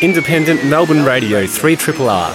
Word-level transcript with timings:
Independent 0.00 0.64
Melbourne 0.64 1.04
Radio 1.04 1.44
3 1.44 1.74
Triple 1.74 2.08
R. 2.08 2.32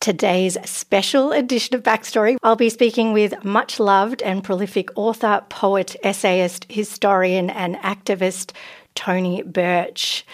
Today's 0.00 0.56
special 0.64 1.32
edition 1.32 1.76
of 1.76 1.82
Backstory, 1.82 2.38
I'll 2.42 2.56
be 2.56 2.70
speaking 2.70 3.12
with 3.12 3.44
much 3.44 3.78
loved 3.78 4.22
and 4.22 4.42
prolific 4.42 4.88
author, 4.96 5.44
poet, 5.50 5.94
essayist, 6.02 6.64
historian, 6.70 7.50
and 7.50 7.76
activist 7.76 8.52
Tony 8.94 9.42
Birch. 9.42 10.24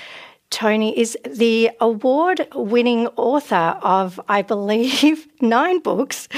Tony 0.51 0.97
is 0.97 1.19
the 1.25 1.71
award 1.81 2.47
winning 2.55 3.09
author 3.17 3.77
of, 3.83 4.21
I 4.29 4.43
believe, 4.43 5.27
nine 5.41 5.81
books, 5.81 6.29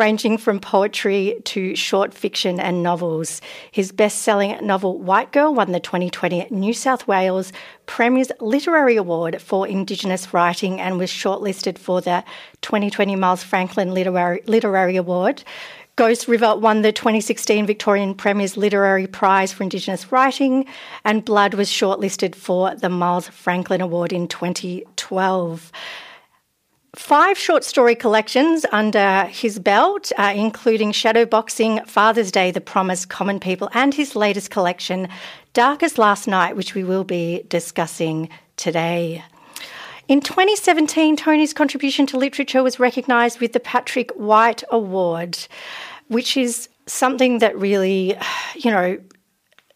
ranging 0.00 0.38
from 0.38 0.58
poetry 0.58 1.36
to 1.44 1.76
short 1.76 2.14
fiction 2.14 2.58
and 2.58 2.82
novels. 2.82 3.42
His 3.70 3.92
best 3.92 4.22
selling 4.22 4.56
novel, 4.66 4.98
White 4.98 5.30
Girl, 5.30 5.52
won 5.52 5.72
the 5.72 5.78
2020 5.78 6.46
New 6.50 6.72
South 6.72 7.06
Wales 7.06 7.52
Premier's 7.84 8.32
Literary 8.40 8.96
Award 8.96 9.42
for 9.42 9.68
Indigenous 9.68 10.32
Writing 10.32 10.80
and 10.80 10.96
was 10.96 11.10
shortlisted 11.10 11.76
for 11.76 12.00
the 12.00 12.24
2020 12.62 13.14
Miles 13.14 13.42
Franklin 13.42 13.92
Literary, 13.92 14.40
Literary 14.46 14.96
Award. 14.96 15.44
Ghost 15.96 16.28
River 16.28 16.56
won 16.56 16.80
the 16.80 16.92
2016 16.92 17.66
Victorian 17.66 18.14
Premier's 18.14 18.56
Literary 18.56 19.06
Prize 19.06 19.52
for 19.52 19.64
Indigenous 19.64 20.10
Writing, 20.10 20.64
and 21.04 21.26
Blood 21.26 21.52
was 21.52 21.68
shortlisted 21.68 22.34
for 22.34 22.74
the 22.74 22.88
Miles 22.88 23.28
Franklin 23.28 23.82
Award 23.82 24.14
in 24.14 24.28
2012. 24.28 25.70
Five 26.96 27.38
short 27.38 27.62
story 27.64 27.94
collections 27.94 28.66
under 28.72 29.24
his 29.26 29.58
belt, 29.58 30.10
uh, 30.18 30.32
including 30.34 30.92
Shadowboxing, 30.92 31.86
Father's 31.86 32.32
Day, 32.32 32.50
The 32.50 32.60
Promise, 32.60 33.06
Common 33.06 33.38
People, 33.38 33.70
and 33.74 33.94
his 33.94 34.16
latest 34.16 34.50
collection, 34.50 35.08
Dark 35.52 35.82
as 35.82 35.98
Last 35.98 36.26
Night, 36.26 36.56
which 36.56 36.74
we 36.74 36.82
will 36.82 37.04
be 37.04 37.44
discussing 37.48 38.28
today. 38.56 39.24
In 40.08 40.20
2017, 40.20 41.16
Tony's 41.16 41.52
contribution 41.52 42.06
to 42.06 42.16
literature 42.16 42.62
was 42.62 42.80
recognised 42.80 43.40
with 43.40 43.52
the 43.52 43.60
Patrick 43.60 44.10
White 44.12 44.64
Award 44.70 45.38
which 46.10 46.36
is 46.36 46.68
something 46.86 47.38
that 47.38 47.56
really, 47.56 48.16
you 48.54 48.70
know, 48.70 48.98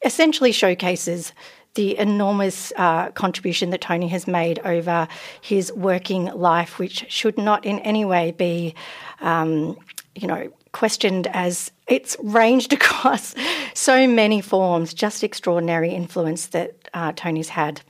essentially 0.05 0.53
showcases 0.53 1.33
the 1.75 1.99
enormous 1.99 2.73
uh, 2.77 3.11
contribution 3.11 3.71
that 3.71 3.81
Tony 3.81 4.09
has 4.09 4.27
made 4.27 4.61
over 4.61 5.09
his 5.41 5.73
working 5.73 6.27
life, 6.27 6.79
which 6.79 7.05
should 7.09 7.37
not 7.37 7.65
in 7.65 7.79
any 7.81 8.05
way 8.05 8.33
be, 8.33 8.75
um, 9.21 9.77
you 10.15 10.27
know, 10.29 10.53
questioned 10.73 11.27
as 11.29 11.71
it's 11.87 12.17
ranged 12.23 12.73
across 12.79 13.35
so 13.75 14.07
many 14.07 14.41
forms, 14.41 14.95
just 14.95 15.25
extraordinary 15.25 15.91
influence 15.91 16.47
that 16.49 16.75
uh, 16.95 17.13
Tony's 17.17 17.49
had. 17.49 17.81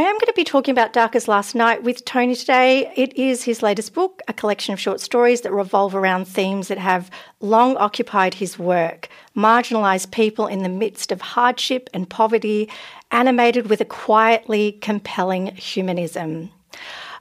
I 0.00 0.04
am 0.04 0.14
going 0.14 0.28
to 0.28 0.32
be 0.34 0.44
talking 0.44 0.72
about 0.72 0.94
Dark 0.94 1.14
as 1.14 1.28
Last 1.28 1.54
Night 1.54 1.82
with 1.82 2.06
Tony 2.06 2.34
today. 2.34 2.90
It 2.96 3.14
is 3.18 3.42
his 3.42 3.62
latest 3.62 3.92
book, 3.92 4.22
a 4.26 4.32
collection 4.32 4.72
of 4.72 4.80
short 4.80 4.98
stories 4.98 5.42
that 5.42 5.52
revolve 5.52 5.94
around 5.94 6.24
themes 6.24 6.68
that 6.68 6.78
have 6.78 7.10
long 7.40 7.76
occupied 7.76 8.32
his 8.32 8.58
work 8.58 9.10
marginalised 9.36 10.10
people 10.10 10.46
in 10.46 10.62
the 10.62 10.70
midst 10.70 11.12
of 11.12 11.20
hardship 11.20 11.90
and 11.92 12.08
poverty, 12.08 12.66
animated 13.10 13.68
with 13.68 13.82
a 13.82 13.84
quietly 13.84 14.72
compelling 14.80 15.54
humanism. 15.56 16.50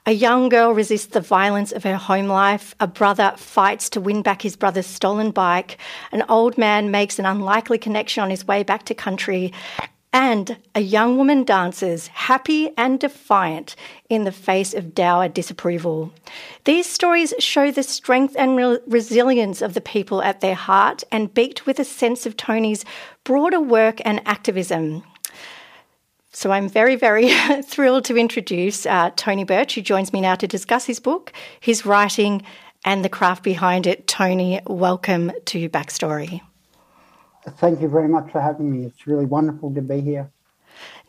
A 0.06 0.14
young 0.14 0.48
girl 0.48 0.72
resists 0.72 1.08
the 1.08 1.20
violence 1.20 1.74
of 1.74 1.84
her 1.84 1.98
home 1.98 2.28
life. 2.28 2.76
A 2.80 2.88
brother 2.88 3.34
fights 3.36 3.90
to 3.90 4.00
win 4.00 4.22
back 4.22 4.42
his 4.42 4.56
brother's 4.56 4.88
stolen 4.88 5.32
bike. 5.32 5.78
An 6.14 6.24
old 6.30 6.58
man 6.58 6.92
makes 6.92 7.20
an 7.20 7.26
unlikely 7.26 7.78
connection 7.78 8.24
on 8.24 8.30
his 8.30 8.48
way 8.48 8.64
back 8.64 8.86
to 8.86 8.96
country 8.96 9.52
and 10.12 10.58
a 10.74 10.82
young 10.82 11.18
woman 11.18 11.44
dances, 11.44 12.08
happy 12.08 12.72
and 12.78 13.00
defiant 13.00 13.76
in 14.10 14.24
the 14.24 14.32
face 14.32 14.74
of 14.74 14.96
dour 14.96 15.28
disapproval. 15.28 16.12
These 16.64 16.88
stories 16.88 17.34
show 17.38 17.72
the 17.72 17.84
strength 17.84 18.36
and 18.38 18.58
re- 18.58 18.80
resilience 18.88 19.62
of 19.62 19.76
the 19.76 19.82
people 19.82 20.24
at 20.24 20.42
their 20.42 20.56
heart 20.56 21.04
and 21.12 21.34
beat 21.34 21.66
with 21.66 21.80
a 21.80 21.84
sense 21.84 22.26
of 22.26 22.36
Tony's 22.36 22.86
broader 23.24 23.60
work 23.60 24.02
and 24.04 24.22
activism. 24.26 25.04
So 26.32 26.52
I'm 26.52 26.70
very, 26.70 26.96
very 26.96 27.30
thrilled 27.64 28.06
to 28.06 28.18
introduce 28.18 28.86
uh, 28.86 29.12
Tony 29.16 29.44
Birch, 29.44 29.76
who 29.76 29.82
joins 29.82 30.12
me 30.12 30.22
now 30.22 30.36
to 30.36 30.48
discuss 30.48 30.86
his 30.86 31.00
book, 31.00 31.34
his 31.60 31.86
writing, 31.86 32.42
and 32.84 33.04
the 33.04 33.10
craft 33.10 33.44
behind 33.44 33.86
it. 33.86 34.08
Tony, 34.08 34.60
welcome 34.66 35.32
to 35.46 35.70
Backstory. 35.70 36.42
Thank 37.58 37.82
you 37.82 37.88
very 37.88 38.08
much 38.08 38.32
for 38.32 38.42
having 38.42 38.72
me. 38.72 38.86
It's 38.86 39.08
really 39.08 39.26
wonderful 39.26 39.74
to 39.74 39.82
be 39.82 40.02
here. 40.02 40.30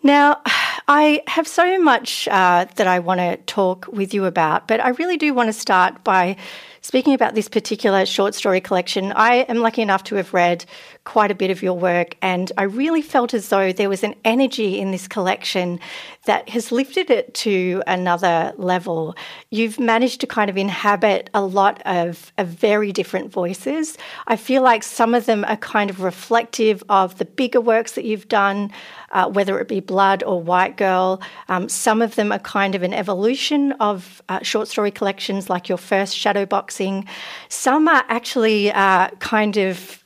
Now, 0.03 0.41
I 0.89 1.23
have 1.27 1.47
so 1.47 1.79
much 1.79 2.27
uh, 2.29 2.67
that 2.77 2.87
I 2.87 2.99
want 3.01 3.21
to 3.21 3.37
talk 3.37 3.87
with 3.89 4.15
you 4.15 4.25
about, 4.25 4.67
but 4.67 4.81
I 4.81 4.91
really 4.91 5.17
do 5.17 5.35
want 5.35 5.49
to 5.49 5.53
start 5.53 6.03
by 6.03 6.37
speaking 6.81 7.13
about 7.13 7.35
this 7.35 7.49
particular 7.49 8.07
short 8.07 8.35
story 8.35 8.61
collection. 8.61 9.13
I 9.13 9.43
am 9.43 9.59
lucky 9.59 9.83
enough 9.83 10.05
to 10.05 10.15
have 10.17 10.33
read 10.33 10.65
quite 11.05 11.31
a 11.31 11.35
bit 11.35 11.51
of 11.51 11.63
your 11.63 11.75
work, 11.75 12.17
and 12.23 12.53
I 12.59 12.65
really 12.65 13.03
felt 13.03 13.35
as 13.35 13.49
though 13.49 13.73
there 13.73 13.89
was 13.89 14.05
an 14.05 14.15
energy 14.25 14.79
in 14.79 14.91
this 14.91 15.09
collection 15.09 15.81
that 16.27 16.49
has 16.51 16.71
lifted 16.71 17.11
it 17.11 17.33
to 17.35 17.83
another 17.87 18.53
level. 18.57 19.17
You've 19.51 19.81
managed 19.81 20.21
to 20.21 20.27
kind 20.27 20.51
of 20.51 20.57
inhabit 20.59 21.31
a 21.33 21.43
lot 21.43 21.81
of, 21.87 22.33
of 22.37 22.49
very 22.49 22.93
different 22.93 23.33
voices. 23.33 23.97
I 24.27 24.37
feel 24.37 24.63
like 24.63 24.83
some 24.83 25.15
of 25.15 25.27
them 25.27 25.45
are 25.47 25.57
kind 25.57 25.89
of 25.89 26.03
reflective 26.03 26.85
of 26.89 27.19
the 27.19 27.25
bigger 27.25 27.61
works 27.61 27.93
that 27.93 28.05
you've 28.05 28.29
done, 28.29 28.71
uh, 29.13 29.29
whether 29.29 29.59
it 29.59 29.69
be 29.69 29.81
Blood 29.81 30.23
or 30.23 30.43
White 30.43 30.77
Girl. 30.77 31.21
Um, 31.49 31.69
some 31.69 32.03
of 32.03 32.15
them 32.15 32.31
are 32.31 32.39
kind 32.39 32.75
of 32.75 32.83
an 32.83 32.93
evolution 32.93 33.73
of 33.73 34.23
uh, 34.29 34.41
short 34.43 34.69
story 34.69 34.91
collections, 34.91 35.49
like 35.49 35.69
your 35.69 35.79
first 35.79 36.17
Shadowboxing. 36.17 37.07
Some 37.49 37.89
are 37.89 38.05
actually 38.09 38.71
uh, 38.71 39.09
kind 39.19 39.57
of 39.57 40.00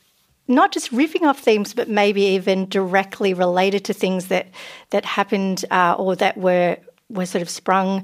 not 0.47 0.71
just 0.71 0.91
riffing 0.91 1.23
off 1.23 1.39
themes, 1.39 1.73
but 1.73 1.89
maybe 1.89 2.21
even 2.21 2.67
directly 2.69 3.33
related 3.33 3.85
to 3.85 3.93
things 3.93 4.27
that 4.27 4.47
that 4.91 5.05
happened 5.05 5.65
uh, 5.71 5.95
or 5.97 6.15
that 6.15 6.37
were 6.37 6.77
were 7.09 7.25
sort 7.25 7.41
of 7.41 7.49
sprung 7.49 8.03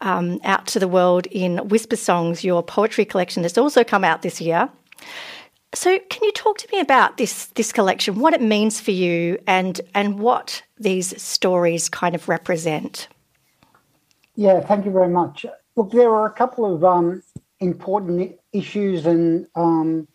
um, 0.00 0.40
out 0.44 0.66
to 0.68 0.78
the 0.78 0.88
world 0.88 1.26
in 1.26 1.68
Whisper 1.68 1.96
Songs, 1.96 2.42
your 2.44 2.62
poetry 2.62 3.04
collection 3.04 3.42
that's 3.42 3.58
also 3.58 3.84
come 3.84 4.04
out 4.04 4.22
this 4.22 4.40
year. 4.40 4.68
So, 5.72 5.98
can 6.10 6.24
you 6.24 6.32
talk 6.32 6.58
to 6.58 6.68
me 6.72 6.80
about 6.80 7.16
this 7.16 7.46
this 7.46 7.72
collection, 7.72 8.18
what 8.18 8.34
it 8.34 8.42
means 8.42 8.80
for 8.80 8.90
you, 8.90 9.38
and 9.46 9.80
and 9.94 10.18
what 10.18 10.62
these 10.78 11.20
stories 11.20 11.88
kind 11.88 12.14
of 12.14 12.28
represent? 12.28 13.08
Yeah, 14.34 14.60
thank 14.60 14.84
you 14.84 14.90
very 14.90 15.08
much. 15.08 15.46
Look, 15.76 15.92
there 15.92 16.10
are 16.10 16.26
a 16.26 16.32
couple 16.32 16.74
of 16.74 16.82
um, 16.82 17.22
important 17.60 18.36
issues 18.52 19.06
and 19.06 19.46
um, 19.54 20.08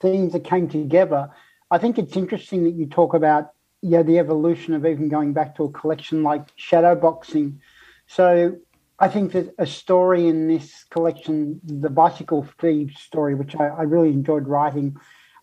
themes 0.00 0.32
that 0.32 0.44
came 0.44 0.68
together. 0.68 1.30
I 1.70 1.78
think 1.78 1.98
it's 1.98 2.16
interesting 2.16 2.64
that 2.64 2.74
you 2.74 2.86
talk 2.86 3.14
about 3.14 3.50
yeah 3.80 4.02
the 4.02 4.18
evolution 4.18 4.74
of 4.74 4.84
even 4.84 5.08
going 5.08 5.32
back 5.32 5.56
to 5.56 5.64
a 5.64 5.70
collection 5.70 6.22
like 6.22 6.54
shadowboxing. 6.56 7.58
So 8.06 8.56
I 8.98 9.08
think 9.08 9.32
that 9.32 9.54
a 9.58 9.66
story 9.66 10.26
in 10.26 10.48
this 10.48 10.84
collection, 10.90 11.60
the 11.64 11.90
bicycle 11.90 12.46
thieves 12.60 12.98
story, 13.00 13.34
which 13.34 13.54
I, 13.54 13.68
I 13.68 13.82
really 13.82 14.08
enjoyed 14.08 14.48
writing, 14.48 14.96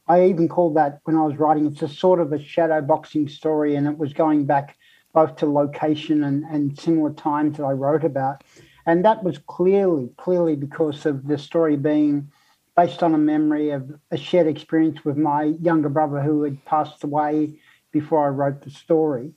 I 0.07 0.25
even 0.25 0.49
called 0.49 0.75
that 0.75 0.99
when 1.05 1.15
I 1.15 1.25
was 1.25 1.37
writing. 1.37 1.65
It's 1.65 1.81
a 1.81 1.87
sort 1.87 2.19
of 2.19 2.33
a 2.33 2.37
shadowboxing 2.37 3.29
story, 3.29 3.75
and 3.75 3.87
it 3.87 3.97
was 3.97 4.13
going 4.13 4.45
back 4.45 4.77
both 5.13 5.37
to 5.37 5.45
location 5.45 6.23
and, 6.23 6.43
and 6.43 6.77
similar 6.77 7.13
times 7.13 7.57
that 7.57 7.63
I 7.63 7.71
wrote 7.71 8.03
about. 8.03 8.43
And 8.85 9.05
that 9.05 9.23
was 9.23 9.37
clearly, 9.37 10.09
clearly 10.17 10.55
because 10.55 11.05
of 11.05 11.25
the 11.25 11.37
story 11.37 11.77
being 11.77 12.31
based 12.75 13.03
on 13.03 13.13
a 13.13 13.17
memory 13.17 13.69
of 13.69 13.91
a 14.11 14.17
shared 14.17 14.47
experience 14.47 15.05
with 15.05 15.17
my 15.17 15.43
younger 15.61 15.89
brother 15.89 16.19
who 16.19 16.43
had 16.43 16.63
passed 16.65 17.03
away 17.03 17.59
before 17.91 18.25
I 18.25 18.29
wrote 18.29 18.61
the 18.61 18.69
story. 18.69 19.31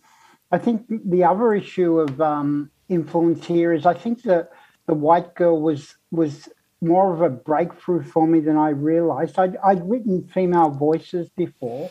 I 0.50 0.58
think 0.58 0.86
the 0.88 1.24
other 1.24 1.54
issue 1.54 2.00
of 2.00 2.20
um, 2.20 2.70
influence 2.88 3.46
here 3.46 3.72
is 3.72 3.86
I 3.86 3.94
think 3.94 4.22
that 4.22 4.50
the 4.86 4.94
white 4.94 5.34
girl 5.34 5.60
was 5.60 5.94
was 6.10 6.48
more 6.80 7.12
of 7.12 7.20
a 7.20 7.28
breakthrough 7.28 8.02
for 8.02 8.26
me 8.26 8.40
than 8.40 8.56
I 8.56 8.70
realized. 8.70 9.38
I'd, 9.38 9.56
I'd 9.64 9.88
written 9.88 10.22
female 10.32 10.70
voices 10.70 11.28
before, 11.30 11.90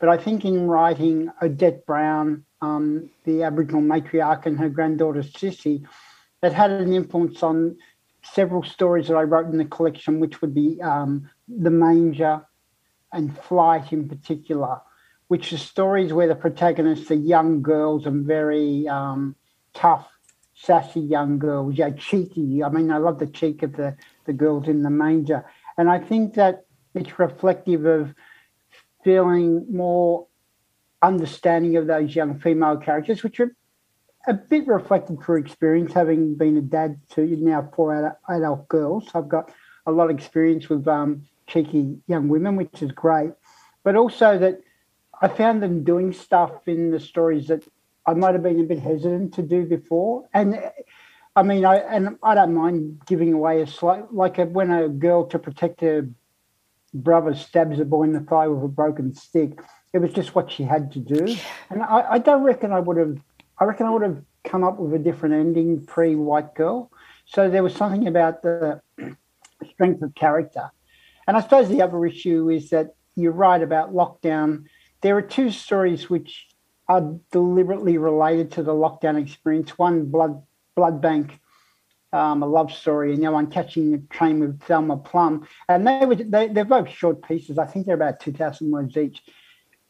but 0.00 0.08
I 0.08 0.16
think 0.16 0.44
in 0.44 0.66
writing 0.66 1.30
Odette 1.40 1.86
Brown 1.86 2.44
um, 2.64 3.10
the 3.24 3.42
Aboriginal 3.42 3.82
matriarch 3.82 4.46
and 4.46 4.58
her 4.58 4.68
granddaughter 4.68 5.22
Sissy, 5.22 5.84
that 6.40 6.52
had 6.52 6.70
an 6.70 6.92
influence 6.92 7.42
on 7.42 7.76
several 8.24 8.62
stories 8.62 9.08
that 9.08 9.16
I 9.16 9.22
wrote 9.22 9.46
in 9.46 9.58
the 9.58 9.64
collection, 9.64 10.20
which 10.20 10.40
would 10.40 10.54
be 10.54 10.80
um, 10.82 11.30
The 11.48 11.70
Manger 11.70 12.46
and 13.12 13.36
Flight 13.38 13.92
in 13.92 14.08
particular, 14.08 14.80
which 15.28 15.52
are 15.52 15.58
stories 15.58 16.12
where 16.12 16.28
the 16.28 16.34
protagonists 16.34 17.10
are 17.10 17.14
young 17.14 17.62
girls 17.62 18.06
and 18.06 18.26
very 18.26 18.88
um, 18.88 19.36
tough, 19.74 20.08
sassy 20.54 21.00
young 21.00 21.38
girls, 21.38 21.76
yeah, 21.76 21.90
cheeky. 21.90 22.62
I 22.62 22.68
mean, 22.68 22.90
I 22.90 22.98
love 22.98 23.18
the 23.18 23.26
cheek 23.26 23.62
of 23.62 23.76
the, 23.76 23.96
the 24.24 24.32
girls 24.32 24.68
in 24.68 24.82
The 24.82 24.90
Manger. 24.90 25.44
And 25.76 25.90
I 25.90 25.98
think 25.98 26.34
that 26.34 26.64
it's 26.94 27.18
reflective 27.18 27.84
of 27.84 28.14
feeling 29.02 29.66
more 29.70 30.26
understanding 31.02 31.76
of 31.76 31.86
those 31.86 32.14
young 32.16 32.40
female 32.40 32.78
characters, 32.78 33.22
which 33.22 33.40
are 33.40 33.54
a 34.26 34.34
bit 34.34 34.66
reflective 34.66 35.22
through 35.22 35.40
experience, 35.40 35.92
having 35.92 36.34
been 36.34 36.56
a 36.56 36.62
dad 36.62 36.98
to 37.10 37.22
now 37.36 37.68
four 37.74 38.18
adult 38.28 38.68
girls. 38.68 39.08
I've 39.14 39.28
got 39.28 39.52
a 39.86 39.92
lot 39.92 40.10
of 40.10 40.16
experience 40.16 40.68
with 40.68 40.86
um, 40.88 41.22
cheeky 41.46 41.98
young 42.06 42.28
women, 42.28 42.56
which 42.56 42.82
is 42.82 42.92
great. 42.92 43.32
But 43.82 43.96
also 43.96 44.38
that 44.38 44.60
I 45.20 45.28
found 45.28 45.62
them 45.62 45.84
doing 45.84 46.12
stuff 46.12 46.66
in 46.66 46.90
the 46.90 47.00
stories 47.00 47.48
that 47.48 47.64
I 48.06 48.14
might 48.14 48.34
have 48.34 48.42
been 48.42 48.60
a 48.60 48.64
bit 48.64 48.78
hesitant 48.78 49.34
to 49.34 49.42
do 49.42 49.64
before. 49.64 50.28
And 50.32 50.58
I 51.36 51.42
mean, 51.42 51.64
I 51.64 51.76
and 51.76 52.16
I 52.22 52.34
don't 52.34 52.54
mind 52.54 53.02
giving 53.06 53.32
away 53.32 53.60
a 53.62 53.66
slight, 53.66 54.12
like 54.12 54.38
a, 54.38 54.44
when 54.44 54.70
a 54.70 54.88
girl 54.88 55.26
to 55.26 55.38
protect 55.38 55.80
her 55.80 56.08
brother 56.92 57.34
stabs 57.34 57.80
a 57.80 57.84
boy 57.84 58.04
in 58.04 58.12
the 58.12 58.20
thigh 58.20 58.46
with 58.46 58.64
a 58.64 58.68
broken 58.68 59.14
stick. 59.14 59.58
It 59.92 59.98
was 59.98 60.12
just 60.12 60.34
what 60.34 60.50
she 60.50 60.64
had 60.64 60.92
to 60.92 60.98
do, 60.98 61.36
and 61.70 61.82
I, 61.82 62.04
I 62.12 62.18
don't 62.18 62.42
reckon 62.42 62.72
I 62.72 62.80
would 62.80 62.96
have. 62.96 63.18
I 63.58 63.64
reckon 63.64 63.86
I 63.86 63.90
would 63.90 64.02
have 64.02 64.22
come 64.42 64.64
up 64.64 64.78
with 64.78 64.94
a 64.94 64.98
different 64.98 65.34
ending 65.34 65.84
pre 65.84 66.14
White 66.14 66.54
Girl. 66.54 66.90
So 67.26 67.48
there 67.48 67.62
was 67.62 67.74
something 67.74 68.06
about 68.06 68.42
the 68.42 68.80
strength 69.70 70.02
of 70.02 70.14
character, 70.14 70.70
and 71.26 71.36
I 71.36 71.40
suppose 71.40 71.68
the 71.68 71.82
other 71.82 72.04
issue 72.04 72.50
is 72.50 72.70
that 72.70 72.94
you're 73.16 73.32
right 73.32 73.62
about 73.62 73.94
lockdown. 73.94 74.64
There 75.00 75.16
are 75.16 75.22
two 75.22 75.50
stories 75.50 76.10
which 76.10 76.48
are 76.88 77.14
deliberately 77.32 77.96
related 77.98 78.52
to 78.52 78.62
the 78.62 78.72
lockdown 78.72 79.20
experience. 79.20 79.78
One, 79.78 80.06
Blood 80.06 80.42
Blood 80.74 81.00
Bank, 81.00 81.38
um, 82.12 82.42
a 82.42 82.46
love 82.46 82.72
story, 82.72 83.12
and 83.12 83.22
the 83.22 83.26
other 83.26 83.34
one, 83.34 83.46
Catching 83.46 83.94
a 83.94 83.98
Train 84.14 84.40
with 84.40 84.60
Thelma 84.62 84.96
Plum. 84.98 85.46
And 85.68 85.86
they 85.86 86.04
were 86.04 86.16
they, 86.16 86.48
they're 86.48 86.64
both 86.64 86.88
short 86.88 87.26
pieces. 87.26 87.58
I 87.58 87.66
think 87.66 87.86
they're 87.86 87.94
about 87.94 88.20
two 88.20 88.32
thousand 88.32 88.70
words 88.70 88.96
each. 88.96 89.22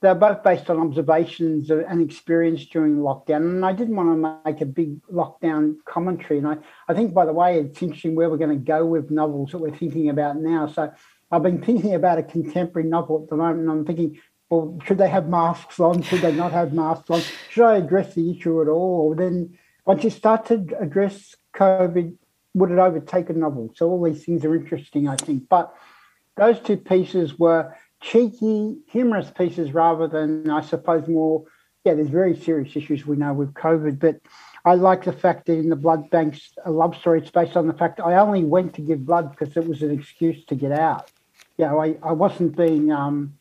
They're 0.04 0.14
both 0.14 0.42
based 0.42 0.68
on 0.68 0.78
observations 0.78 1.70
and 1.70 2.02
experience 2.02 2.66
during 2.66 2.96
lockdown. 2.96 3.36
And 3.36 3.64
I 3.64 3.72
didn't 3.72 3.96
want 3.96 4.10
to 4.10 4.38
make 4.44 4.60
a 4.60 4.66
big 4.66 5.00
lockdown 5.06 5.76
commentary. 5.86 6.36
And 6.40 6.46
I, 6.46 6.58
I 6.86 6.92
think, 6.92 7.14
by 7.14 7.24
the 7.24 7.32
way, 7.32 7.58
it's 7.58 7.80
interesting 7.80 8.14
where 8.14 8.28
we're 8.28 8.36
going 8.36 8.50
to 8.50 8.56
go 8.56 8.84
with 8.84 9.10
novels 9.10 9.52
that 9.52 9.58
we're 9.60 9.74
thinking 9.74 10.10
about 10.10 10.36
now. 10.36 10.66
So 10.66 10.92
I've 11.32 11.42
been 11.42 11.62
thinking 11.62 11.94
about 11.94 12.18
a 12.18 12.22
contemporary 12.22 12.86
novel 12.86 13.22
at 13.22 13.30
the 13.30 13.36
moment, 13.36 13.60
and 13.60 13.70
I'm 13.70 13.86
thinking, 13.86 14.20
well, 14.50 14.78
should 14.84 14.98
they 14.98 15.08
have 15.08 15.30
masks 15.30 15.80
on? 15.80 16.02
Should 16.02 16.20
they 16.20 16.34
not 16.34 16.52
have 16.52 16.74
masks 16.74 17.08
on? 17.08 17.22
Should 17.48 17.64
I 17.64 17.78
address 17.78 18.14
the 18.14 18.30
issue 18.30 18.60
at 18.60 18.68
all? 18.68 19.14
Then 19.14 19.58
once 19.86 20.04
you 20.04 20.10
start 20.10 20.44
to 20.48 20.66
address 20.78 21.34
COVID, 21.54 22.14
would 22.52 22.70
it 22.70 22.78
overtake 22.78 23.30
a 23.30 23.32
novel? 23.32 23.72
So 23.74 23.88
all 23.88 24.02
these 24.02 24.22
things 24.22 24.44
are 24.44 24.54
interesting, 24.54 25.08
I 25.08 25.16
think. 25.16 25.48
But 25.48 25.74
those 26.36 26.60
two 26.60 26.76
pieces 26.76 27.38
were 27.38 27.74
cheeky, 28.04 28.76
humorous 28.86 29.30
pieces 29.30 29.72
rather 29.72 30.06
than, 30.06 30.50
I 30.50 30.60
suppose, 30.60 31.08
more. 31.08 31.44
Yeah, 31.84 31.94
there's 31.94 32.08
very 32.08 32.36
serious 32.36 32.76
issues 32.76 33.06
we 33.06 33.16
know 33.16 33.32
with 33.32 33.54
COVID, 33.54 33.98
but 33.98 34.20
I 34.64 34.74
like 34.74 35.04
the 35.04 35.12
fact 35.12 35.46
that 35.46 35.54
in 35.54 35.68
the 35.68 35.76
blood 35.76 36.10
banks, 36.10 36.52
a 36.64 36.70
love 36.70 36.96
story, 36.96 37.20
it's 37.20 37.30
based 37.30 37.56
on 37.56 37.66
the 37.66 37.74
fact 37.74 38.00
I 38.00 38.14
only 38.14 38.44
went 38.44 38.74
to 38.74 38.82
give 38.82 39.04
blood 39.04 39.30
because 39.30 39.56
it 39.56 39.66
was 39.66 39.82
an 39.82 39.90
excuse 39.90 40.44
to 40.46 40.54
get 40.54 40.72
out. 40.72 41.10
You 41.58 41.66
know, 41.66 41.80
I, 41.80 41.96
I 42.02 42.12
wasn't 42.12 42.56
being, 42.56 42.90
um, 42.90 43.34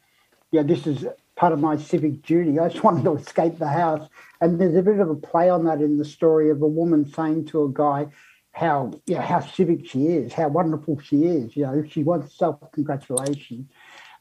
yeah, 0.51 0.63
this 0.63 0.85
is 0.87 1.05
part 1.35 1.53
of 1.53 1.59
my 1.59 1.77
civic 1.77 2.21
duty. 2.21 2.59
I 2.59 2.69
just 2.69 2.83
wanted 2.85 3.03
to 3.05 3.15
escape 3.15 3.59
the 3.59 3.67
house. 3.67 4.07
And 4.41 4.59
there's 4.59 4.75
a 4.75 4.81
bit 4.81 4.99
of 4.99 5.09
a 5.09 5.15
play 5.15 5.49
on 5.49 5.65
that 5.65 5.81
in 5.81 5.97
the 5.97 6.05
story 6.05 6.49
of 6.49 6.61
a 6.61 6.67
woman 6.67 7.05
saying 7.05 7.45
to 7.47 7.63
a 7.63 7.69
guy 7.69 8.07
how, 8.51 8.91
you 9.07 9.15
know, 9.15 9.21
how 9.21 9.39
civic 9.39 9.87
she 9.87 10.07
is, 10.07 10.33
how 10.33 10.47
wonderful 10.47 10.99
she 11.01 11.23
is. 11.23 11.55
You 11.55 11.63
know, 11.63 11.83
she 11.89 12.03
wants 12.03 12.37
self 12.37 12.59
congratulation. 12.71 13.69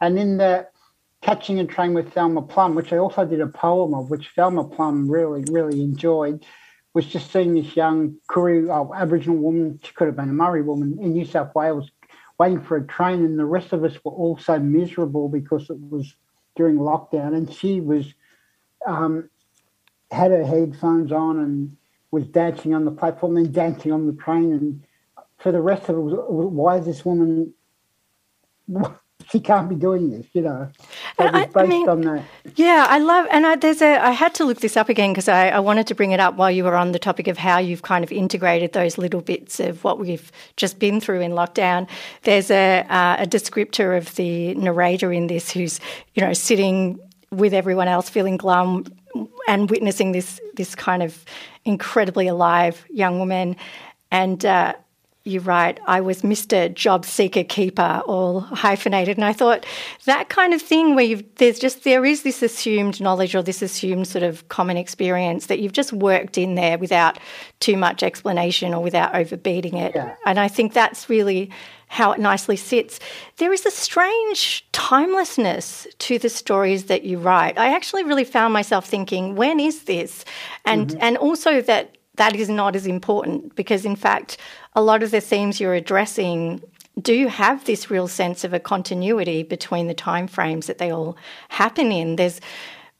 And 0.02 0.18
in 0.18 0.36
the 0.36 0.66
Catching 1.22 1.60
a 1.60 1.64
Train 1.64 1.94
with 1.94 2.12
Thelma 2.12 2.42
Plum, 2.42 2.74
which 2.74 2.92
I 2.92 2.98
also 2.98 3.24
did 3.24 3.40
a 3.40 3.46
poem 3.46 3.94
of, 3.94 4.10
which 4.10 4.30
Thelma 4.34 4.64
Plum 4.64 5.08
really, 5.08 5.44
really 5.48 5.80
enjoyed, 5.80 6.44
was 6.92 7.06
just 7.06 7.30
seeing 7.30 7.54
this 7.54 7.76
young 7.76 8.16
Koori, 8.28 8.68
oh, 8.68 8.92
Aboriginal 8.92 9.36
woman, 9.38 9.78
she 9.84 9.92
could 9.92 10.08
have 10.08 10.16
been 10.16 10.28
a 10.28 10.32
Murri 10.32 10.64
woman 10.64 10.98
in 11.00 11.12
New 11.12 11.24
South 11.24 11.54
Wales, 11.54 11.88
waiting 12.36 12.60
for 12.60 12.76
a 12.76 12.86
train, 12.86 13.24
and 13.24 13.38
the 13.38 13.44
rest 13.44 13.72
of 13.72 13.84
us 13.84 13.96
were 14.04 14.10
all 14.10 14.36
so 14.36 14.58
miserable 14.58 15.28
because 15.28 15.70
it 15.70 15.78
was 15.78 16.16
during 16.56 16.78
lockdown, 16.78 17.36
and 17.36 17.52
she 17.52 17.80
was 17.80 18.12
um, 18.84 19.30
had 20.10 20.32
her 20.32 20.44
headphones 20.44 21.12
on 21.12 21.38
and 21.38 21.76
was 22.10 22.26
dancing 22.26 22.74
on 22.74 22.84
the 22.84 22.90
platform, 22.90 23.34
then 23.34 23.52
dancing 23.52 23.92
on 23.92 24.08
the 24.08 24.20
train, 24.20 24.52
and 24.52 24.84
for 25.38 25.52
the 25.52 25.62
rest 25.62 25.88
of 25.88 25.96
it, 25.96 26.00
was, 26.00 26.14
why 26.28 26.78
is 26.78 26.86
this 26.86 27.04
woman? 27.04 27.54
She 29.32 29.40
can't 29.40 29.66
be 29.66 29.74
doing 29.74 30.10
this, 30.10 30.26
you 30.34 30.42
know. 30.42 30.68
Based 31.18 31.56
I 31.56 31.66
mean, 31.66 31.88
on 31.88 32.02
that. 32.02 32.22
Yeah, 32.54 32.86
I 32.86 32.98
love, 32.98 33.26
and 33.30 33.46
I, 33.46 33.56
there's 33.56 33.80
a. 33.80 33.96
I 33.96 34.10
had 34.10 34.34
to 34.34 34.44
look 34.44 34.60
this 34.60 34.76
up 34.76 34.90
again 34.90 35.12
because 35.12 35.26
I, 35.26 35.48
I, 35.48 35.58
wanted 35.58 35.86
to 35.86 35.94
bring 35.94 36.10
it 36.12 36.20
up 36.20 36.36
while 36.36 36.50
you 36.50 36.64
were 36.64 36.76
on 36.76 36.92
the 36.92 36.98
topic 36.98 37.28
of 37.28 37.38
how 37.38 37.58
you've 37.58 37.80
kind 37.80 38.04
of 38.04 38.12
integrated 38.12 38.74
those 38.74 38.98
little 38.98 39.22
bits 39.22 39.58
of 39.58 39.84
what 39.84 39.98
we've 39.98 40.30
just 40.56 40.78
been 40.78 41.00
through 41.00 41.22
in 41.22 41.32
lockdown. 41.32 41.88
There's 42.24 42.50
a 42.50 42.84
uh, 42.90 43.16
a 43.20 43.26
descriptor 43.26 43.96
of 43.96 44.14
the 44.16 44.54
narrator 44.54 45.10
in 45.12 45.28
this 45.28 45.50
who's 45.50 45.80
you 46.14 46.22
know 46.22 46.34
sitting 46.34 47.00
with 47.30 47.54
everyone 47.54 47.88
else, 47.88 48.10
feeling 48.10 48.36
glum 48.36 48.84
and 49.48 49.70
witnessing 49.70 50.12
this 50.12 50.40
this 50.54 50.74
kind 50.74 51.02
of 51.02 51.24
incredibly 51.64 52.28
alive 52.28 52.84
young 52.90 53.18
woman, 53.18 53.56
and. 54.10 54.44
Uh, 54.44 54.74
you're 55.24 55.42
right. 55.42 55.78
I 55.86 56.00
was 56.00 56.22
Mr. 56.22 56.72
Job 56.74 57.04
Seeker 57.04 57.44
Keeper, 57.44 58.02
all 58.06 58.40
hyphenated. 58.40 59.16
And 59.16 59.24
I 59.24 59.32
thought 59.32 59.64
that 60.04 60.28
kind 60.28 60.52
of 60.52 60.60
thing 60.60 60.96
where 60.96 61.16
there's 61.36 61.58
just, 61.58 61.84
there 61.84 62.04
is 62.04 62.22
this 62.22 62.42
assumed 62.42 63.00
knowledge 63.00 63.34
or 63.34 63.42
this 63.42 63.62
assumed 63.62 64.08
sort 64.08 64.24
of 64.24 64.48
common 64.48 64.76
experience 64.76 65.46
that 65.46 65.60
you've 65.60 65.72
just 65.72 65.92
worked 65.92 66.38
in 66.38 66.56
there 66.56 66.76
without 66.76 67.18
too 67.60 67.76
much 67.76 68.02
explanation 68.02 68.74
or 68.74 68.82
without 68.82 69.14
overbeating 69.14 69.74
it. 69.74 69.94
Yeah. 69.94 70.16
And 70.26 70.40
I 70.40 70.48
think 70.48 70.72
that's 70.72 71.08
really 71.08 71.50
how 71.86 72.10
it 72.10 72.18
nicely 72.18 72.56
sits. 72.56 72.98
There 73.36 73.52
is 73.52 73.64
a 73.64 73.70
strange 73.70 74.66
timelessness 74.72 75.86
to 75.98 76.18
the 76.18 76.30
stories 76.30 76.84
that 76.84 77.04
you 77.04 77.18
write. 77.18 77.58
I 77.58 77.74
actually 77.76 78.02
really 78.02 78.24
found 78.24 78.52
myself 78.52 78.86
thinking, 78.86 79.36
when 79.36 79.60
is 79.60 79.84
this? 79.84 80.24
And, 80.64 80.88
mm-hmm. 80.88 80.98
and 81.00 81.16
also 81.18 81.60
that 81.60 81.96
that 82.16 82.36
is 82.36 82.48
not 82.48 82.76
as 82.76 82.86
important 82.86 83.54
because, 83.56 83.84
in 83.84 83.96
fact, 83.96 84.36
a 84.74 84.82
lot 84.82 85.02
of 85.02 85.10
the 85.10 85.20
themes 85.20 85.60
you're 85.60 85.74
addressing 85.74 86.62
do 87.00 87.26
have 87.26 87.64
this 87.64 87.90
real 87.90 88.08
sense 88.08 88.44
of 88.44 88.52
a 88.52 88.60
continuity 88.60 89.42
between 89.42 89.86
the 89.86 89.94
time 89.94 90.26
frames 90.26 90.66
that 90.66 90.78
they 90.78 90.90
all 90.90 91.16
happen 91.48 91.90
in. 91.90 92.16
There's 92.16 92.40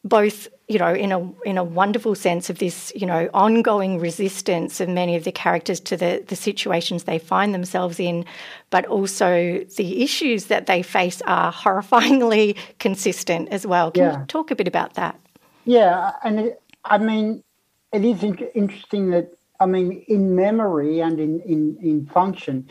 both, 0.05 0.49
you 0.67 0.79
know, 0.79 0.95
in 0.95 1.13
a 1.13 1.21
in 1.45 1.59
a 1.59 1.65
wonderful 1.65 2.15
sense 2.15 2.49
of 2.51 2.59
this, 2.59 2.93
you 2.97 3.07
know, 3.07 3.29
ongoing 3.35 4.01
resistance 4.01 4.81
of 4.81 4.89
many 4.89 5.15
of 5.15 5.25
the 5.25 5.33
characters 5.33 5.79
to 5.81 5.97
the, 5.97 6.25
the 6.27 6.37
situations 6.37 7.05
they 7.05 7.19
find 7.19 7.55
themselves 7.55 8.01
in, 8.01 8.25
but 8.71 8.87
also 8.87 9.65
the 9.77 10.03
issues 10.03 10.47
that 10.47 10.67
they 10.67 10.83
face 10.83 11.23
are 11.27 11.53
horrifyingly 11.53 12.57
consistent 12.79 13.49
as 13.51 13.67
well. 13.67 13.91
Can 13.91 14.03
yeah. 14.03 14.21
you 14.21 14.27
talk 14.27 14.51
a 14.51 14.57
bit 14.57 14.67
about 14.67 14.95
that? 14.95 15.19
Yeah, 15.65 16.13
and 16.25 16.41
it, 16.41 16.63
I 16.85 16.99
mean, 16.99 17.45
it 17.93 18.05
is 18.05 18.25
interesting 18.25 19.11
that 19.11 19.33
I 19.63 19.67
mean, 19.67 20.05
in 20.09 20.35
memory 20.35 21.01
and 21.01 21.21
in 21.21 21.41
in, 21.41 21.79
in 21.81 22.07
function. 22.07 22.69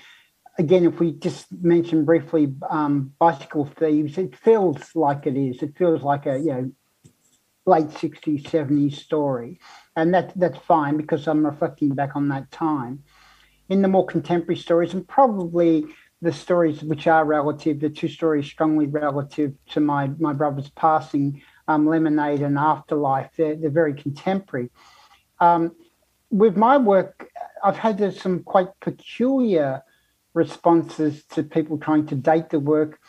Again, 0.59 0.85
if 0.85 0.99
we 0.99 1.13
just 1.13 1.47
mention 1.61 2.03
briefly 2.03 2.53
um, 2.69 3.13
bicycle 3.17 3.65
thieves, 3.65 4.17
it 4.17 4.35
feels 4.35 4.95
like 4.95 5.25
it 5.25 5.37
is. 5.37 5.63
It 5.63 5.77
feels 5.77 6.03
like 6.03 6.25
a 6.25 6.37
you 6.37 6.53
know 6.53 6.71
late 7.65 7.87
60s, 7.87 8.43
70s 8.43 8.93
story. 8.93 9.59
And 9.95 10.13
that 10.13 10.37
that's 10.37 10.57
fine 10.57 10.97
because 10.97 11.27
I'm 11.27 11.45
reflecting 11.45 11.95
back 11.95 12.15
on 12.15 12.27
that 12.29 12.51
time. 12.51 13.03
In 13.69 13.81
the 13.81 13.87
more 13.87 14.05
contemporary 14.05 14.57
stories, 14.57 14.93
and 14.93 15.07
probably 15.07 15.85
the 16.21 16.33
stories 16.33 16.83
which 16.83 17.07
are 17.07 17.25
relative, 17.25 17.79
the 17.79 17.89
two 17.89 18.07
stories 18.07 18.45
strongly 18.45 18.87
relative 18.87 19.53
to 19.69 19.79
my, 19.79 20.07
my 20.19 20.33
brother's 20.33 20.69
passing, 20.71 21.41
um, 21.67 21.87
Lemonade 21.87 22.41
and 22.41 22.57
Afterlife, 22.57 23.29
they're, 23.37 23.55
they're 23.55 23.69
very 23.69 23.93
contemporary. 23.93 24.69
Um, 25.39 25.71
with 26.31 26.57
my 26.57 26.77
work, 26.77 27.29
I've 27.63 27.77
had 27.77 28.01
uh, 28.01 28.11
some 28.11 28.43
quite 28.43 28.67
peculiar 28.79 29.83
responses 30.33 31.23
to 31.25 31.43
people 31.43 31.77
trying 31.77 32.07
to 32.07 32.15
date 32.15 32.49
the 32.49 32.59
work 32.59 32.99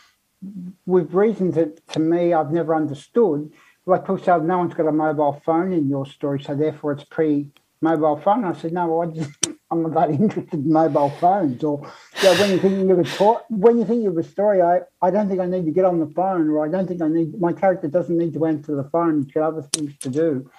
with 0.86 1.14
reasons 1.14 1.54
that 1.54 1.86
to 1.88 2.00
me 2.00 2.34
I've 2.34 2.50
never 2.50 2.74
understood. 2.74 3.52
like 3.86 4.02
people 4.02 4.18
say, 4.18 4.36
no 4.38 4.58
one's 4.58 4.74
got 4.74 4.88
a 4.88 4.92
mobile 4.92 5.40
phone 5.44 5.72
in 5.72 5.88
your 5.88 6.04
story, 6.04 6.40
so 6.42 6.54
therefore 6.54 6.92
it's 6.92 7.04
pre-mobile 7.04 8.20
phone. 8.20 8.44
I 8.44 8.52
said, 8.52 8.72
no, 8.72 9.02
I 9.02 9.06
just 9.06 9.30
I'm 9.70 9.82
not 9.84 9.94
that 9.94 10.10
interested 10.10 10.52
in 10.52 10.70
mobile 10.70 11.10
phones. 11.10 11.64
Or 11.64 11.90
yeah, 12.22 12.38
when 12.38 12.50
you 12.50 12.58
think 12.58 12.90
of 12.90 12.98
a 12.98 13.04
talk, 13.04 13.46
when 13.48 13.78
you 13.78 13.86
think 13.86 14.18
a 14.18 14.22
story, 14.22 14.60
I, 14.60 14.80
I 15.00 15.10
don't 15.10 15.28
think 15.28 15.40
I 15.40 15.46
need 15.46 15.64
to 15.64 15.70
get 15.70 15.86
on 15.86 15.98
the 15.98 16.12
phone, 16.14 16.50
or 16.50 16.64
I 16.64 16.68
don't 16.68 16.86
think 16.86 17.00
I 17.00 17.08
need 17.08 17.40
my 17.40 17.52
character 17.52 17.88
doesn't 17.88 18.18
need 18.18 18.34
to 18.34 18.44
answer 18.44 18.76
the 18.76 18.84
phone. 18.90 19.22
He's 19.22 19.32
got 19.32 19.44
other 19.44 19.62
things 19.62 19.96
to 20.00 20.10
do. 20.10 20.50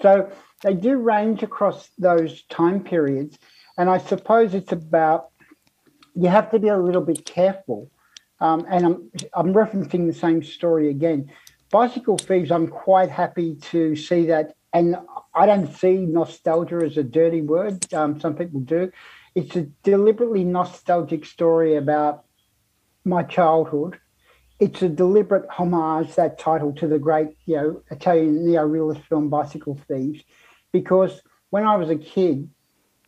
So 0.00 0.30
they 0.62 0.74
do 0.74 0.96
range 0.96 1.42
across 1.42 1.90
those 1.98 2.42
time 2.44 2.82
periods, 2.82 3.38
and 3.76 3.90
I 3.90 3.98
suppose 3.98 4.54
it's 4.54 4.72
about 4.72 5.28
you 6.14 6.28
have 6.28 6.50
to 6.50 6.58
be 6.58 6.68
a 6.68 6.78
little 6.78 7.02
bit 7.02 7.24
careful. 7.24 7.90
Um, 8.40 8.66
and 8.70 8.84
I'm 8.84 9.10
I'm 9.34 9.54
referencing 9.54 10.06
the 10.06 10.18
same 10.18 10.42
story 10.42 10.88
again. 10.88 11.30
Bicycle 11.70 12.18
thieves. 12.18 12.50
I'm 12.50 12.68
quite 12.68 13.10
happy 13.10 13.56
to 13.70 13.96
see 13.96 14.26
that 14.26 14.54
and 14.72 14.96
I 15.34 15.46
don't 15.46 15.72
see 15.74 16.06
nostalgia 16.06 16.80
as 16.84 16.96
a 16.96 17.02
dirty 17.02 17.42
word. 17.42 17.92
Um, 17.92 18.20
some 18.20 18.34
people 18.34 18.60
do. 18.60 18.90
It's 19.34 19.54
a 19.56 19.62
deliberately 19.82 20.44
nostalgic 20.44 21.24
story 21.26 21.76
about 21.76 22.24
my 23.04 23.22
childhood. 23.22 23.98
It's 24.64 24.80
a 24.80 24.88
deliberate 24.88 25.46
homage, 25.50 26.14
that 26.14 26.38
title, 26.38 26.72
to 26.74 26.86
the 26.86 27.00
great, 27.06 27.30
you 27.46 27.56
know, 27.56 27.82
Italian 27.90 28.46
neo-realist 28.46 29.02
film 29.08 29.28
Bicycle 29.28 29.76
Thieves, 29.88 30.22
because 30.72 31.20
when 31.50 31.64
I 31.64 31.74
was 31.76 31.90
a 31.90 31.96
kid, 31.96 32.48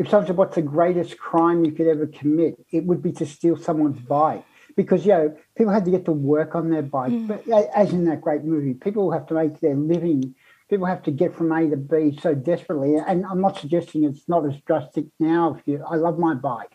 if 0.01 0.09
someone 0.09 0.27
said, 0.27 0.37
"What's 0.37 0.57
the 0.57 0.63
greatest 0.63 1.17
crime 1.17 1.65
you 1.65 1.71
could 1.71 1.87
ever 1.87 2.07
commit?" 2.07 2.53
it 2.73 2.85
would 2.87 3.03
be 3.03 3.13
to 3.13 3.27
steal 3.27 3.57
someone's 3.57 4.01
bike, 4.01 4.45
because 4.75 5.07
you 5.07 5.13
know 5.13 5.37
people 5.57 5.73
had 5.73 5.85
to 5.85 5.93
get 5.93 6.05
to 6.07 6.13
work 6.35 6.57
on 6.57 6.71
their 6.71 6.83
bike. 6.83 7.13
Mm. 7.13 7.29
But 7.29 7.41
as 7.83 7.93
in 7.93 8.05
that 8.07 8.21
great 8.21 8.43
movie, 8.43 8.75
people 8.75 9.13
have 9.13 9.27
to 9.29 9.35
make 9.35 9.61
their 9.61 9.77
living 9.77 10.35
people 10.69 10.87
have 10.87 11.03
to 11.05 11.11
get 11.11 11.37
from 11.37 11.53
A 11.53 11.69
to 11.71 11.77
B 11.77 12.19
so 12.21 12.35
desperately. 12.35 12.97
And 12.97 13.25
I'm 13.27 13.41
not 13.41 13.59
suggesting 13.59 14.03
it's 14.03 14.29
not 14.29 14.47
as 14.51 14.57
drastic 14.63 15.07
now. 15.21 15.55
If 15.55 15.69
you, 15.69 15.85
I 15.89 15.97
love 15.97 16.19
my 16.19 16.35
bike, 16.35 16.75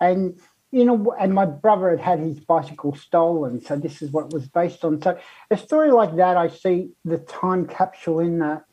and 0.00 0.38
you 0.70 0.84
know, 0.84 1.14
and 1.18 1.32
my 1.34 1.46
brother 1.46 1.90
had 1.90 2.00
had 2.00 2.18
his 2.20 2.40
bicycle 2.40 2.94
stolen, 2.94 3.60
so 3.60 3.76
this 3.76 4.02
is 4.02 4.10
what 4.10 4.26
it 4.26 4.32
was 4.32 4.48
based 4.48 4.84
on. 4.84 5.00
So 5.00 5.18
a 5.50 5.56
story 5.56 5.90
like 5.90 6.16
that, 6.16 6.36
I 6.36 6.48
see 6.48 6.90
the 7.04 7.18
time 7.18 7.66
capsule 7.66 8.20
in 8.20 8.38
that. 8.40 8.64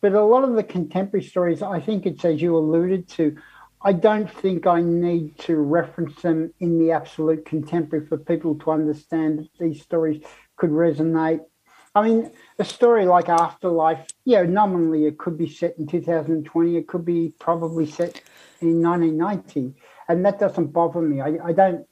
But 0.00 0.12
a 0.12 0.22
lot 0.22 0.44
of 0.44 0.54
the 0.54 0.62
contemporary 0.62 1.24
stories, 1.24 1.62
I 1.62 1.80
think 1.80 2.06
it's 2.06 2.24
as 2.24 2.42
you 2.42 2.56
alluded 2.56 3.08
to. 3.10 3.36
I 3.82 3.92
don't 3.92 4.30
think 4.30 4.66
I 4.66 4.80
need 4.80 5.38
to 5.40 5.56
reference 5.56 6.20
them 6.22 6.52
in 6.60 6.78
the 6.78 6.92
absolute 6.92 7.44
contemporary 7.44 8.06
for 8.06 8.18
people 8.18 8.58
to 8.60 8.70
understand 8.70 9.40
that 9.40 9.48
these 9.58 9.82
stories 9.82 10.22
could 10.56 10.70
resonate 10.70 11.40
I 11.96 12.02
mean, 12.02 12.32
a 12.58 12.64
story 12.64 13.06
like 13.06 13.28
Afterlife, 13.28 14.04
yeah, 14.24 14.42
nominally 14.42 15.06
it 15.06 15.16
could 15.16 15.38
be 15.38 15.48
set 15.48 15.78
in 15.78 15.86
2020, 15.86 16.76
it 16.76 16.88
could 16.88 17.04
be 17.04 17.32
probably 17.38 17.86
set 17.86 18.20
in 18.60 18.82
1990, 18.82 19.74
and 20.08 20.24
that 20.24 20.38
doesn't 20.38 20.66
bother 20.66 21.00
me. 21.00 21.20
I, 21.20 21.38
I 21.44 21.52
don't, 21.52 21.86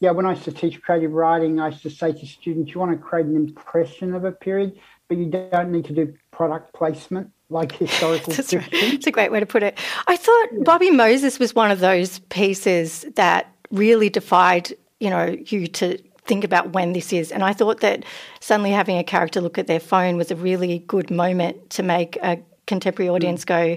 yeah, 0.00 0.10
when 0.12 0.26
I 0.26 0.30
used 0.30 0.44
to 0.44 0.52
teach 0.52 0.80
creative 0.82 1.12
writing, 1.12 1.60
I 1.60 1.68
used 1.68 1.82
to 1.82 1.90
say 1.90 2.12
to 2.12 2.26
students, 2.26 2.72
you 2.72 2.80
want 2.80 2.92
to 2.92 2.98
create 2.98 3.26
an 3.26 3.36
impression 3.36 4.14
of 4.14 4.24
a 4.24 4.32
period, 4.32 4.78
but 5.08 5.18
you 5.18 5.26
don't 5.26 5.70
need 5.70 5.84
to 5.86 5.92
do 5.92 6.14
product 6.30 6.72
placement 6.72 7.30
like 7.50 7.72
historical 7.76 8.32
That's 8.32 8.50
fiction. 8.50 8.70
Right. 8.72 8.94
It's 8.94 9.06
a 9.06 9.10
great 9.10 9.30
way 9.30 9.40
to 9.40 9.46
put 9.46 9.62
it. 9.62 9.78
I 10.06 10.16
thought 10.16 10.48
yeah. 10.52 10.60
Bobby 10.64 10.90
Moses 10.90 11.38
was 11.38 11.54
one 11.54 11.70
of 11.70 11.80
those 11.80 12.20
pieces 12.30 13.04
that 13.16 13.54
really 13.70 14.08
defied, 14.08 14.72
you 15.00 15.10
know, 15.10 15.36
you 15.46 15.66
to 15.66 15.98
think 16.24 16.44
about 16.44 16.72
when 16.72 16.92
this 16.92 17.12
is. 17.12 17.32
And 17.32 17.42
I 17.42 17.52
thought 17.52 17.80
that 17.80 18.04
suddenly 18.40 18.70
having 18.70 18.98
a 18.98 19.04
character 19.04 19.40
look 19.40 19.58
at 19.58 19.66
their 19.66 19.80
phone 19.80 20.16
was 20.16 20.30
a 20.30 20.36
really 20.36 20.78
good 20.80 21.10
moment 21.10 21.70
to 21.70 21.82
make 21.82 22.16
a 22.22 22.38
contemporary 22.66 23.08
hmm. 23.08 23.14
audience 23.14 23.44
go, 23.44 23.76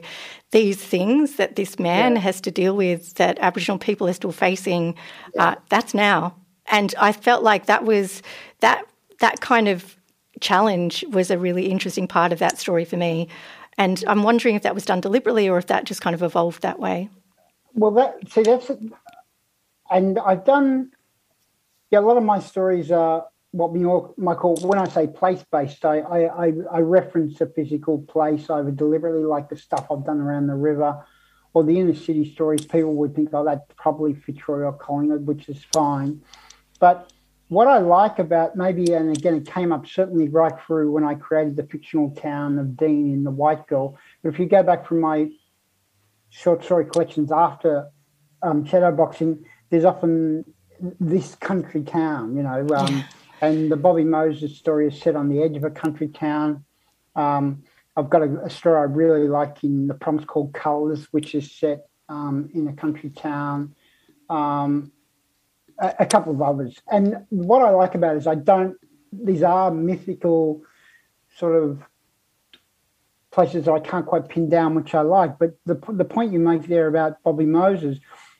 these 0.53 0.77
things 0.77 1.35
that 1.35 1.55
this 1.55 1.79
man 1.79 2.13
yeah. 2.13 2.21
has 2.21 2.39
to 2.41 2.51
deal 2.51 2.75
with, 2.75 3.15
that 3.15 3.37
Aboriginal 3.39 3.79
people 3.79 4.07
are 4.07 4.13
still 4.13 4.31
facing, 4.31 4.95
yeah. 5.35 5.43
uh, 5.43 5.55
that's 5.69 5.93
now. 5.93 6.35
And 6.67 6.93
I 6.99 7.11
felt 7.11 7.43
like 7.43 7.65
that 7.65 7.83
was 7.83 8.21
that 8.61 8.85
that 9.19 9.41
kind 9.41 9.67
of 9.67 9.97
challenge 10.39 11.03
was 11.09 11.31
a 11.31 11.37
really 11.37 11.69
interesting 11.69 12.07
part 12.07 12.31
of 12.31 12.39
that 12.39 12.57
story 12.59 12.85
for 12.85 12.97
me. 12.97 13.27
And 13.77 14.03
I'm 14.07 14.21
wondering 14.23 14.55
if 14.55 14.61
that 14.61 14.75
was 14.75 14.85
done 14.85 15.01
deliberately 15.01 15.49
or 15.49 15.57
if 15.57 15.67
that 15.67 15.85
just 15.85 16.01
kind 16.01 16.13
of 16.13 16.21
evolved 16.21 16.61
that 16.61 16.79
way. 16.79 17.09
Well, 17.73 17.91
that 17.91 18.29
see 18.29 18.43
that's, 18.43 18.69
and 19.89 20.19
I've 20.19 20.45
done 20.45 20.91
yeah, 21.89 21.99
a 21.99 22.01
lot 22.01 22.17
of 22.17 22.23
my 22.23 22.39
stories 22.39 22.91
are 22.91 23.25
what 23.53 24.39
call, 24.39 24.57
when 24.63 24.79
I 24.79 24.87
say 24.87 25.05
place 25.05 25.45
based, 25.51 25.85
I, 25.85 25.99
I, 25.99 26.53
I, 26.71 26.79
reference 26.79 27.39
a 27.39 27.45
physical 27.45 27.99
place 27.99 28.49
either 28.49 28.71
deliberately, 28.71 29.25
like 29.25 29.47
the 29.47 29.57
stuff 29.57 29.85
I've 29.91 30.03
done 30.03 30.19
around 30.19 30.47
the 30.47 30.55
river, 30.55 31.05
or 31.53 31.63
the 31.63 31.79
inner 31.79 31.93
city 31.93 32.33
stories. 32.33 32.65
People 32.65 32.95
would 32.95 33.15
think, 33.15 33.29
oh, 33.31 33.45
that's 33.45 33.61
probably 33.77 34.15
Fitzroy 34.15 34.61
or 34.61 34.73
Collingwood, 34.73 35.27
which 35.27 35.49
is 35.49 35.63
fine. 35.71 36.19
But 36.79 37.13
what 37.49 37.67
I 37.67 37.77
like 37.77 38.17
about 38.17 38.55
maybe, 38.55 38.91
and 38.93 39.15
again, 39.15 39.35
it 39.35 39.45
came 39.45 39.71
up 39.71 39.85
certainly 39.85 40.29
right 40.29 40.59
through 40.65 40.91
when 40.91 41.03
I 41.03 41.13
created 41.13 41.55
the 41.55 41.63
fictional 41.63 42.09
town 42.09 42.57
of 42.57 42.75
Dean 42.75 43.13
in 43.13 43.23
The 43.23 43.31
White 43.31 43.67
Girl. 43.67 43.99
But 44.23 44.33
if 44.33 44.39
you 44.39 44.47
go 44.47 44.63
back 44.63 44.87
from 44.87 44.99
my 44.99 45.29
short 46.31 46.63
story 46.63 46.85
collections 46.85 47.31
after 47.31 47.87
um, 48.41 48.65
shadowboxing, 48.65 49.43
there's 49.69 49.85
often 49.85 50.43
this 50.99 51.35
country 51.35 51.83
town, 51.83 52.35
you 52.35 52.41
know. 52.41 52.67
Um. 52.75 53.05
And 53.43 53.69
the 53.69 53.75
Bobby 53.75 54.05
Moses 54.05 54.57
story 54.57 54.87
is 54.87 55.01
set 55.01 55.17
on 55.17 55.27
the 55.27 55.43
edge 55.43 55.57
of 55.57 55.65
a 55.65 55.69
country 55.69 56.07
town. 56.07 56.63
Um, 57.13 57.63
I've 57.97 58.09
got 58.09 58.21
a, 58.21 58.45
a, 58.45 58.49
story 58.49 58.79
I 58.79 58.83
really 58.83 59.27
like 59.27 59.65
in 59.65 59.87
The 59.87 59.95
Promise 59.95 60.23
called 60.23 60.53
Colours, 60.53 61.09
which 61.11 61.35
is 61.35 61.51
set 61.51 61.87
um, 62.07 62.49
in 62.53 62.69
a 62.69 62.73
country 62.73 63.09
town. 63.09 63.75
Um, 64.29 64.93
a, 65.77 65.93
a, 65.99 66.05
couple 66.05 66.31
of 66.31 66.41
others. 66.41 66.79
And 66.89 67.25
what 67.31 67.61
I 67.61 67.71
like 67.71 67.95
about 67.95 68.15
it 68.15 68.19
is 68.19 68.27
I 68.27 68.35
don't, 68.35 68.77
these 69.11 69.43
are 69.43 69.69
mythical 69.71 70.61
sort 71.35 71.61
of 71.61 71.83
places 73.29 73.67
I 73.67 73.79
can't 73.79 74.05
quite 74.05 74.29
pin 74.29 74.47
down, 74.47 74.73
which 74.73 74.95
I 74.95 75.01
like. 75.01 75.37
But 75.37 75.57
the, 75.65 75.77
the 75.89 76.05
point 76.05 76.31
you 76.31 76.39
make 76.39 76.67
there 76.67 76.87
about 76.87 77.21
Bobby 77.23 77.45
Moses 77.45 77.97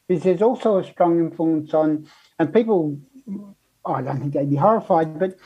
is 0.08 0.24
there's 0.24 0.42
also 0.42 0.78
a 0.78 0.84
strong 0.86 1.20
influence 1.20 1.74
on 1.74 2.08
and 2.40 2.54
people, 2.54 2.98
I 3.86 4.02
don't 4.02 4.20
think 4.20 4.34
they'd 4.34 4.50
be 4.50 4.56
horrified, 4.56 5.20
but 5.20 5.38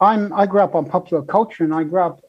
I'm 0.00 0.32
I 0.32 0.46
grew 0.46 0.60
up 0.60 0.74
on 0.74 0.86
popular 0.86 1.22
culture, 1.22 1.64
and 1.64 1.74
I 1.74 1.84
grew 1.84 2.00
up 2.00 2.20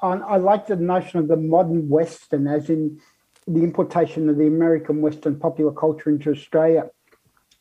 on 0.00 0.22
I 0.22 0.36
like 0.36 0.66
the 0.66 0.76
notion 0.76 1.18
of 1.18 1.28
the 1.28 1.36
modern 1.36 1.88
Western, 1.88 2.46
as 2.46 2.68
in 2.68 3.00
the 3.46 3.62
importation 3.62 4.28
of 4.28 4.36
the 4.36 4.46
American 4.46 5.00
Western 5.00 5.38
popular 5.38 5.72
culture 5.72 6.10
into 6.10 6.30
Australia, 6.30 6.90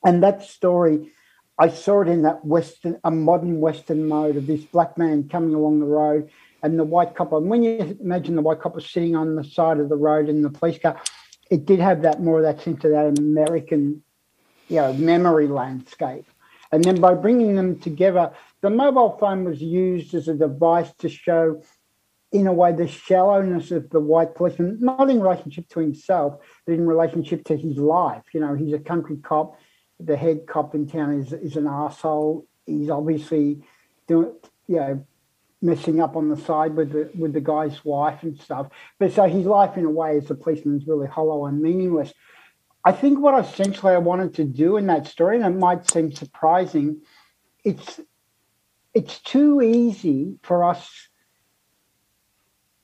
and 0.06 0.24
that 0.24 0.44
story. 0.44 1.12
I 1.60 1.70
saw 1.70 2.02
it 2.02 2.08
in 2.08 2.24
that 2.24 2.44
Western, 2.44 3.00
a 3.04 3.12
modern 3.12 3.62
Western 3.62 4.08
mode 4.08 4.38
of 4.38 4.48
this 4.48 4.66
black 4.66 4.98
man 4.98 5.30
coming 5.30 5.54
along 5.54 5.82
the 5.82 5.86
road 5.86 6.32
and 6.64 6.80
the 6.80 6.84
white 6.84 7.14
copper. 7.16 7.38
And 7.38 7.48
when 7.48 7.62
you 7.62 7.96
imagine 8.02 8.36
the 8.36 8.42
white 8.42 8.60
copper 8.60 8.80
sitting 8.80 9.16
on 9.16 9.36
the 9.36 9.44
side 9.44 9.80
of 9.80 9.88
the 9.88 9.96
road 9.96 10.30
in 10.30 10.42
the 10.42 10.50
police 10.50 10.80
car, 10.80 11.00
it 11.52 11.66
did 11.66 11.80
have 11.80 12.02
that 12.02 12.24
more 12.24 12.38
of 12.38 12.44
that 12.44 12.64
sense 12.64 12.84
of 12.84 12.92
that 12.92 13.20
American 13.20 14.02
you 14.68 14.78
know, 14.78 14.94
memory 14.94 15.48
landscape. 15.48 16.26
And 16.74 16.84
then 16.84 17.00
by 17.00 17.14
bringing 17.14 17.56
them 17.56 17.80
together, 17.80 18.32
the 18.62 18.72
mobile 18.72 19.16
phone 19.20 19.44
was 19.44 19.62
used 19.62 20.16
as 20.16 20.28
a 20.28 20.34
device 20.34 20.92
to 20.98 21.08
show, 21.08 21.62
in 22.32 22.48
a 22.48 22.52
way, 22.52 22.72
the 22.74 22.88
shallowness 22.88 23.70
of 23.70 23.92
the 23.92 24.00
white 24.00 24.34
policeman, 24.34 24.80
not 24.82 25.08
in 25.08 25.22
relationship 25.22 25.70
to 25.70 25.80
himself, 25.82 26.40
but 26.66 26.74
in 26.74 26.88
relationship 26.88 27.44
to 27.44 27.56
his 27.56 27.78
life. 27.78 28.24
You 28.34 28.40
know, 28.40 28.56
he's 28.56 28.74
a 28.74 28.80
country 28.80 29.18
cop. 29.18 29.60
The 30.00 30.18
head 30.18 30.48
cop 30.48 30.74
in 30.74 30.88
town 30.88 31.14
is, 31.20 31.32
is 31.32 31.58
an 31.58 31.68
asshole. 31.68 32.48
He's 32.66 32.90
obviously 32.90 33.62
doing, 34.08 34.34
you 34.66 34.78
know, 34.78 35.06
messing 35.62 36.02
up 36.02 36.16
on 36.16 36.30
the 36.30 36.38
side 36.38 36.76
with 36.76 36.92
the 36.92 37.12
with 37.16 37.34
the 37.34 37.40
guy's 37.40 37.86
wife 37.86 38.24
and 38.24 38.36
stuff. 38.40 38.68
But 38.98 39.14
so 39.14 39.26
his 39.26 39.46
life, 39.46 39.78
in 39.78 39.86
a 39.86 39.92
way, 39.92 40.18
as 40.18 40.32
a 40.32 40.36
policeman, 40.36 40.78
is 40.78 40.88
really 40.88 41.08
hollow 41.08 41.46
and 41.46 41.62
meaningless. 41.62 42.12
I 42.86 42.92
think 42.92 43.20
what 43.20 43.44
essentially 43.44 43.94
I 43.94 44.00
wanted 44.00 44.34
to 44.36 44.44
do 44.44 44.78
in 44.78 44.88
that 44.88 45.08
story, 45.08 45.38
and 45.38 45.46
it 45.46 45.58
might 45.58 45.90
seem 45.90 46.12
surprising, 46.12 47.02
it's 47.64 48.00
it's 48.94 49.20
too 49.20 49.62
easy 49.62 50.38
for 50.44 50.64
us. 50.64 51.08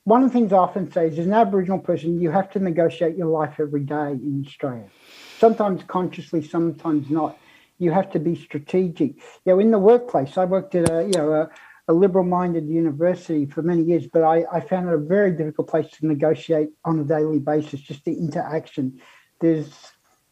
One 0.06 0.24
of 0.24 0.30
the 0.30 0.34
things 0.34 0.54
I 0.54 0.58
often 0.58 0.92
say 0.92 1.08
is, 1.08 1.20
as 1.20 1.28
an 1.28 1.34
Aboriginal 1.34 1.80
person, 1.80 2.20
you 2.20 2.32
have 2.32 2.50
to 2.52 2.60
negotiate 2.60 3.16
your 3.16 3.28
life 3.28 3.60
every 3.60 3.84
day 3.84 4.12
in 4.12 4.44
Australia. 4.48 4.90
Sometimes 5.38 5.84
consciously, 5.84 6.42
sometimes 6.42 7.10
not. 7.10 7.38
You 7.78 7.92
have 7.92 8.12
to 8.12 8.20
be 8.20 8.36
strategic. 8.36 9.18
You 9.46 9.54
know, 9.54 9.60
in 9.60 9.72
the 9.72 9.80
workplace, 9.80 10.38
I 10.38 10.46
worked 10.46 10.76
at 10.76 10.90
a 10.90 11.04
you 11.04 11.12
know 11.12 11.34
a, 11.34 11.50
a 11.90 11.94
liberal-minded 11.94 12.68
university 12.68 13.46
for 13.46 13.62
many 13.62 13.84
years, 13.84 14.08
but 14.08 14.24
I, 14.24 14.46
I 14.52 14.62
found 14.62 14.88
it 14.88 14.94
a 14.94 14.98
very 14.98 15.32
difficult 15.32 15.68
place 15.68 15.92
to 15.92 16.08
negotiate 16.08 16.70
on 16.86 17.00
a 17.00 17.04
daily 17.04 17.40
basis. 17.40 17.82
Just 17.82 18.06
the 18.06 18.14
interaction 18.14 19.02
there's 19.40 19.74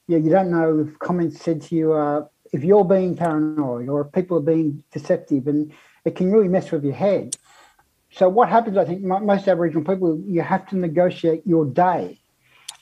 yeah, 0.07 0.17
you 0.17 0.29
don't 0.29 0.51
know 0.51 0.79
if 0.87 0.99
comments 0.99 1.41
said 1.41 1.61
to 1.63 1.75
you 1.75 1.93
uh, 1.93 2.25
if 2.53 2.63
you're 2.63 2.85
being 2.85 3.15
paranoid 3.15 3.89
or 3.89 4.01
if 4.01 4.11
people 4.13 4.37
are 4.37 4.41
being 4.41 4.83
deceptive, 4.91 5.47
and 5.47 5.71
it 6.05 6.15
can 6.15 6.31
really 6.31 6.47
mess 6.47 6.71
with 6.71 6.83
your 6.83 6.93
head. 6.93 7.35
so 8.09 8.29
what 8.29 8.47
happens? 8.47 8.77
I 8.77 8.85
think 8.85 9.01
most 9.01 9.47
Aboriginal 9.47 9.83
people, 9.83 10.21
you 10.25 10.41
have 10.41 10.67
to 10.69 10.77
negotiate 10.77 11.45
your 11.45 11.65
day. 11.65 12.19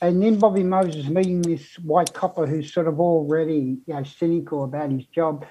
And 0.02 0.22
then 0.22 0.38
Bobby 0.38 0.62
Moses 0.62 1.08
meeting 1.08 1.42
this 1.42 1.80
white 1.80 2.14
copper 2.14 2.46
who's 2.46 2.72
sort 2.72 2.88
of 2.88 3.00
already 3.00 3.78
you 3.88 3.94
know, 3.94 4.04
cynical 4.04 4.64
about 4.64 4.92
his 4.92 5.06
job. 5.06 5.46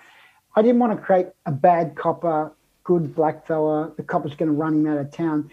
I 0.54 0.62
didn't 0.62 0.78
want 0.78 0.96
to 0.96 1.02
create 1.02 1.28
a 1.46 1.50
bad 1.50 1.96
copper, 1.96 2.52
good 2.84 3.14
black 3.14 3.46
fella. 3.46 3.92
The 3.96 4.04
copper's 4.04 4.36
going 4.36 4.50
to 4.50 4.54
run 4.54 4.74
him 4.74 4.86
out 4.86 4.98
of 4.98 5.10
town. 5.10 5.50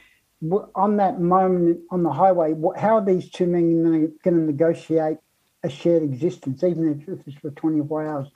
On 0.76 0.98
that 0.98 1.22
moment 1.22 1.82
on 1.92 2.02
the 2.02 2.12
highway, 2.12 2.56
how 2.76 2.98
are 2.98 3.06
these 3.06 3.30
two 3.30 3.46
men 3.46 3.84
going 3.84 4.12
to 4.24 4.32
negotiate 4.32 5.18
a 5.64 5.70
shared 5.70 6.02
existence, 6.02 6.64
even 6.64 7.06
if 7.08 7.28
it's 7.28 7.38
for 7.38 7.52
24 7.52 8.08
hours? 8.08 8.28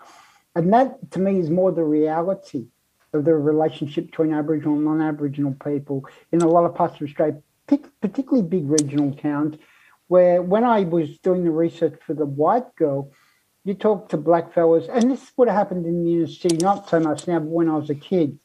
And 0.56 0.72
that, 0.72 1.12
to 1.12 1.20
me, 1.20 1.40
is 1.40 1.50
more 1.50 1.72
the 1.72 1.84
reality 1.84 2.68
of 3.12 3.26
the 3.26 3.34
relationship 3.34 4.08
between 4.08 4.34
Aboriginal 4.34 4.76
and 4.76 4.86
non-Aboriginal 4.86 5.56
people 5.64 6.06
in 6.32 6.42
a 6.42 6.48
lot 6.48 6.66
of 6.66 6.76
parts 6.76 6.96
of 7.02 7.08
Australia, 7.08 7.42
particularly 8.02 8.48
big 8.48 8.70
regional 8.70 9.14
towns, 9.16 9.58
where 10.08 10.44
when 10.44 10.64
I 10.64 10.82
was 10.82 11.18
doing 11.20 11.44
the 11.44 11.52
research 11.52 12.00
for 12.06 12.14
the 12.14 12.26
white 12.28 12.76
girl, 12.76 13.12
you 13.64 13.74
talk 13.74 14.10
to 14.10 14.18
black 14.18 14.54
fellas, 14.54 14.88
and 14.88 15.10
this 15.10 15.32
would 15.38 15.48
have 15.48 15.58
happened 15.58 15.88
in 15.88 16.04
the 16.04 16.14
inner 16.14 16.28
city, 16.28 16.58
not 16.58 16.88
so 16.88 17.00
much 17.00 17.28
now, 17.28 17.40
but 17.40 17.50
when 17.50 17.68
I 17.68 17.78
was 17.78 17.90
a 17.90 17.96
kid. 17.96 18.38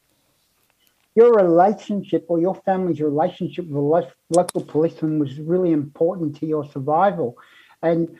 Your 1.15 1.33
relationship 1.33 2.25
or 2.29 2.39
your 2.39 2.55
family's 2.55 3.01
relationship 3.01 3.67
with 3.67 3.77
a 3.77 4.13
local 4.29 4.63
policeman 4.63 5.19
was 5.19 5.39
really 5.39 5.71
important 5.71 6.37
to 6.37 6.45
your 6.45 6.65
survival. 6.69 7.37
And 7.81 8.17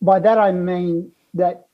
by 0.00 0.20
that 0.20 0.38
I 0.38 0.52
mean 0.52 1.12
that 1.34 1.66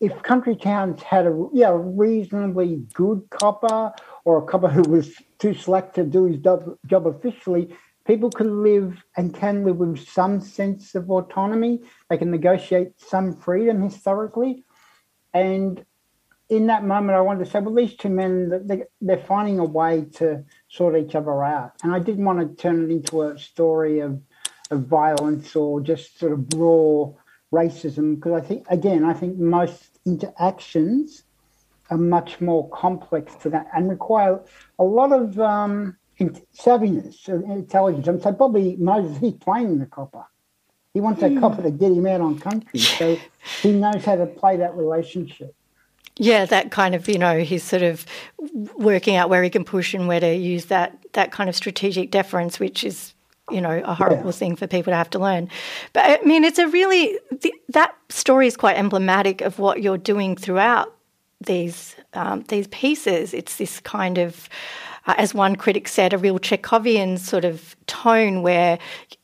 if 0.00 0.22
country 0.22 0.56
towns 0.56 1.02
had 1.02 1.26
a 1.26 1.48
yeah 1.52 1.72
reasonably 1.78 2.82
good 2.94 3.22
copper 3.30 3.92
or 4.24 4.38
a 4.38 4.46
copper 4.46 4.68
who 4.68 4.82
was 4.82 5.12
too 5.38 5.54
slack 5.54 5.92
to 5.94 6.04
do 6.04 6.24
his 6.24 6.38
job, 6.38 6.78
job 6.86 7.06
officially, 7.06 7.76
people 8.06 8.30
could 8.30 8.46
live 8.46 9.02
and 9.16 9.34
can 9.34 9.64
live 9.64 9.76
with 9.76 9.98
some 10.08 10.40
sense 10.40 10.94
of 10.94 11.10
autonomy. 11.10 11.80
They 12.08 12.16
can 12.16 12.30
negotiate 12.30 12.98
some 12.98 13.36
freedom 13.36 13.82
historically, 13.82 14.64
and 15.34 15.84
in 16.50 16.66
that 16.66 16.84
moment, 16.84 17.16
I 17.16 17.20
wanted 17.20 17.44
to 17.44 17.50
say, 17.50 17.60
well, 17.60 17.74
these 17.74 17.94
two 17.94 18.08
men 18.08 18.66
they, 18.66 18.82
they're 19.00 19.18
finding 19.18 19.60
a 19.60 19.64
way 19.64 20.04
to 20.16 20.44
sort 20.68 20.96
each 20.96 21.14
other 21.14 21.44
out, 21.44 21.72
and 21.82 21.94
I 21.94 22.00
didn't 22.00 22.24
want 22.24 22.40
to 22.40 22.62
turn 22.62 22.84
it 22.84 22.92
into 22.92 23.22
a 23.22 23.38
story 23.38 24.00
of 24.00 24.20
of 24.70 24.86
violence 24.86 25.56
or 25.56 25.80
just 25.80 26.18
sort 26.18 26.32
of 26.32 26.46
raw 26.54 27.10
racism 27.52 28.14
because 28.16 28.32
I 28.32 28.46
think 28.46 28.66
again 28.68 29.04
I 29.04 29.12
think 29.12 29.38
most 29.38 29.98
interactions 30.06 31.24
are 31.90 31.98
much 31.98 32.40
more 32.40 32.68
complex 32.70 33.34
to 33.36 33.50
that 33.50 33.66
and 33.74 33.88
require 33.88 34.40
a 34.78 34.84
lot 34.84 35.12
of 35.12 35.38
um, 35.40 35.96
savviness 36.20 37.26
and 37.26 37.50
intelligence. 37.50 38.06
And 38.06 38.22
so 38.22 38.30
Bobby 38.30 38.76
Moses, 38.78 39.18
he's 39.18 39.34
playing 39.34 39.80
the 39.80 39.86
copper. 39.86 40.24
He 40.94 41.00
wants 41.00 41.20
that 41.20 41.32
mm. 41.32 41.40
copper 41.40 41.62
to 41.62 41.70
get 41.70 41.92
him 41.92 42.06
out 42.06 42.20
on 42.20 42.38
country. 42.38 42.80
So 42.80 43.18
he 43.62 43.72
knows 43.72 44.04
how 44.04 44.16
to 44.16 44.26
play 44.26 44.56
that 44.58 44.76
relationship. 44.76 45.54
Yeah, 46.22 46.44
that 46.44 46.70
kind 46.70 46.94
of, 46.94 47.08
you 47.08 47.16
know, 47.16 47.38
he's 47.38 47.64
sort 47.64 47.80
of 47.80 48.04
working 48.76 49.16
out 49.16 49.30
where 49.30 49.42
he 49.42 49.48
can 49.48 49.64
push 49.64 49.94
and 49.94 50.06
where 50.06 50.20
to 50.20 50.34
use 50.34 50.66
that 50.66 50.98
that 51.14 51.32
kind 51.32 51.48
of 51.48 51.56
strategic 51.56 52.10
deference, 52.10 52.60
which 52.60 52.84
is 52.84 53.14
you 53.50 53.58
know 53.58 53.80
a 53.86 53.94
horrible 53.94 54.26
yeah. 54.26 54.32
thing 54.32 54.54
for 54.54 54.66
people 54.66 54.90
to 54.90 54.96
have 54.96 55.08
to 55.10 55.18
learn. 55.18 55.48
But 55.94 56.20
I 56.20 56.24
mean, 56.26 56.44
it's 56.44 56.58
a 56.58 56.68
really 56.68 57.18
that 57.70 57.96
story 58.10 58.46
is 58.46 58.54
quite 58.54 58.76
emblematic 58.76 59.40
of 59.40 59.58
what 59.58 59.82
you're 59.82 59.96
doing 59.96 60.36
throughout 60.36 60.94
these 61.40 61.96
um, 62.12 62.44
these 62.48 62.66
pieces. 62.66 63.32
It's 63.32 63.56
this 63.56 63.80
kind 63.80 64.18
of, 64.18 64.50
uh, 65.06 65.14
as 65.16 65.32
one 65.32 65.56
critic 65.56 65.88
said, 65.88 66.12
a 66.12 66.18
real 66.18 66.38
Chekhovian 66.38 67.18
sort 67.18 67.46
of 67.46 67.74
tone 67.86 68.42
where 68.42 68.78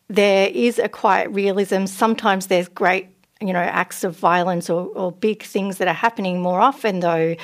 there 0.09 0.49
is 0.49 0.79
a 0.79 0.89
quiet 0.89 1.29
realism. 1.31 1.85
Sometimes 1.85 2.47
there's 2.47 2.69
great 2.69 3.09
you 3.41 3.53
know 3.53 3.61
acts 3.61 4.03
of 4.03 4.17
violence 4.17 4.71
or, 4.71 4.87
or 4.95 5.13
big 5.13 5.43
things 5.43 5.79
that 5.79 5.89
are 5.89 5.95
happening 5.95 6.41
more 6.41 6.61
often 6.61 7.01
though 7.01 7.37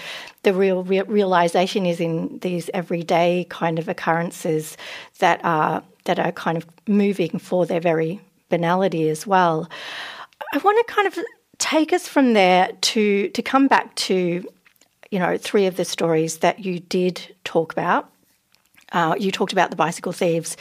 the 0.43 0.55
real 0.55 0.83
re- 0.85 1.03
realization 1.03 1.85
is 1.87 2.01
in 2.01 2.39
these 2.41 2.71
everyday 2.73 3.47
kind 3.51 3.79
of 3.79 3.89
occurrences 3.89 4.77
that 5.19 5.41
are 5.45 5.83
that 6.05 6.19
are 6.19 6.33
kind 6.33 6.59
of 6.59 6.67
moving 6.87 7.39
for 7.39 7.67
their 7.67 7.81
very 7.81 8.21
banality 8.49 9.09
as 9.09 9.27
well. 9.27 9.69
I 10.53 10.59
want 10.59 10.87
to 10.87 10.93
kind 10.93 11.07
of 11.09 11.19
take 11.59 11.93
us 11.93 12.09
from 12.09 12.35
there 12.35 12.71
to 12.93 13.29
to 13.31 13.43
come 13.43 13.69
back 13.69 13.95
to 13.95 14.45
you 15.11 15.19
know 15.19 15.37
three 15.37 15.67
of 15.67 15.77
the 15.77 15.85
stories 15.85 16.39
that 16.39 16.61
you 16.65 16.81
did 16.81 17.35
talk 17.45 17.73
about. 17.73 18.11
Uh, 18.93 19.15
you 19.19 19.31
talked 19.31 19.53
about 19.53 19.71
the 19.71 19.77
bicycle 19.77 20.13
thieves. 20.13 20.57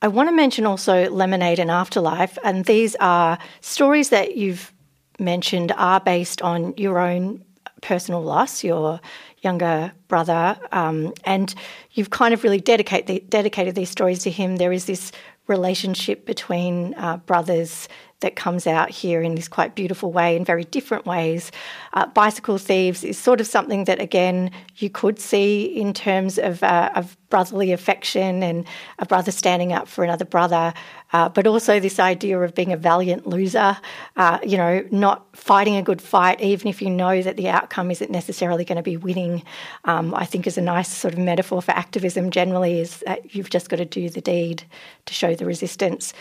I 0.00 0.06
want 0.06 0.28
to 0.28 0.34
mention 0.34 0.64
also 0.64 1.10
Lemonade 1.10 1.58
and 1.58 1.72
Afterlife, 1.72 2.38
and 2.44 2.64
these 2.64 2.94
are 3.00 3.36
stories 3.60 4.10
that 4.10 4.36
you've 4.36 4.72
mentioned 5.18 5.72
are 5.76 5.98
based 5.98 6.40
on 6.40 6.72
your 6.76 7.00
own 7.00 7.44
personal 7.80 8.22
loss, 8.22 8.62
your 8.62 9.00
younger 9.42 9.90
brother, 10.06 10.56
um, 10.70 11.12
and 11.24 11.52
you've 11.92 12.10
kind 12.10 12.32
of 12.32 12.44
really 12.44 12.60
dedicate 12.60 13.08
the, 13.08 13.18
dedicated 13.28 13.74
these 13.74 13.90
stories 13.90 14.20
to 14.20 14.30
him. 14.30 14.56
There 14.56 14.72
is 14.72 14.84
this 14.84 15.10
relationship 15.48 16.26
between 16.26 16.94
uh, 16.94 17.16
brothers 17.16 17.88
that 18.20 18.34
comes 18.34 18.66
out 18.66 18.90
here 18.90 19.22
in 19.22 19.36
this 19.36 19.46
quite 19.46 19.74
beautiful 19.74 20.10
way 20.10 20.34
in 20.34 20.44
very 20.44 20.64
different 20.64 21.06
ways. 21.06 21.52
Uh, 21.92 22.06
Bicycle 22.06 22.58
Thieves 22.58 23.04
is 23.04 23.16
sort 23.16 23.40
of 23.40 23.46
something 23.46 23.84
that, 23.84 24.00
again, 24.00 24.50
you 24.76 24.90
could 24.90 25.20
see 25.20 25.64
in 25.64 25.92
terms 25.92 26.38
of, 26.38 26.62
uh, 26.62 26.90
of 26.96 27.16
brotherly 27.30 27.70
affection 27.70 28.42
and 28.42 28.66
a 28.98 29.06
brother 29.06 29.30
standing 29.30 29.72
up 29.72 29.86
for 29.86 30.02
another 30.02 30.24
brother, 30.24 30.74
uh, 31.12 31.28
but 31.28 31.46
also 31.46 31.78
this 31.78 32.00
idea 32.00 32.40
of 32.40 32.54
being 32.54 32.72
a 32.72 32.76
valiant 32.76 33.26
loser, 33.26 33.76
uh, 34.16 34.38
you 34.44 34.56
know, 34.56 34.84
not 34.90 35.24
fighting 35.36 35.76
a 35.76 35.82
good 35.82 36.02
fight, 36.02 36.40
even 36.40 36.66
if 36.66 36.82
you 36.82 36.90
know 36.90 37.22
that 37.22 37.36
the 37.36 37.48
outcome 37.48 37.90
isn't 37.90 38.10
necessarily 38.10 38.64
going 38.64 38.76
to 38.76 38.82
be 38.82 38.96
winning. 38.96 39.42
Um, 39.84 40.14
I 40.14 40.24
think 40.24 40.46
is 40.46 40.58
a 40.58 40.62
nice 40.62 40.88
sort 40.88 41.14
of 41.14 41.20
metaphor 41.20 41.62
for 41.62 41.72
activism 41.72 42.30
generally, 42.30 42.80
is 42.80 42.98
that 43.06 43.34
you've 43.34 43.50
just 43.50 43.68
got 43.68 43.76
to 43.76 43.84
do 43.84 44.10
the 44.10 44.20
deed 44.20 44.64
to 45.06 45.14
show 45.14 45.34
the 45.34 45.46
resistance. 45.46 46.12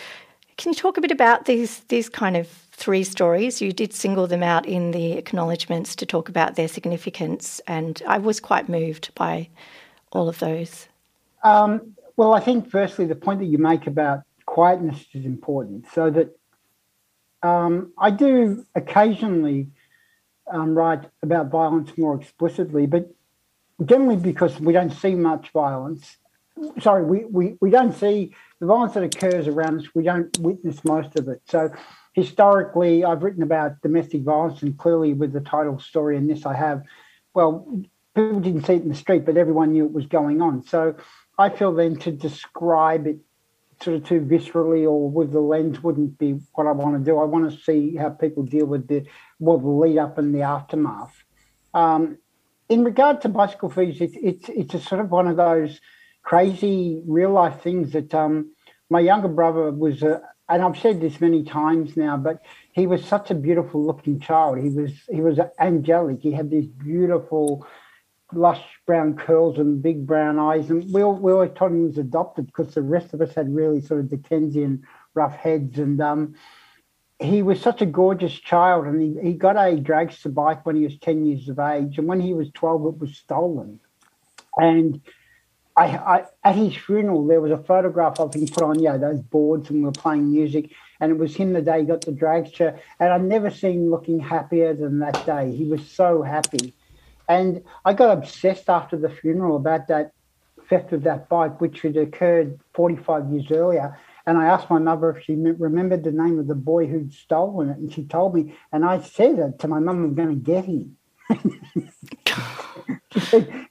Can 0.58 0.72
you 0.72 0.76
talk 0.76 0.98
a 0.98 1.02
bit 1.02 1.12
about 1.12 1.46
these 1.46 1.80
these 1.82 2.10
kind 2.10 2.36
of 2.36 2.48
three 2.72 3.04
stories? 3.04 3.62
You 3.62 3.72
did 3.72 3.94
single 3.94 4.28
them 4.28 4.44
out 4.44 4.66
in 4.66 4.92
the 4.92 5.14
acknowledgements 5.14 5.96
to 5.98 6.06
talk 6.06 6.30
about 6.30 6.56
their 6.56 6.68
significance, 6.68 7.62
and 7.68 8.02
I 8.08 8.18
was 8.18 8.40
quite 8.40 8.68
moved 8.68 9.14
by 9.16 9.50
all 10.12 10.28
of 10.28 10.40
those. 10.40 10.88
Um, 11.44 11.96
well, 12.16 12.34
I 12.34 12.40
think 12.40 12.72
firstly 12.72 13.06
the 13.06 13.16
point 13.16 13.40
that 13.40 13.46
you 13.46 13.60
make 13.60 13.86
about 13.86 14.24
quietness 14.46 15.06
is 15.14 15.26
important, 15.26 15.86
so 15.94 16.10
that 16.10 16.36
um, 17.44 17.94
I 18.00 18.10
do 18.10 18.66
occasionally 18.74 19.68
um, 20.52 20.76
write 20.76 21.06
about 21.22 21.50
violence 21.50 21.96
more 21.98 22.20
explicitly, 22.20 22.88
but 22.88 23.14
generally 23.86 24.16
because 24.16 24.60
we 24.60 24.74
don't 24.74 24.92
see 24.92 25.14
much 25.14 25.52
violence. 25.52 26.18
Sorry, 26.80 27.06
we, 27.06 27.26
we, 27.26 27.58
we 27.62 27.70
don't 27.70 27.94
see 27.94 28.34
the 28.60 28.66
violence 28.66 28.94
that 28.94 29.04
occurs 29.04 29.48
around 29.48 29.82
us, 29.82 29.88
we 29.94 30.04
don't 30.04 30.38
witness 30.40 30.84
most 30.84 31.18
of 31.18 31.28
it. 31.28 31.42
So 31.46 31.72
historically, 32.14 33.04
I've 33.04 33.24
written 33.24 33.44
about 33.44 33.82
domestic 33.82 34.24
violence, 34.24 34.62
and 34.62 34.78
clearly 34.78 35.14
with 35.14 35.34
the 35.34 35.42
title 35.42 35.80
story 35.80 36.18
in 36.18 36.28
this, 36.28 36.46
I 36.46 36.56
have. 36.56 36.84
Well, 37.34 37.84
people 38.16 38.40
didn't 38.40 38.66
see 38.66 38.74
it 38.74 38.82
in 38.82 38.90
the 38.90 38.96
street, 38.96 39.26
but 39.26 39.38
everyone 39.38 39.74
knew 39.74 39.86
it 39.86 39.94
was 39.94 40.08
going 40.08 40.42
on. 40.42 40.64
So 40.64 40.96
I 41.38 41.50
feel 41.50 41.72
then 41.74 41.98
to 41.98 42.12
describe 42.12 43.06
it 43.06 43.18
sort 43.82 43.96
of 43.96 44.04
too 44.04 44.22
viscerally 44.22 44.90
or 44.90 45.10
with 45.10 45.32
the 45.32 45.40
lens 45.40 45.84
wouldn't 45.84 46.18
be 46.18 46.40
what 46.54 46.66
I 46.66 46.72
want 46.72 46.98
to 46.98 47.04
do. 47.04 47.20
I 47.20 47.26
want 47.26 47.52
to 47.52 47.58
see 47.60 47.96
how 47.96 48.10
people 48.10 48.42
deal 48.42 48.66
with 48.66 48.88
the 48.88 49.06
well 49.40 49.60
the 49.60 49.68
lead 49.68 50.00
up 50.00 50.18
and 50.18 50.34
the 50.34 50.42
aftermath. 50.42 51.14
Um, 51.74 52.18
in 52.70 52.84
regard 52.84 53.22
to 53.22 53.30
bicycle 53.30 53.70
thieves, 53.70 54.02
it's 54.02 54.18
it's 54.22 54.50
it's 54.50 54.74
a 54.74 54.80
sort 54.80 55.02
of 55.02 55.12
one 55.12 55.28
of 55.28 55.38
those 55.38 55.80
crazy 56.28 57.02
real 57.08 57.32
life 57.32 57.62
things 57.62 57.94
that 57.94 58.14
um, 58.14 58.52
my 58.90 59.00
younger 59.00 59.30
brother 59.30 59.72
was, 59.72 60.04
uh, 60.04 60.20
and 60.50 60.62
I've 60.62 60.78
said 60.78 61.00
this 61.00 61.22
many 61.22 61.46
times 61.46 61.96
now, 61.96 62.18
but 62.18 62.42
he 62.74 62.86
was 62.86 63.02
such 63.06 63.32
a 63.32 63.34
beautiful 63.34 63.82
looking 63.86 64.20
child. 64.20 64.60
He 64.60 64.70
was 64.70 64.92
he 65.10 65.22
was 65.22 65.40
angelic. 65.58 66.18
He 66.22 66.34
had 66.34 66.50
these 66.52 66.68
beautiful, 66.68 67.66
lush 68.34 68.62
brown 68.86 69.16
curls 69.16 69.58
and 69.58 69.82
big 69.82 70.06
brown 70.06 70.38
eyes, 70.38 70.70
and 70.70 70.94
we 70.94 71.02
all, 71.02 71.16
we 71.16 71.32
always 71.32 71.52
thought 71.58 71.72
he 71.72 71.80
was 71.80 71.98
adopted 71.98 72.48
because 72.48 72.74
the 72.74 72.82
rest 72.82 73.14
of 73.14 73.22
us 73.22 73.34
had 73.34 73.56
really 73.56 73.80
sort 73.80 74.02
of 74.02 74.10
Dickensian 74.10 74.84
rough 75.14 75.36
heads, 75.36 75.80
and 75.80 76.02
um, 76.02 76.36
he 77.20 77.42
was 77.42 77.62
such 77.62 77.82
a 77.82 77.86
gorgeous 78.02 78.38
child, 78.38 78.86
and 78.86 79.02
he, 79.02 79.30
he 79.30 79.34
got 79.34 79.56
a 79.56 79.78
dragster 79.78 80.34
bike 80.34 80.66
when 80.66 80.76
he 80.76 80.84
was 80.84 81.00
ten 81.00 81.24
years 81.24 81.48
of 81.48 81.58
age, 81.58 81.98
and 81.98 82.06
when 82.06 82.20
he 82.20 82.34
was 82.34 82.52
twelve, 82.52 82.86
it 82.86 83.00
was 83.00 83.16
stolen, 83.16 83.80
and 84.58 85.00
I, 85.78 85.86
I, 85.86 86.26
at 86.44 86.56
his 86.56 86.76
funeral, 86.76 87.28
there 87.28 87.40
was 87.40 87.52
a 87.52 87.58
photograph 87.58 88.20
of 88.20 88.34
him 88.34 88.48
put 88.48 88.64
on, 88.64 88.80
yeah, 88.80 88.98
those 88.98 89.22
boards, 89.22 89.70
and 89.70 89.80
we 89.80 89.86
were 89.86 89.92
playing 89.92 90.32
music, 90.32 90.72
and 91.00 91.12
it 91.12 91.20
was 91.20 91.36
him 91.36 91.54
the 91.54 91.62
day 91.62 91.82
he 91.82 91.86
got 91.86 92.02
the 92.02 92.12
dragster, 92.12 92.80
and 93.00 93.14
I've 93.14 93.22
never 93.22 93.52
seen 93.52 93.84
him 93.84 93.92
looking 93.92 94.20
happier 94.20 94.74
than 94.74 94.98
that 95.00 95.24
day. 95.28 95.56
He 95.56 95.66
was 95.66 95.88
so 95.88 96.24
happy, 96.24 96.74
and 97.30 97.64
I 97.86 97.94
got 97.94 98.18
obsessed 98.18 98.70
after 98.70 98.98
the 98.98 99.10
funeral 99.10 99.56
about 99.56 99.88
that 99.90 100.14
theft 100.68 100.94
of 100.94 101.04
that 101.04 101.30
bike, 101.30 101.62
which 101.62 101.82
had 101.82 101.96
occurred 101.96 102.60
45 102.74 103.32
years 103.32 103.52
earlier. 103.52 103.98
And 104.26 104.38
I 104.38 104.48
asked 104.48 104.70
my 104.70 104.80
mother 104.80 105.12
if 105.12 105.24
she 105.24 105.36
remembered 105.36 106.04
the 106.04 106.12
name 106.12 106.38
of 106.38 106.48
the 106.48 106.56
boy 106.56 106.88
who'd 106.88 107.14
stolen 107.14 107.70
it, 107.70 107.78
and 107.78 107.94
she 107.94 108.04
told 108.04 108.36
me. 108.36 108.56
And 108.74 108.84
I 108.84 109.00
said 109.00 109.60
to 109.60 109.68
my 109.68 109.80
mum, 109.80 110.04
"I'm 110.04 110.16
going 110.16 110.30
to 110.30 110.36
get 110.36 110.66
him." 110.66 110.98
she 113.14 113.20
said, 113.20 113.70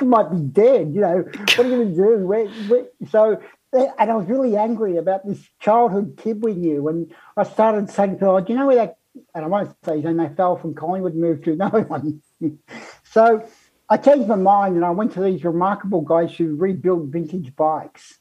"You 0.00 0.06
might 0.06 0.30
be 0.30 0.40
dead. 0.40 0.94
You 0.94 1.00
know 1.00 1.24
what 1.24 1.58
are 1.58 1.64
you 1.64 1.76
going 1.76 1.88
to 1.90 1.94
do?" 1.94 2.26
Where, 2.26 2.48
where? 2.48 2.86
So, 3.10 3.40
and 3.72 4.10
I 4.10 4.14
was 4.14 4.26
really 4.26 4.56
angry 4.56 4.96
about 4.96 5.26
this 5.26 5.40
childhood 5.60 6.18
kid 6.22 6.42
we 6.42 6.54
knew, 6.54 6.88
and 6.88 7.12
I 7.36 7.44
started 7.44 7.90
saying 7.90 8.18
to 8.18 8.30
oh, 8.30 8.40
"Do 8.40 8.52
you 8.52 8.58
know 8.58 8.66
where 8.66 8.76
that?" 8.76 8.98
And 9.34 9.44
I 9.44 9.48
won't 9.48 9.74
say 9.84 9.96
his 9.96 10.04
name. 10.04 10.16
They 10.16 10.28
fell 10.28 10.56
from 10.56 10.74
Collingwood, 10.74 11.12
and 11.12 11.20
moved 11.20 11.44
to 11.44 11.56
no 11.56 11.68
one. 11.88 12.22
so 13.04 13.44
I 13.88 13.96
changed 13.96 14.28
my 14.28 14.36
mind, 14.36 14.76
and 14.76 14.84
I 14.84 14.90
went 14.90 15.12
to 15.12 15.22
these 15.22 15.44
remarkable 15.44 16.02
guys 16.02 16.34
who 16.34 16.56
rebuilt 16.56 17.06
vintage 17.06 17.56
bikes, 17.56 18.18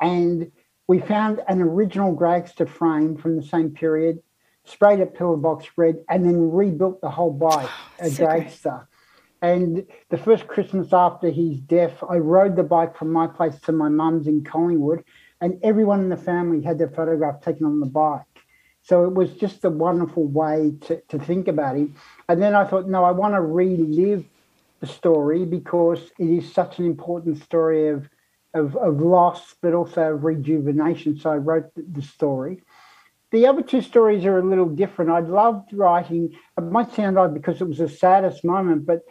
and 0.00 0.52
we 0.88 1.00
found 1.00 1.40
an 1.46 1.60
original 1.62 2.16
dragster 2.16 2.68
frame 2.68 3.16
from 3.16 3.36
the 3.36 3.42
same 3.42 3.70
period, 3.70 4.22
sprayed 4.64 5.00
it 5.00 5.14
pillbox 5.14 5.66
red, 5.76 6.04
and 6.08 6.24
then 6.24 6.50
rebuilt 6.50 7.00
the 7.00 7.10
whole 7.10 7.32
bike, 7.32 7.68
a 8.00 8.10
so 8.10 8.26
dragster. 8.26 8.86
And 9.40 9.86
the 10.10 10.18
first 10.18 10.46
Christmas 10.48 10.92
after 10.92 11.30
his 11.30 11.60
death, 11.60 12.02
I 12.08 12.16
rode 12.16 12.56
the 12.56 12.62
bike 12.64 12.96
from 12.96 13.12
my 13.12 13.26
place 13.26 13.58
to 13.62 13.72
my 13.72 13.88
mum's 13.88 14.26
in 14.26 14.44
Collingwood, 14.44 15.04
and 15.40 15.60
everyone 15.62 16.00
in 16.00 16.08
the 16.08 16.16
family 16.16 16.62
had 16.62 16.78
their 16.78 16.90
photograph 16.90 17.40
taken 17.40 17.66
on 17.66 17.80
the 17.80 17.86
bike. 17.86 18.22
So 18.82 19.04
it 19.04 19.14
was 19.14 19.34
just 19.34 19.64
a 19.64 19.70
wonderful 19.70 20.26
way 20.26 20.72
to, 20.86 21.00
to 21.08 21.18
think 21.18 21.46
about 21.46 21.76
him. 21.76 21.94
And 22.28 22.42
then 22.42 22.54
I 22.54 22.64
thought, 22.64 22.88
no, 22.88 23.04
I 23.04 23.10
want 23.10 23.34
to 23.34 23.40
relive 23.40 24.24
the 24.80 24.86
story 24.86 25.44
because 25.44 26.00
it 26.18 26.28
is 26.28 26.52
such 26.52 26.78
an 26.78 26.86
important 26.86 27.42
story 27.42 27.88
of 27.88 28.08
of, 28.54 28.76
of 28.76 29.00
loss, 29.00 29.54
but 29.60 29.74
also 29.74 30.14
of 30.14 30.24
rejuvenation. 30.24 31.18
So 31.18 31.30
I 31.30 31.36
wrote 31.36 31.74
the, 31.74 31.84
the 31.92 32.02
story. 32.02 32.62
The 33.30 33.46
other 33.46 33.62
two 33.62 33.82
stories 33.82 34.24
are 34.24 34.38
a 34.38 34.44
little 34.44 34.68
different. 34.68 35.10
I 35.10 35.20
loved 35.20 35.72
writing, 35.74 36.34
it 36.56 36.60
might 36.62 36.92
sound 36.94 37.18
odd 37.18 37.34
because 37.34 37.60
it 37.60 37.68
was 37.68 37.78
the 37.78 37.88
saddest 37.88 38.44
moment, 38.44 38.86
but 38.86 39.02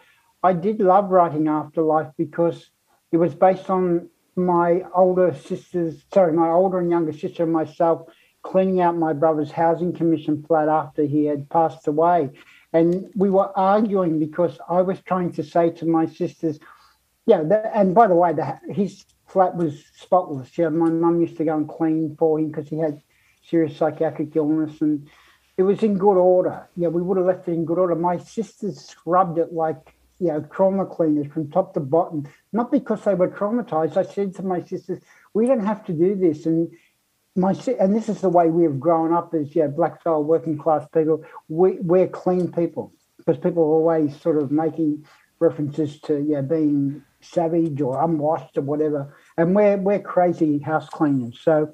I 0.43 0.53
did 0.53 0.79
love 0.79 1.09
writing 1.09 1.47
Afterlife 1.47 2.11
because 2.17 2.69
it 3.11 3.17
was 3.17 3.33
based 3.33 3.69
on 3.69 4.09
my 4.35 4.83
older 4.93 5.33
sisters, 5.33 6.03
sorry, 6.13 6.33
my 6.33 6.49
older 6.49 6.79
and 6.79 6.91
younger 6.91 7.13
sister 7.13 7.43
and 7.43 7.51
myself 7.51 8.07
cleaning 8.43 8.79
out 8.81 8.95
my 8.95 9.13
brother's 9.13 9.51
housing 9.51 9.91
commission 9.93 10.43
flat 10.47 10.69
after 10.69 11.03
he 11.03 11.25
had 11.25 11.49
passed 11.49 11.87
away. 11.87 12.29
And 12.71 13.09
we 13.15 13.29
were 13.29 13.57
arguing 13.57 14.19
because 14.19 14.59
I 14.69 14.81
was 14.81 15.01
trying 15.01 15.33
to 15.33 15.43
say 15.43 15.71
to 15.71 15.85
my 15.85 16.05
sisters, 16.05 16.59
yeah, 17.25 17.41
and 17.73 17.95
by 17.95 18.07
the 18.07 18.15
way, 18.15 18.33
the, 18.33 18.59
his 18.69 19.05
flat 19.25 19.55
was 19.55 19.83
spotless. 19.95 20.57
Yeah, 20.57 20.69
my 20.69 20.89
mum 20.89 21.19
used 21.19 21.37
to 21.37 21.45
go 21.45 21.57
and 21.57 21.67
clean 21.67 22.15
for 22.17 22.39
him 22.39 22.47
because 22.47 22.69
he 22.69 22.77
had 22.77 23.01
serious 23.43 23.75
psychiatric 23.75 24.35
illness 24.35 24.81
and 24.81 25.09
it 25.57 25.63
was 25.63 25.81
in 25.81 25.97
good 25.97 26.17
order. 26.17 26.67
Yeah, 26.75 26.89
we 26.89 27.01
would 27.01 27.17
have 27.17 27.25
left 27.25 27.47
it 27.47 27.53
in 27.53 27.65
good 27.65 27.79
order. 27.79 27.95
My 27.95 28.17
sisters 28.17 28.79
scrubbed 28.79 29.39
it 29.39 29.51
like, 29.51 29.93
you 30.19 30.27
know, 30.27 30.41
trauma 30.51 30.85
cleaners 30.85 31.27
from 31.31 31.49
top 31.51 31.73
to 31.73 31.79
bottom, 31.79 32.27
not 32.51 32.71
because 32.71 33.03
they 33.03 33.13
were 33.13 33.29
traumatized. 33.29 33.97
I 33.97 34.03
said 34.03 34.33
to 34.35 34.43
my 34.43 34.63
sisters, 34.63 34.99
we 35.33 35.45
don't 35.45 35.65
have 35.65 35.85
to 35.85 35.93
do 35.93 36.15
this. 36.15 36.45
And 36.45 36.69
my 37.35 37.55
and 37.79 37.95
this 37.95 38.09
is 38.09 38.21
the 38.21 38.29
way 38.29 38.49
we 38.49 38.63
have 38.63 38.79
grown 38.79 39.13
up 39.13 39.33
as 39.33 39.55
yeah, 39.55 39.67
black 39.67 40.01
fellow 40.01 40.19
working 40.19 40.57
class 40.57 40.87
people. 40.93 41.23
We, 41.47 41.77
we're 41.79 42.07
clean 42.07 42.51
people 42.51 42.93
because 43.17 43.37
people 43.37 43.63
are 43.63 43.73
always 43.73 44.19
sort 44.19 44.41
of 44.41 44.51
making 44.51 45.05
references 45.39 45.99
to 46.01 46.17
yeah 46.17 46.41
being 46.41 47.03
savage 47.21 47.79
or 47.79 48.03
unwashed 48.03 48.57
or 48.57 48.61
whatever. 48.61 49.15
And 49.37 49.55
we're 49.55 49.77
we're 49.77 49.99
crazy 49.99 50.57
house 50.59 50.89
cleaners. 50.89 51.39
So 51.41 51.73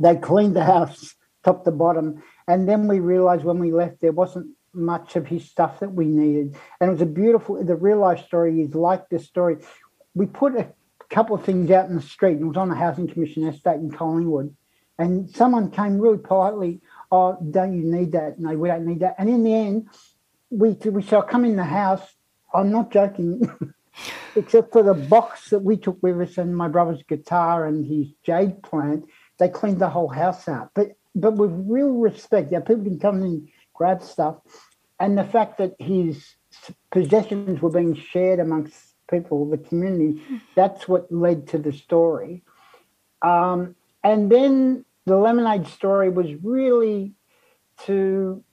they 0.00 0.16
cleaned 0.16 0.56
the 0.56 0.64
house 0.64 1.14
top 1.44 1.64
to 1.64 1.70
bottom. 1.70 2.22
And 2.48 2.66
then 2.66 2.88
we 2.88 3.00
realized 3.00 3.44
when 3.44 3.58
we 3.58 3.72
left 3.72 4.00
there 4.00 4.12
wasn't 4.12 4.56
much 4.72 5.16
of 5.16 5.26
his 5.26 5.44
stuff 5.44 5.80
that 5.80 5.92
we 5.92 6.06
needed. 6.06 6.56
And 6.80 6.88
it 6.88 6.92
was 6.92 7.02
a 7.02 7.06
beautiful 7.06 7.62
the 7.62 7.74
real 7.74 7.98
life 7.98 8.24
story 8.24 8.60
is 8.60 8.74
like 8.74 9.08
this 9.08 9.26
story. 9.26 9.58
We 10.14 10.26
put 10.26 10.56
a 10.56 10.68
couple 11.08 11.36
of 11.36 11.44
things 11.44 11.70
out 11.70 11.88
in 11.88 11.96
the 11.96 12.02
street 12.02 12.34
and 12.34 12.42
it 12.42 12.46
was 12.46 12.56
on 12.56 12.68
the 12.68 12.74
housing 12.74 13.08
commission 13.08 13.46
estate 13.46 13.76
in 13.76 13.90
Collingwood. 13.90 14.54
And 14.98 15.30
someone 15.30 15.70
came 15.70 15.98
really 15.98 16.18
politely, 16.18 16.80
Oh, 17.10 17.36
don't 17.50 17.76
you 17.76 17.82
need 17.82 18.12
that? 18.12 18.38
No, 18.38 18.56
we 18.56 18.68
don't 18.68 18.86
need 18.86 19.00
that. 19.00 19.16
And 19.18 19.28
in 19.28 19.42
the 19.42 19.54
end, 19.54 19.88
we 20.50 20.70
we 20.70 21.02
shall 21.02 21.22
come 21.22 21.44
in 21.44 21.56
the 21.56 21.64
house. 21.64 22.02
I'm 22.54 22.70
not 22.70 22.92
joking. 22.92 23.42
except 24.36 24.72
for 24.72 24.82
the 24.82 24.94
box 24.94 25.50
that 25.50 25.60
we 25.60 25.76
took 25.76 25.98
with 26.02 26.20
us 26.20 26.38
and 26.38 26.56
my 26.56 26.68
brother's 26.68 27.02
guitar 27.02 27.66
and 27.66 27.84
his 27.84 28.08
jade 28.24 28.62
plant, 28.62 29.04
they 29.38 29.48
cleaned 29.48 29.80
the 29.80 29.88
whole 29.88 30.08
house 30.08 30.48
out. 30.48 30.70
But 30.74 30.92
but 31.14 31.34
with 31.34 31.50
real 31.66 31.94
respect, 31.94 32.52
yeah, 32.52 32.60
people 32.60 32.84
can 32.84 33.00
come 33.00 33.22
and 33.22 33.48
grab 33.80 34.02
stuff, 34.02 34.36
and 34.98 35.16
the 35.16 35.24
fact 35.24 35.56
that 35.56 35.74
his 35.78 36.34
possessions 36.92 37.62
were 37.62 37.70
being 37.70 37.94
shared 37.94 38.38
amongst 38.38 38.76
people, 39.10 39.48
the 39.48 39.56
community, 39.56 40.20
that's 40.54 40.86
what 40.86 41.10
led 41.10 41.48
to 41.48 41.56
the 41.56 41.72
story. 41.72 42.42
Um, 43.22 43.74
and 44.04 44.30
then 44.30 44.84
the 45.06 45.16
lemonade 45.16 45.66
story 45.66 46.10
was 46.10 46.28
really 46.42 47.14
to 47.86 48.44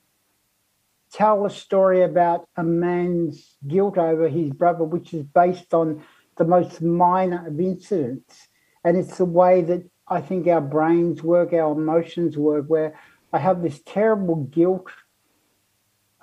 tell 1.11 1.45
a 1.45 1.49
story 1.49 2.03
about 2.03 2.47
a 2.55 2.63
man's 2.63 3.57
guilt 3.67 3.97
over 3.97 4.29
his 4.29 4.51
brother, 4.51 4.85
which 4.85 5.13
is 5.13 5.23
based 5.23 5.73
on 5.73 6.01
the 6.37 6.45
most 6.45 6.81
minor 6.81 7.45
of 7.45 7.59
incidents. 7.59 8.47
And 8.85 8.95
it's 8.95 9.17
the 9.17 9.25
way 9.25 9.61
that 9.63 9.83
I 10.07 10.21
think 10.21 10.47
our 10.47 10.61
brains 10.61 11.21
work, 11.21 11.51
our 11.51 11.73
emotions 11.73 12.37
work, 12.37 12.67
where 12.67 12.97
I 13.33 13.39
have 13.39 13.61
this 13.61 13.81
terrible 13.85 14.37
guilt 14.57 14.87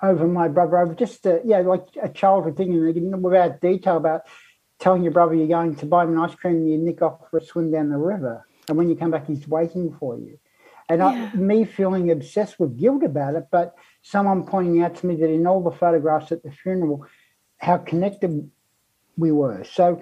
over 0.01 0.27
my 0.27 0.47
brother, 0.47 0.77
over 0.77 0.93
just 0.93 1.25
a, 1.25 1.41
yeah, 1.45 1.59
like 1.59 1.87
a 2.01 2.09
childhood 2.09 2.57
thing, 2.57 2.73
and 2.73 3.23
without 3.23 3.61
detail 3.61 3.97
about 3.97 4.21
telling 4.79 5.03
your 5.03 5.13
brother 5.13 5.33
you're 5.33 5.47
going 5.47 5.75
to 5.75 5.85
buy 5.85 6.03
him 6.03 6.11
an 6.11 6.19
ice 6.19 6.35
cream 6.35 6.55
and 6.55 6.69
you 6.69 6.77
nick 6.77 7.01
off 7.01 7.19
for 7.29 7.37
a 7.37 7.43
swim 7.43 7.71
down 7.71 7.89
the 7.89 7.97
river. 7.97 8.45
And 8.67 8.77
when 8.77 8.89
you 8.89 8.95
come 8.95 9.11
back, 9.11 9.27
he's 9.27 9.47
waiting 9.47 9.95
for 9.99 10.17
you. 10.17 10.37
And 10.89 10.99
yeah. 10.99 11.31
I, 11.33 11.35
me 11.35 11.65
feeling 11.65 12.11
obsessed 12.11 12.59
with 12.59 12.77
guilt 12.77 13.03
about 13.03 13.35
it, 13.35 13.47
but 13.51 13.75
someone 14.01 14.45
pointing 14.45 14.83
out 14.83 14.95
to 14.95 15.05
me 15.05 15.15
that 15.15 15.29
in 15.29 15.47
all 15.47 15.63
the 15.63 15.71
photographs 15.71 16.31
at 16.31 16.43
the 16.43 16.51
funeral, 16.51 17.05
how 17.57 17.77
connected 17.77 18.49
we 19.17 19.31
were. 19.31 19.63
So 19.63 20.01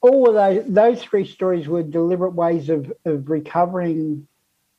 all 0.00 0.28
of 0.28 0.34
those 0.34 0.64
those 0.72 1.02
three 1.02 1.26
stories 1.26 1.66
were 1.66 1.82
deliberate 1.82 2.34
ways 2.34 2.68
of, 2.68 2.92
of 3.04 3.28
recovering 3.28 4.28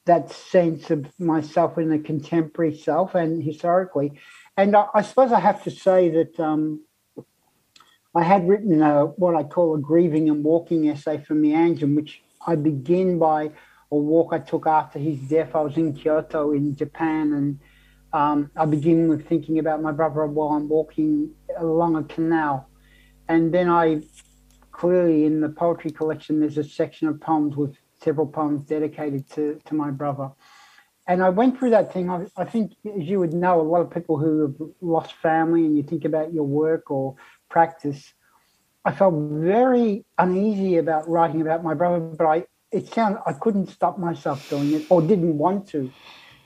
that 0.06 0.32
sense 0.32 0.92
of 0.92 1.08
myself 1.20 1.78
in 1.78 1.90
the 1.90 2.00
contemporary 2.00 2.78
self 2.78 3.16
and 3.16 3.44
historically. 3.44 4.14
And 4.56 4.76
I, 4.76 4.86
I 4.94 5.02
suppose 5.02 5.32
I 5.32 5.40
have 5.40 5.64
to 5.64 5.72
say 5.72 6.10
that 6.10 6.40
um, 6.40 6.86
I 8.14 8.24
had 8.24 8.48
written 8.48 8.82
a, 8.82 9.06
what 9.06 9.36
I 9.36 9.44
call 9.44 9.76
a 9.76 9.80
grieving 9.80 10.30
and 10.30 10.44
walking 10.44 10.90
essay 10.90 11.18
for 11.18 11.34
Meanjin, 11.34 11.96
which 11.96 12.22
I 12.46 12.56
begin 12.56 13.18
by 13.18 13.52
a 13.92 13.96
walk 13.96 14.32
I 14.32 14.40
took 14.40 14.68
after 14.68 15.00
his 15.00 15.20
death. 15.20 15.56
I 15.56 15.62
was 15.62 15.76
in 15.78 15.94
Kyoto 15.94 16.52
in 16.52 16.76
Japan 16.76 17.34
and 17.34 17.60
um, 18.14 18.52
I 18.56 18.66
begin 18.66 19.10
with 19.10 19.28
thinking 19.28 19.60
about 19.60 19.82
my 19.82 19.92
brother 19.92 20.26
while 20.28 20.50
I'm 20.50 20.70
walking 20.70 21.32
along 21.58 21.96
a 21.98 22.04
canal. 22.04 22.70
And 23.28 23.54
then 23.54 23.70
I 23.70 24.04
clearly 24.72 25.26
in 25.26 25.42
the 25.42 25.50
poetry 25.50 25.92
collection, 25.92 26.40
there's 26.40 26.58
a 26.58 26.64
section 26.64 27.08
of 27.08 27.20
poems 27.20 27.56
with 27.56 27.76
several 28.06 28.28
poems 28.28 28.62
dedicated 28.64 29.30
to, 29.32 29.60
to 29.66 29.74
my 29.76 29.92
brother. 29.92 30.30
And 31.08 31.22
I 31.22 31.30
went 31.30 31.60
through 31.60 31.72
that 31.72 31.92
thing. 31.94 32.10
I, 32.10 32.26
I 32.38 32.46
think, 32.46 32.72
as 32.86 33.04
you 33.04 33.20
would 33.20 33.34
know, 33.34 33.60
a 33.60 33.68
lot 33.74 33.82
of 33.82 33.92
people 33.92 34.18
who 34.18 34.42
have 34.44 34.56
lost 34.82 35.14
family 35.16 35.66
and 35.66 35.76
you 35.78 35.84
think 35.84 36.06
about 36.06 36.34
your 36.34 36.46
work 36.46 36.90
or 36.90 37.16
practice, 37.50 38.14
I 38.86 38.92
felt 38.92 39.16
very 39.16 40.06
uneasy 40.18 40.78
about 40.78 41.10
writing 41.10 41.42
about 41.42 41.64
my 41.64 41.74
brother, 41.74 42.00
but 42.00 42.26
I 42.26 42.46
it 42.72 42.88
sounded 42.94 43.22
I 43.26 43.34
couldn't 43.34 43.68
stop 43.68 43.98
myself 43.98 44.50
doing 44.50 44.74
it 44.74 44.86
or 44.90 45.02
didn't 45.02 45.38
want 45.38 45.68
to. 45.70 45.92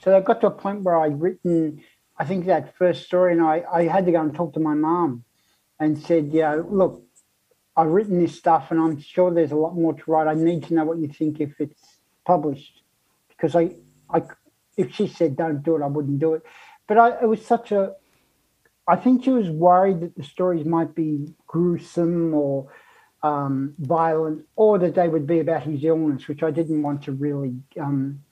So 0.02 0.16
I 0.16 0.22
got 0.22 0.42
to 0.42 0.48
a 0.48 0.52
point 0.52 0.84
where 0.84 0.98
I'd 0.98 1.20
written, 1.22 1.84
I 2.18 2.26
think 2.26 2.46
that 2.46 2.76
first 2.78 3.06
story, 3.06 3.34
and 3.34 3.42
I, 3.42 3.64
I 3.72 3.84
had 3.88 4.06
to 4.06 4.12
go 4.12 4.22
and 4.22 4.34
talk 4.34 4.54
to 4.54 4.60
my 4.60 4.74
mom 4.74 5.24
and 5.80 5.98
said, 5.98 6.30
yeah, 6.32 6.62
look, 6.70 7.04
I've 7.80 7.88
written 7.88 8.20
this 8.20 8.36
stuff 8.36 8.72
and 8.72 8.80
I'm 8.80 9.00
sure 9.00 9.34
there's 9.34 9.54
a 9.54 9.56
lot 9.56 9.74
more 9.74 9.94
to 9.94 10.12
write. 10.12 10.28
I 10.28 10.34
need 10.34 10.64
to 10.66 10.74
know 10.74 10.84
what 10.84 10.98
you 10.98 11.08
think 11.08 11.40
if 11.40 11.62
it's 11.62 12.00
published. 12.26 12.82
Because 13.30 13.56
I, 13.56 13.76
I 14.10 14.24
if 14.76 14.94
she 14.94 15.08
said 15.08 15.38
don't 15.38 15.64
do 15.64 15.78
it, 15.78 15.82
I 15.82 15.88
wouldn't 15.88 16.20
do 16.20 16.34
it. 16.34 16.44
But 16.88 16.98
I, 16.98 17.22
it 17.22 17.30
was 17.30 17.46
such 17.46 17.72
a, 17.72 17.94
I 18.86 18.98
think 18.98 19.24
she 19.24 19.30
was 19.30 19.50
worried 19.50 20.02
that 20.02 20.16
the 20.18 20.24
stories 20.24 20.66
might 20.66 20.94
be 20.94 21.34
gruesome 21.48 22.34
or 22.34 22.68
um, 23.24 23.76
violent 23.80 24.46
or 24.58 24.78
that 24.80 24.96
they 24.96 25.08
would 25.08 25.26
be 25.26 25.40
about 25.40 25.64
his 25.64 25.82
illness, 25.86 26.28
which 26.28 26.44
I 26.44 26.52
didn't 26.52 26.82
want 26.82 27.04
to 27.04 27.14
really 27.14 27.56
um, 27.80 28.24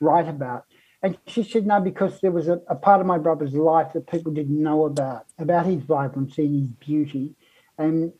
write 0.00 0.28
about. 0.28 0.66
And 1.02 1.16
she 1.26 1.42
said, 1.44 1.66
no, 1.66 1.80
because 1.80 2.20
there 2.20 2.30
was 2.30 2.48
a, 2.48 2.60
a, 2.68 2.74
part 2.74 3.00
of 3.00 3.06
my 3.06 3.18
brother's 3.18 3.54
life 3.54 3.94
that 3.94 4.06
people 4.06 4.32
didn't 4.32 4.62
know 4.62 4.84
about, 4.84 5.24
about 5.38 5.66
his 5.66 5.82
vibrancy 5.82 6.44
and 6.44 6.60
his 6.60 6.68
beauty. 6.68 7.34
And 7.78 8.12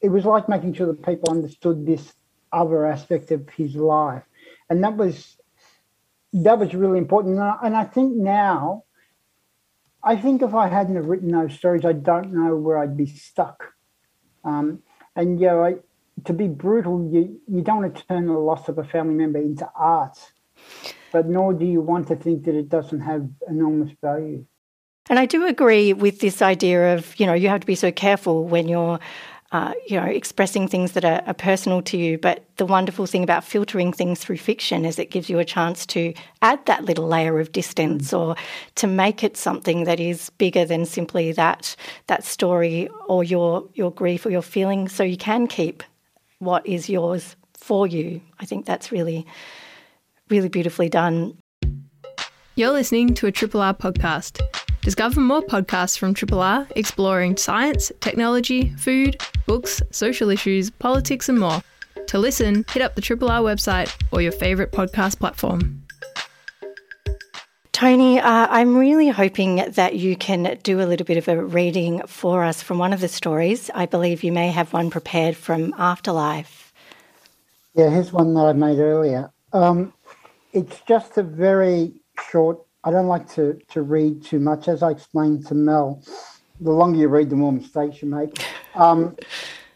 it 0.00 0.08
was 0.08 0.24
like 0.24 0.48
making 0.48 0.74
sure 0.74 0.86
that 0.86 1.04
people 1.04 1.30
understood 1.30 1.86
this 1.86 2.12
other 2.52 2.86
aspect 2.86 3.30
of 3.30 3.48
his 3.50 3.74
life, 3.74 4.24
and 4.68 4.82
that 4.84 4.96
was 4.96 5.36
that 6.32 6.58
was 6.58 6.74
really 6.74 6.98
important. 6.98 7.34
And 7.34 7.42
I, 7.42 7.58
and 7.64 7.76
I 7.76 7.84
think 7.84 8.16
now, 8.16 8.84
I 10.02 10.16
think 10.16 10.42
if 10.42 10.54
I 10.54 10.68
hadn't 10.68 10.96
have 10.96 11.06
written 11.06 11.30
those 11.30 11.54
stories, 11.54 11.84
I 11.84 11.92
don't 11.92 12.32
know 12.32 12.56
where 12.56 12.78
I'd 12.78 12.96
be 12.96 13.06
stuck. 13.06 13.74
Um, 14.44 14.82
and 15.16 15.38
know, 15.40 15.64
I, 15.64 15.74
to 16.24 16.32
be 16.32 16.48
brutal, 16.48 17.08
you 17.12 17.40
you 17.46 17.62
don't 17.62 17.82
want 17.82 17.94
to 17.96 18.06
turn 18.06 18.26
the 18.26 18.32
loss 18.32 18.68
of 18.68 18.78
a 18.78 18.84
family 18.84 19.14
member 19.14 19.38
into 19.38 19.68
art, 19.74 20.18
but 21.12 21.26
nor 21.26 21.52
do 21.52 21.64
you 21.64 21.80
want 21.80 22.08
to 22.08 22.16
think 22.16 22.44
that 22.44 22.54
it 22.54 22.68
doesn't 22.68 23.00
have 23.00 23.28
enormous 23.48 23.92
value. 24.00 24.46
And 25.08 25.18
I 25.18 25.26
do 25.26 25.46
agree 25.46 25.92
with 25.92 26.20
this 26.20 26.40
idea 26.40 26.94
of, 26.94 27.18
you 27.18 27.26
know, 27.26 27.32
you 27.32 27.48
have 27.48 27.60
to 27.62 27.66
be 27.66 27.74
so 27.74 27.90
careful 27.90 28.44
when 28.44 28.68
you're, 28.68 29.00
uh, 29.52 29.72
you 29.88 29.98
know, 29.98 30.06
expressing 30.06 30.68
things 30.68 30.92
that 30.92 31.04
are, 31.04 31.22
are, 31.26 31.34
personal 31.34 31.82
to 31.82 31.96
you. 31.96 32.16
But 32.16 32.44
the 32.56 32.66
wonderful 32.66 33.06
thing 33.06 33.24
about 33.24 33.42
filtering 33.42 33.92
things 33.92 34.20
through 34.20 34.36
fiction 34.36 34.84
is 34.84 34.98
it 34.98 35.10
gives 35.10 35.28
you 35.28 35.40
a 35.40 35.44
chance 35.44 35.84
to 35.86 36.14
add 36.40 36.64
that 36.66 36.84
little 36.84 37.08
layer 37.08 37.40
of 37.40 37.50
distance 37.50 38.12
mm. 38.12 38.18
or 38.18 38.36
to 38.76 38.86
make 38.86 39.24
it 39.24 39.36
something 39.36 39.84
that 39.84 39.98
is 39.98 40.30
bigger 40.30 40.64
than 40.64 40.86
simply 40.86 41.32
that 41.32 41.74
that 42.06 42.22
story 42.22 42.88
or 43.08 43.24
your 43.24 43.68
your 43.74 43.90
grief 43.90 44.24
or 44.24 44.30
your 44.30 44.42
feelings. 44.42 44.92
So 44.92 45.02
you 45.02 45.16
can 45.16 45.48
keep 45.48 45.82
what 46.38 46.64
is 46.64 46.88
yours 46.88 47.34
for 47.56 47.86
you. 47.86 48.20
I 48.38 48.44
think 48.44 48.66
that's 48.66 48.92
really, 48.92 49.26
really 50.28 50.48
beautifully 50.48 50.88
done. 50.88 51.36
You're 52.54 52.70
listening 52.70 53.14
to 53.14 53.26
a 53.26 53.32
Triple 53.32 53.60
R 53.60 53.74
podcast. 53.74 54.40
Discover 54.82 55.20
more 55.20 55.42
podcasts 55.42 55.98
from 55.98 56.14
Triple 56.14 56.40
R 56.40 56.66
exploring 56.74 57.36
science, 57.36 57.92
technology, 58.00 58.70
food, 58.78 59.20
books, 59.46 59.82
social 59.90 60.30
issues, 60.30 60.70
politics, 60.70 61.28
and 61.28 61.38
more. 61.38 61.62
To 62.06 62.18
listen, 62.18 62.64
hit 62.72 62.80
up 62.80 62.94
the 62.94 63.02
Triple 63.02 63.30
R 63.30 63.40
website 63.40 63.94
or 64.10 64.22
your 64.22 64.32
favourite 64.32 64.72
podcast 64.72 65.18
platform. 65.18 65.82
Tony, 67.72 68.20
uh, 68.20 68.46
I'm 68.50 68.76
really 68.76 69.08
hoping 69.08 69.56
that 69.56 69.96
you 69.96 70.16
can 70.16 70.58
do 70.62 70.80
a 70.80 70.84
little 70.84 71.04
bit 71.04 71.18
of 71.18 71.28
a 71.28 71.44
reading 71.44 72.00
for 72.06 72.42
us 72.42 72.62
from 72.62 72.78
one 72.78 72.94
of 72.94 73.00
the 73.00 73.08
stories. 73.08 73.70
I 73.74 73.84
believe 73.84 74.24
you 74.24 74.32
may 74.32 74.48
have 74.48 74.72
one 74.72 74.90
prepared 74.90 75.36
from 75.36 75.74
Afterlife. 75.76 76.72
Yeah, 77.74 77.90
here's 77.90 78.12
one 78.12 78.32
that 78.34 78.46
I 78.46 78.52
made 78.54 78.78
earlier. 78.78 79.30
Um, 79.52 79.92
it's 80.52 80.80
just 80.88 81.18
a 81.18 81.22
very 81.22 81.92
short 82.30 82.60
I 82.82 82.90
don't 82.90 83.08
like 83.08 83.28
to, 83.34 83.58
to 83.70 83.82
read 83.82 84.24
too 84.24 84.40
much. 84.40 84.66
As 84.66 84.82
I 84.82 84.90
explained 84.90 85.46
to 85.48 85.54
Mel, 85.54 86.02
the 86.60 86.70
longer 86.70 86.98
you 86.98 87.08
read, 87.08 87.28
the 87.28 87.36
more 87.36 87.52
mistakes 87.52 88.00
you 88.00 88.08
make. 88.08 88.42
Um, 88.74 89.16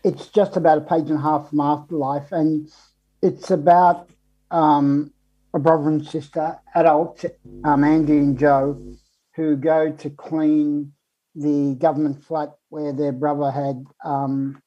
it's 0.02 0.28
just 0.28 0.56
about 0.56 0.78
a 0.78 0.80
page 0.80 1.10
and 1.10 1.18
a 1.18 1.22
half 1.22 1.50
from 1.50 1.60
Afterlife, 1.60 2.32
and 2.32 2.70
it's 3.22 3.50
about 3.50 4.08
um, 4.50 5.12
a 5.52 5.58
brother 5.58 5.88
and 5.88 6.06
sister, 6.06 6.58
adult, 6.74 7.24
um, 7.64 7.84
Angie 7.84 8.18
and 8.18 8.38
Joe, 8.38 8.80
who 9.34 9.56
go 9.56 9.92
to 9.92 10.10
clean 10.10 10.92
the 11.34 11.74
government 11.74 12.24
flat 12.24 12.50
where 12.68 12.92
their 12.92 13.12
brother 13.12 13.50
had 13.50 13.84
um, 14.04 14.62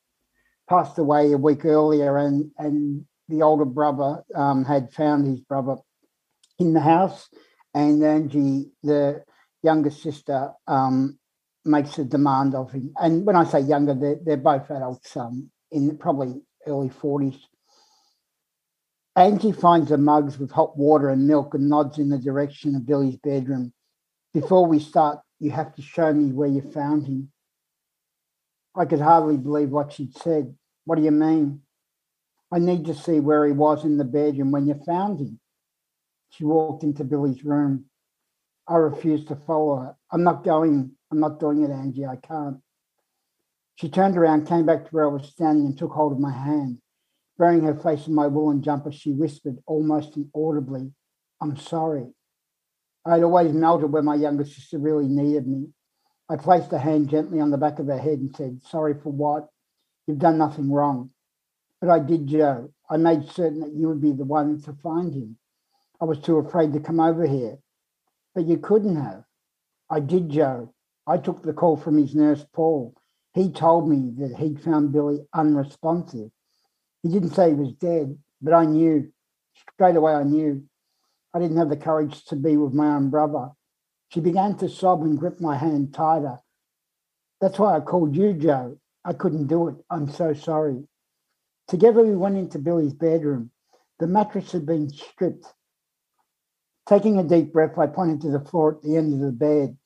passed 0.69 0.97
away 0.97 1.31
a 1.31 1.37
week 1.37 1.65
earlier, 1.65 2.17
and, 2.17 2.51
and 2.57 3.05
the 3.29 3.41
older 3.41 3.65
brother 3.65 4.23
um, 4.35 4.65
had 4.65 4.91
found 4.91 5.25
his 5.25 5.39
brother 5.39 5.77
in 6.59 6.73
the 6.73 6.81
house 6.81 7.29
and 7.77 8.03
Angie, 8.03 8.71
the 8.81 9.23
younger 9.61 9.91
sister, 9.91 10.51
um, 10.67 11.19
makes 11.63 11.99
a 11.99 12.05
demand 12.05 12.55
of 12.55 12.71
him. 12.71 12.91
And 12.97 13.23
when 13.23 13.35
I 13.35 13.43
say 13.43 13.59
younger, 13.59 13.93
they're, 13.93 14.17
they're 14.23 14.37
both 14.37 14.71
adults 14.71 15.15
um, 15.15 15.51
in 15.71 15.95
probably 15.97 16.41
early 16.65 16.89
40s. 16.89 17.37
Angie 19.15 19.51
finds 19.51 19.89
the 19.89 19.97
mugs 19.97 20.39
with 20.39 20.49
hot 20.49 20.75
water 20.75 21.09
and 21.09 21.27
milk 21.27 21.53
and 21.53 21.69
nods 21.69 21.99
in 21.99 22.09
the 22.09 22.17
direction 22.17 22.75
of 22.75 22.85
Billy's 22.85 23.17
bedroom. 23.17 23.73
Before 24.33 24.65
we 24.65 24.79
start, 24.79 25.19
you 25.39 25.51
have 25.51 25.75
to 25.75 25.81
show 25.83 26.11
me 26.11 26.31
where 26.31 26.49
you 26.49 26.61
found 26.61 27.05
him. 27.05 27.31
I 28.75 28.85
could 28.85 29.01
hardly 29.01 29.37
believe 29.37 29.69
what 29.69 29.93
she'd 29.93 30.17
said. 30.17 30.55
What 30.85 30.95
do 30.95 31.03
you 31.03 31.11
mean? 31.11 31.61
I 32.51 32.57
need 32.57 32.85
to 32.85 32.95
see 32.95 33.19
where 33.19 33.45
he 33.45 33.51
was 33.51 33.85
in 33.85 33.97
the 33.97 34.03
bedroom 34.03 34.51
when 34.51 34.65
you 34.65 34.81
found 34.83 35.19
him. 35.19 35.39
She 36.29 36.43
walked 36.43 36.83
into 36.83 37.03
Billy's 37.03 37.43
room. 37.43 37.85
I 38.67 38.75
refused 38.75 39.29
to 39.29 39.35
follow 39.35 39.77
her. 39.77 39.95
I'm 40.11 40.23
not 40.23 40.43
going. 40.43 40.91
I'm 41.11 41.19
not 41.19 41.39
doing 41.39 41.63
it, 41.63 41.71
Angie. 41.71 42.05
I 42.05 42.17
can't. 42.17 42.57
She 43.75 43.89
turned 43.89 44.17
around, 44.17 44.47
came 44.47 44.65
back 44.65 44.85
to 44.85 44.89
where 44.91 45.05
I 45.05 45.13
was 45.13 45.27
standing, 45.27 45.65
and 45.65 45.77
took 45.77 45.91
hold 45.91 46.11
of 46.11 46.19
my 46.19 46.31
hand. 46.31 46.79
Burying 47.37 47.63
her 47.63 47.75
face 47.75 48.07
in 48.07 48.15
my 48.15 48.27
woolen 48.27 48.61
jumper, 48.61 48.91
she 48.91 49.11
whispered 49.11 49.59
almost 49.67 50.17
inaudibly, 50.17 50.91
I'm 51.39 51.55
sorry. 51.55 52.07
I 53.05 53.13
had 53.13 53.23
always 53.23 53.53
melted 53.53 53.91
where 53.91 54.01
my 54.01 54.15
younger 54.15 54.45
sister 54.45 54.79
really 54.79 55.07
needed 55.07 55.47
me. 55.47 55.67
I 56.29 56.35
placed 56.35 56.73
a 56.73 56.79
hand 56.79 57.09
gently 57.09 57.39
on 57.39 57.51
the 57.51 57.57
back 57.57 57.79
of 57.79 57.87
her 57.87 57.97
head 57.97 58.19
and 58.19 58.35
said, 58.35 58.61
Sorry 58.63 58.95
for 58.95 59.11
what? 59.11 59.47
You've 60.07 60.19
done 60.19 60.37
nothing 60.37 60.71
wrong. 60.71 61.11
But 61.79 61.89
I 61.89 61.99
did, 61.99 62.27
Joe. 62.27 62.73
I 62.89 62.97
made 62.97 63.29
certain 63.29 63.59
that 63.61 63.73
you 63.73 63.87
would 63.87 64.01
be 64.01 64.11
the 64.11 64.25
one 64.25 64.59
to 64.63 64.73
find 64.83 65.13
him. 65.13 65.37
I 65.99 66.05
was 66.05 66.19
too 66.19 66.37
afraid 66.37 66.73
to 66.73 66.79
come 66.79 66.99
over 66.99 67.25
here. 67.25 67.57
But 68.35 68.45
you 68.45 68.57
couldn't 68.57 68.95
have. 68.95 69.23
I 69.89 69.99
did, 69.99 70.29
Joe. 70.29 70.73
I 71.07 71.17
took 71.17 71.43
the 71.43 71.53
call 71.53 71.77
from 71.77 71.97
his 71.97 72.13
nurse, 72.13 72.45
Paul. 72.53 72.93
He 73.33 73.51
told 73.51 73.89
me 73.89 74.11
that 74.17 74.37
he'd 74.37 74.61
found 74.61 74.91
Billy 74.91 75.25
unresponsive. 75.33 76.29
He 77.03 77.09
didn't 77.09 77.31
say 77.31 77.49
he 77.49 77.55
was 77.55 77.73
dead, 77.73 78.17
but 78.41 78.53
I 78.53 78.65
knew. 78.65 79.11
Straight 79.73 79.95
away, 79.95 80.13
I 80.13 80.23
knew. 80.23 80.63
I 81.33 81.39
didn't 81.39 81.57
have 81.57 81.69
the 81.69 81.77
courage 81.77 82.25
to 82.25 82.35
be 82.35 82.57
with 82.57 82.73
my 82.73 82.95
own 82.95 83.09
brother. 83.09 83.51
She 84.09 84.19
began 84.19 84.57
to 84.57 84.69
sob 84.69 85.01
and 85.01 85.17
grip 85.17 85.39
my 85.39 85.57
hand 85.57 85.93
tighter. 85.93 86.39
That's 87.41 87.59
why 87.59 87.75
I 87.75 87.79
called 87.79 88.15
you, 88.15 88.33
Joe. 88.33 88.77
I 89.05 89.13
couldn't 89.13 89.47
do 89.47 89.67
it. 89.67 89.75
I'm 89.89 90.09
so 90.09 90.33
sorry. 90.33 90.83
Together, 91.67 92.03
we 92.03 92.15
went 92.15 92.37
into 92.37 92.59
Billy's 92.59 92.93
bedroom. 92.93 93.51
The 93.99 94.07
mattress 94.07 94.51
had 94.51 94.65
been 94.65 94.89
stripped. 94.89 95.45
Taking 96.87 97.19
a 97.19 97.23
deep 97.23 97.51
breath, 97.51 97.77
I 97.77 97.87
pointed 97.87 98.21
to 98.21 98.31
the 98.31 98.39
floor 98.39 98.75
at 98.75 98.81
the 98.81 98.95
end 98.95 99.13
of 99.13 99.19
the 99.19 99.31
bed. 99.31 99.77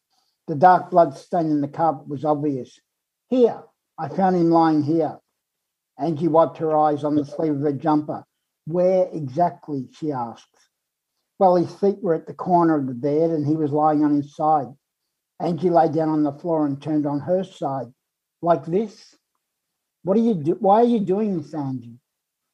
The 0.47 0.55
dark 0.55 0.91
blood 0.91 1.17
stain 1.17 1.49
in 1.49 1.61
the 1.61 1.67
carpet 1.67 2.07
was 2.07 2.23
obvious. 2.23 2.79
Here, 3.27 3.63
I 3.97 4.07
found 4.09 4.35
him 4.35 4.51
lying 4.51 4.83
here. 4.83 5.19
Angie 5.97 6.27
wiped 6.27 6.57
her 6.59 6.77
eyes 6.77 7.03
on 7.03 7.15
the 7.15 7.25
sleeve 7.25 7.53
of 7.53 7.61
her 7.61 7.73
jumper. 7.73 8.23
Where 8.65 9.07
exactly? 9.11 9.89
she 9.93 10.11
asked. 10.11 10.45
Well, 11.39 11.55
his 11.55 11.73
feet 11.73 12.03
were 12.03 12.13
at 12.13 12.27
the 12.27 12.35
corner 12.35 12.77
of 12.77 12.85
the 12.85 12.93
bed 12.93 13.31
and 13.31 13.47
he 13.47 13.55
was 13.55 13.71
lying 13.71 14.03
on 14.03 14.15
his 14.15 14.35
side. 14.35 14.67
Angie 15.39 15.71
lay 15.71 15.89
down 15.89 16.09
on 16.09 16.21
the 16.21 16.33
floor 16.33 16.67
and 16.67 16.79
turned 16.79 17.07
on 17.07 17.19
her 17.21 17.43
side. 17.43 17.91
Like 18.43 18.65
this? 18.65 19.15
What 20.03 20.17
are 20.17 20.21
you 20.21 20.35
do? 20.35 20.57
Why 20.59 20.81
are 20.81 20.85
you 20.85 20.99
doing 20.99 21.41
this, 21.41 21.53
Angie? 21.55 21.97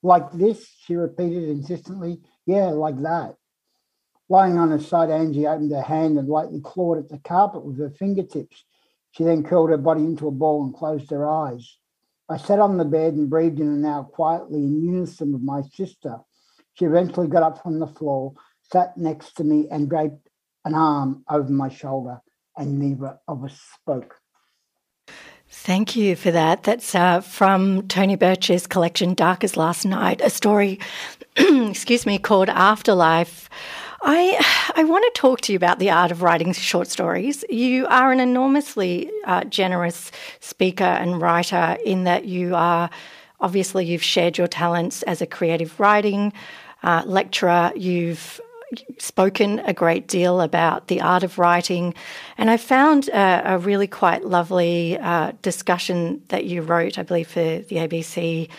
Like 0.04 0.32
this? 0.32 0.66
She 0.86 0.96
repeated 0.96 1.50
insistently. 1.50 2.22
Yeah, 2.46 2.68
like 2.68 3.02
that. 3.02 3.36
Lying 4.30 4.58
on 4.58 4.72
her 4.72 4.80
side, 4.80 5.10
Angie 5.10 5.48
opened 5.48 5.72
her 5.72 5.82
hand 5.82 6.18
and 6.18 6.28
lightly 6.28 6.60
clawed 6.62 6.98
at 6.98 7.10
the 7.10 7.20
carpet 7.20 7.64
with 7.64 7.80
her 7.80 7.90
fingertips. 7.90 8.66
She 9.12 9.24
then 9.24 9.44
curled 9.44 9.70
her 9.70 9.78
body 9.78 10.04
into 10.04 10.28
a 10.28 10.32
ball 10.32 10.64
and 10.64 10.74
closed 10.74 11.10
her 11.12 11.30
eyes. 11.30 11.78
I 12.30 12.38
sat 12.38 12.60
on 12.60 12.78
the 12.78 12.86
bed 12.86 13.14
and 13.14 13.30
breathed 13.30 13.60
in 13.60 13.68
and 13.68 13.86
out 13.86 14.12
quietly 14.12 14.60
in 14.60 14.84
unison 14.84 15.32
with 15.32 15.42
my 15.42 15.62
sister. 15.62 16.18
She 16.74 16.86
eventually 16.86 17.28
got 17.28 17.44
up 17.44 17.64
from 17.64 17.80
the 17.80 17.88
floor, 17.88 18.34
sat 18.62 18.98
next 18.98 19.38
to 19.38 19.46
me, 19.46 19.68
and 19.72 19.90
draped 19.90 20.28
an 20.66 20.76
arm 20.76 21.24
over 21.30 21.50
my 21.50 21.70
shoulder, 21.70 22.20
and 22.58 22.78
neither 22.78 23.18
of 23.30 23.46
us 23.46 23.60
spoke. 23.76 24.16
Thank 25.50 25.96
you 25.96 26.18
for 26.18 26.32
that. 26.32 26.64
That's 26.64 26.94
uh, 26.94 27.22
from 27.22 27.88
Tony 27.88 28.18
Birch's 28.18 28.68
collection, 28.68 29.14
Dark 29.14 29.46
as 29.46 29.56
Last 29.56 29.86
Night, 29.86 30.20
a 30.20 30.30
story, 30.30 30.80
excuse 31.38 32.06
me, 32.06 32.20
called 32.20 32.50
Afterlife. 32.50 33.50
I 34.02 34.74
I 34.76 34.84
want 34.84 35.06
to 35.14 35.20
talk 35.20 35.42
to 35.42 35.52
you 35.52 35.58
about 35.58 35.80
the 35.80 35.90
art 35.90 36.12
of 36.12 36.22
writing 36.22 36.54
short 36.54 36.88
stories. 36.88 37.44
You 37.50 37.88
are 37.88 38.12
an 38.12 38.20
enormously 38.20 39.12
uh, 39.26 39.44
generous 39.46 40.12
speaker 40.40 40.84
and 40.84 41.22
writer 41.22 41.78
in 41.84 42.04
that 42.04 42.26
you 42.26 42.56
are 42.56 42.90
obviously 43.40 43.86
you've 43.86 44.04
shared 44.04 44.38
your 44.38 44.48
talents 44.48 45.04
as 45.04 45.22
a 45.22 45.26
creative 45.26 45.80
writing 45.80 46.34
uh, 46.84 47.04
lecturer. 47.06 47.72
You've 47.76 48.40
spoken 48.98 49.60
a 49.60 49.74
great 49.74 50.08
deal 50.08 50.42
about 50.42 50.88
the 50.88 51.02
art 51.02 51.24
of 51.24 51.40
writing, 51.40 51.94
and 52.38 52.50
I 52.50 52.58
found 52.58 53.08
a, 53.10 53.54
a 53.54 53.58
really 53.58 53.88
quite 53.88 54.26
lovely 54.26 54.98
uh, 54.98 55.32
discussion 55.42 56.22
that 56.28 56.46
you 56.46 56.62
wrote, 56.62 57.00
I 57.00 57.04
believe, 57.04 57.30
for 57.30 57.40
the 57.40 57.78
ABC 57.78 58.50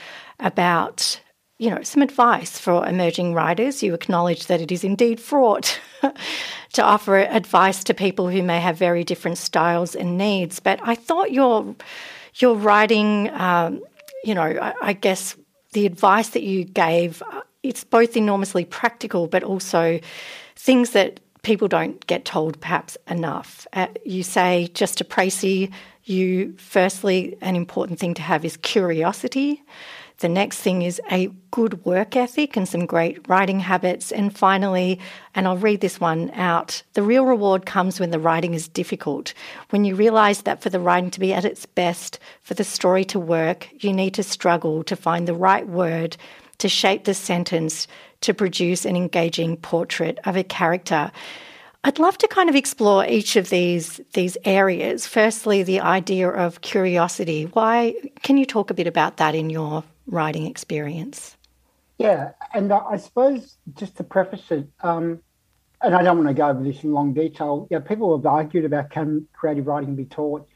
about 0.40 1.20
you 1.58 1.70
know, 1.70 1.82
some 1.82 2.02
advice 2.02 2.56
for 2.58 2.86
emerging 2.86 3.34
writers. 3.34 3.82
You 3.82 3.92
acknowledge 3.92 4.46
that 4.46 4.60
it 4.60 4.70
is 4.70 4.84
indeed 4.84 5.20
fraught 5.20 5.80
to 6.72 6.82
offer 6.82 7.18
advice 7.18 7.82
to 7.84 7.94
people 7.94 8.28
who 8.28 8.42
may 8.44 8.60
have 8.60 8.76
very 8.76 9.02
different 9.02 9.38
styles 9.38 9.96
and 9.96 10.16
needs. 10.16 10.60
But 10.60 10.78
I 10.82 10.94
thought 10.94 11.32
your 11.32 11.74
your 12.36 12.54
writing, 12.54 13.30
um, 13.30 13.82
you 14.22 14.34
know, 14.34 14.42
I, 14.42 14.74
I 14.80 14.92
guess 14.92 15.36
the 15.72 15.86
advice 15.86 16.30
that 16.30 16.42
you 16.42 16.64
gave, 16.64 17.22
uh, 17.22 17.42
it's 17.64 17.82
both 17.82 18.16
enormously 18.16 18.64
practical, 18.64 19.26
but 19.26 19.42
also 19.42 19.98
things 20.54 20.90
that 20.90 21.18
people 21.42 21.66
don't 21.66 22.06
get 22.06 22.24
told 22.24 22.60
perhaps 22.60 22.96
enough. 23.08 23.66
Uh, 23.72 23.88
you 24.04 24.22
say 24.22 24.68
just 24.74 24.98
to 24.98 25.04
Précy, 25.04 25.72
you 26.04 26.54
firstly, 26.58 27.36
an 27.40 27.56
important 27.56 27.98
thing 27.98 28.14
to 28.14 28.22
have 28.22 28.44
is 28.44 28.56
curiosity. 28.58 29.62
The 30.18 30.28
next 30.28 30.58
thing 30.58 30.82
is 30.82 31.00
a 31.12 31.30
good 31.52 31.84
work 31.84 32.16
ethic 32.16 32.56
and 32.56 32.68
some 32.68 32.86
great 32.86 33.28
writing 33.28 33.60
habits. 33.60 34.10
And 34.10 34.36
finally, 34.36 34.98
and 35.32 35.46
I'll 35.46 35.56
read 35.56 35.80
this 35.80 36.00
one 36.00 36.32
out 36.32 36.82
the 36.94 37.04
real 37.04 37.24
reward 37.24 37.66
comes 37.66 38.00
when 38.00 38.10
the 38.10 38.18
writing 38.18 38.52
is 38.52 38.66
difficult. 38.66 39.32
When 39.70 39.84
you 39.84 39.94
realize 39.94 40.42
that 40.42 40.60
for 40.60 40.70
the 40.70 40.80
writing 40.80 41.12
to 41.12 41.20
be 41.20 41.32
at 41.32 41.44
its 41.44 41.66
best, 41.66 42.18
for 42.42 42.54
the 42.54 42.64
story 42.64 43.04
to 43.06 43.20
work, 43.20 43.68
you 43.78 43.92
need 43.92 44.14
to 44.14 44.24
struggle 44.24 44.82
to 44.84 44.96
find 44.96 45.28
the 45.28 45.34
right 45.34 45.68
word 45.68 46.16
to 46.58 46.68
shape 46.68 47.04
the 47.04 47.14
sentence 47.14 47.86
to 48.22 48.34
produce 48.34 48.84
an 48.84 48.96
engaging 48.96 49.56
portrait 49.56 50.18
of 50.24 50.36
a 50.36 50.42
character. 50.42 51.12
I'd 51.84 52.00
love 52.00 52.18
to 52.18 52.26
kind 52.26 52.50
of 52.50 52.56
explore 52.56 53.06
each 53.06 53.36
of 53.36 53.50
these 53.50 54.00
these 54.14 54.36
areas. 54.44 55.06
Firstly, 55.06 55.62
the 55.62 55.78
idea 55.78 56.28
of 56.28 56.60
curiosity. 56.60 57.44
Why 57.44 57.94
can 58.24 58.36
you 58.36 58.44
talk 58.44 58.70
a 58.70 58.74
bit 58.74 58.88
about 58.88 59.18
that 59.18 59.36
in 59.36 59.48
your 59.48 59.84
writing 60.08 60.46
experience. 60.46 61.36
Yeah, 61.98 62.30
and 62.54 62.72
I 62.72 62.96
suppose 62.96 63.58
just 63.74 63.96
to 63.96 64.04
preface 64.04 64.50
it, 64.50 64.68
um, 64.82 65.20
and 65.82 65.94
I 65.94 66.02
don't 66.02 66.16
want 66.16 66.28
to 66.28 66.34
go 66.34 66.48
over 66.48 66.62
this 66.62 66.82
in 66.82 66.92
long 66.92 67.12
detail. 67.12 67.68
Yeah, 67.70 67.80
people 67.80 68.16
have 68.16 68.26
argued 68.26 68.64
about 68.64 68.90
can 68.90 69.26
creative 69.32 69.66
writing 69.66 69.94
be 69.94 70.04
taught, 70.04 70.48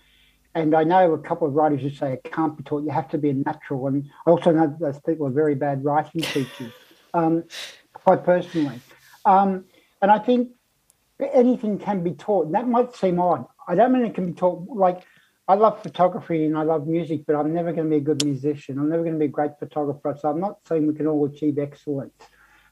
and 0.54 0.74
I 0.74 0.84
know 0.84 1.12
a 1.12 1.18
couple 1.18 1.46
of 1.46 1.54
writers 1.54 1.82
who 1.82 1.90
say 1.90 2.14
it 2.14 2.24
can't 2.24 2.56
be 2.56 2.62
taught. 2.62 2.84
You 2.84 2.90
have 2.90 3.08
to 3.10 3.18
be 3.18 3.30
a 3.30 3.34
natural, 3.34 3.86
and 3.88 4.08
I 4.26 4.30
also 4.30 4.52
know 4.52 4.74
those 4.78 5.00
people 5.00 5.26
are 5.26 5.30
very 5.30 5.54
bad 5.54 5.84
writing 5.84 6.22
teachers, 6.22 6.72
um, 7.12 7.44
quite 7.92 8.24
personally. 8.24 8.80
Um, 9.24 9.64
and 10.00 10.10
I 10.10 10.18
think 10.18 10.50
anything 11.32 11.78
can 11.78 12.02
be 12.02 12.12
taught, 12.12 12.46
and 12.46 12.54
that 12.54 12.68
might 12.68 12.94
seem 12.94 13.20
odd. 13.20 13.46
I 13.66 13.74
don't 13.74 13.92
mean 13.92 14.04
it 14.04 14.14
can 14.14 14.26
be 14.26 14.32
taught 14.32 14.68
like 14.68 15.02
I 15.48 15.54
love 15.54 15.82
photography 15.82 16.44
and 16.44 16.56
I 16.56 16.62
love 16.62 16.86
music, 16.86 17.24
but 17.26 17.34
I'm 17.34 17.52
never 17.52 17.72
going 17.72 17.88
to 17.88 17.90
be 17.90 17.96
a 17.96 18.00
good 18.00 18.24
musician. 18.24 18.78
I'm 18.78 18.88
never 18.88 19.02
going 19.02 19.14
to 19.14 19.18
be 19.18 19.26
a 19.26 19.28
great 19.28 19.58
photographer. 19.58 20.16
So 20.18 20.30
I'm 20.30 20.40
not 20.40 20.58
saying 20.66 20.86
we 20.86 20.94
can 20.94 21.06
all 21.06 21.24
achieve 21.26 21.58
excellence. 21.58 22.14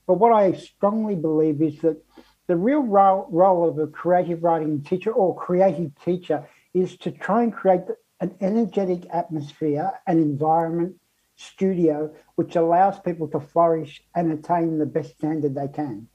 But 0.07 0.15
what 0.15 0.33
I 0.33 0.53
strongly 0.53 1.17
believe 1.17 1.61
is 1.63 1.81
that 1.81 2.03
the 2.47 2.57
real 2.57 2.83
role, 2.83 3.69
of 3.69 3.79
a 3.79 3.87
creative 3.87 4.43
writing 4.43 4.83
teacher 4.83 5.13
or 5.13 5.37
creative 5.37 5.93
teacher 6.05 6.49
is 6.75 6.97
to 6.99 7.11
try 7.11 7.43
and 7.43 7.53
create 7.53 7.83
an 8.21 8.35
energetic 8.41 9.07
atmosphere, 9.13 9.93
an 10.07 10.19
environment, 10.19 10.97
studio, 11.37 12.13
which 12.35 12.57
allows 12.57 12.99
people 13.01 13.29
to 13.29 13.41
flourish 13.41 14.03
and 14.15 14.33
attain 14.33 14.79
the 14.79 14.87
best 14.87 15.17
standard 15.17 15.55
they 15.55 15.69
can. 15.69 16.09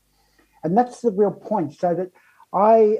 And 0.64 0.78
that's 0.78 1.02
the 1.02 1.12
real 1.12 1.32
point. 1.32 1.74
So 1.74 1.96
that 1.96 2.12
I 2.54 3.00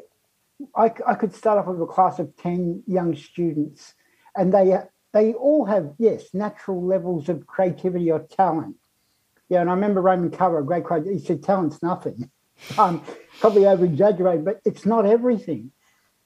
I, 0.76 0.92
I 1.06 1.16
could 1.16 1.34
start 1.34 1.58
off 1.58 1.68
with 1.68 1.82
a 1.82 1.86
class 1.86 2.20
of 2.20 2.36
10 2.38 2.84
young 2.88 3.16
students, 3.16 3.94
and 4.36 4.54
they 4.54 4.78
they 5.16 5.34
all 5.34 5.64
have, 5.64 5.94
yes, 5.98 6.34
natural 6.34 6.86
levels 6.86 7.30
of 7.30 7.48
creativity 7.48 8.12
or 8.12 8.20
talent. 8.20 8.76
Yeah, 9.48 9.62
and 9.62 9.70
I 9.70 9.74
remember 9.74 10.02
Raymond 10.02 10.38
Carver, 10.38 10.60
a 10.60 10.66
great 10.66 10.84
quote, 10.84 11.06
he 11.06 11.20
said, 11.20 11.42
talent's 11.42 11.82
nothing. 11.82 12.30
Um, 12.78 13.04
probably 13.42 13.68
over 13.68 13.84
exaggerated, 13.84 14.46
but 14.46 14.62
it's 14.64 14.86
not 14.86 15.06
everything. 15.06 15.72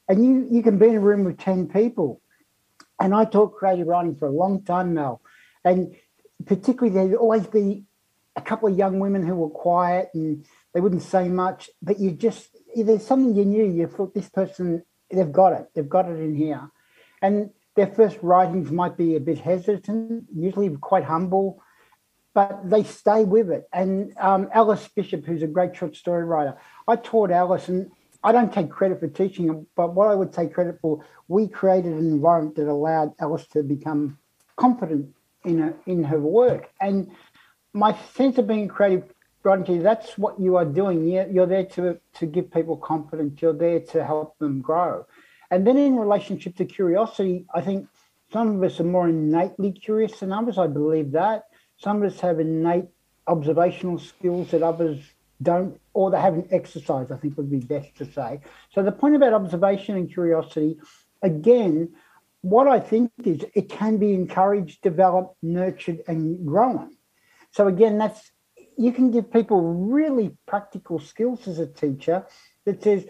And 0.08 0.24
you, 0.24 0.48
you 0.52 0.62
can 0.62 0.78
be 0.78 0.90
in 0.90 0.98
a 0.98 1.00
room 1.00 1.24
with 1.24 1.40
10 1.40 1.70
people. 1.70 2.22
And 3.00 3.16
I 3.16 3.26
taught 3.26 3.56
creative 3.56 3.88
writing 3.88 4.16
for 4.16 4.28
a 4.28 4.32
long 4.32 4.64
time 4.64 4.94
now. 4.94 5.22
And 5.66 5.96
particularly, 6.46 6.94
there'd 6.94 7.16
always 7.16 7.48
be 7.48 7.84
a 8.36 8.42
couple 8.42 8.70
of 8.70 8.78
young 8.78 9.00
women 9.00 9.26
who 9.26 9.34
were 9.34 9.50
quiet 9.50 10.10
and 10.14 10.46
they 10.74 10.82
wouldn't 10.82 11.02
say 11.02 11.28
much, 11.30 11.72
but 11.82 12.00
you 12.00 12.12
just 12.12 12.56
there's 12.76 13.06
something 13.06 13.36
you 13.36 13.46
knew. 13.46 13.66
You 13.66 13.88
thought 13.88 14.14
this 14.14 14.30
person, 14.30 14.84
they've 15.12 15.32
got 15.32 15.54
it. 15.54 15.70
They've 15.74 15.90
got 15.90 16.10
it 16.10 16.20
in 16.20 16.36
here. 16.36 16.70
And 17.22 17.52
their 17.76 17.88
first 17.88 18.18
writings 18.22 18.72
might 18.72 18.98
be 18.98 19.16
a 19.16 19.20
bit 19.20 19.40
hesitant, 19.40 20.26
usually 20.36 20.70
quite 20.78 21.04
humble, 21.04 21.62
but 22.34 22.70
they 22.70 22.84
stay 22.84 23.24
with 23.24 23.50
it. 23.50 23.68
And 23.74 24.14
um, 24.18 24.50
Alice 24.54 24.88
Bishop, 24.88 25.26
who's 25.26 25.44
a 25.44 25.48
great 25.48 25.76
short 25.76 25.96
story 25.96 26.24
writer, 26.24 26.58
I 26.88 26.96
taught 26.96 27.32
Alice, 27.32 27.70
and 27.70 27.92
I 28.24 28.32
don't 28.32 28.52
take 28.52 28.70
credit 28.70 29.00
for 29.00 29.08
teaching 29.08 29.66
but 29.76 29.94
what 29.94 30.08
I 30.10 30.16
would 30.16 30.34
take 30.34 30.54
credit 30.54 30.80
for, 30.82 31.06
we 31.28 31.48
created 31.48 31.94
an 31.94 32.00
environment 32.00 32.56
that 32.58 32.68
allowed 32.68 33.14
Alice 33.20 33.48
to 33.54 33.64
become 33.64 34.18
confident 34.58 35.14
in 35.46 35.74
in 35.86 36.04
her 36.04 36.20
work. 36.20 36.70
And 36.82 37.12
my 37.74 37.98
sense 38.14 38.38
of 38.38 38.48
being 38.48 38.68
creative 38.68 39.14
Bronte, 39.42 39.80
that's 39.80 40.18
what 40.18 40.40
you 40.40 40.58
are 40.58 40.66
doing. 40.66 41.08
You're 41.08 41.46
there 41.46 41.66
to, 41.66 42.00
to 42.16 42.26
give 42.26 42.52
people 42.52 42.76
confidence. 42.78 43.42
You're 43.42 43.54
there 43.54 43.80
to 43.80 44.06
help 44.06 44.38
them 44.38 44.62
grow. 44.62 45.06
And 45.50 45.66
then 45.66 45.78
in 45.78 45.96
relationship 45.96 46.58
to 46.58 46.66
curiosity, 46.66 47.46
I 47.54 47.62
think 47.62 47.88
some 48.32 48.58
of 48.58 48.64
us 48.64 48.80
are 48.80 48.84
more 48.84 49.08
innately 49.10 49.72
curious 49.72 50.20
than 50.20 50.32
others. 50.32 50.58
I 50.58 50.68
believe 50.68 51.12
that. 51.14 51.46
Some 51.78 52.04
of 52.04 52.12
us 52.12 52.20
have 52.20 52.40
innate 52.40 52.90
observational 53.28 53.98
skills 54.00 54.52
that 54.52 54.62
others 54.62 55.00
don't, 55.42 55.80
or 55.94 56.12
they 56.12 56.20
haven't 56.20 56.48
exercised, 56.52 57.12
I 57.12 57.18
think 57.18 57.38
would 57.38 57.50
be 57.50 57.60
best 57.60 57.96
to 57.98 58.12
say. 58.12 58.42
So 58.74 58.84
the 58.84 58.92
point 58.92 59.16
about 59.16 59.34
observation 59.34 59.96
and 59.96 60.12
curiosity, 60.12 60.78
again, 61.22 61.94
what 62.42 62.68
I 62.68 62.80
think 62.80 63.12
is 63.24 63.46
it 63.56 63.70
can 63.70 63.98
be 63.98 64.14
encouraged, 64.14 64.82
developed, 64.82 65.38
nurtured, 65.42 66.02
and 66.08 66.46
grown. 66.46 66.98
So 67.52 67.68
again, 67.68 67.98
that's 67.98 68.32
you 68.80 68.92
can 68.92 69.12
give 69.12 69.32
people 69.32 69.62
really 69.62 70.38
practical 70.48 71.00
skills 71.00 71.48
as 71.48 71.60
a 71.60 71.68
teacher 71.68 72.26
that 72.66 72.82
says, 72.82 73.06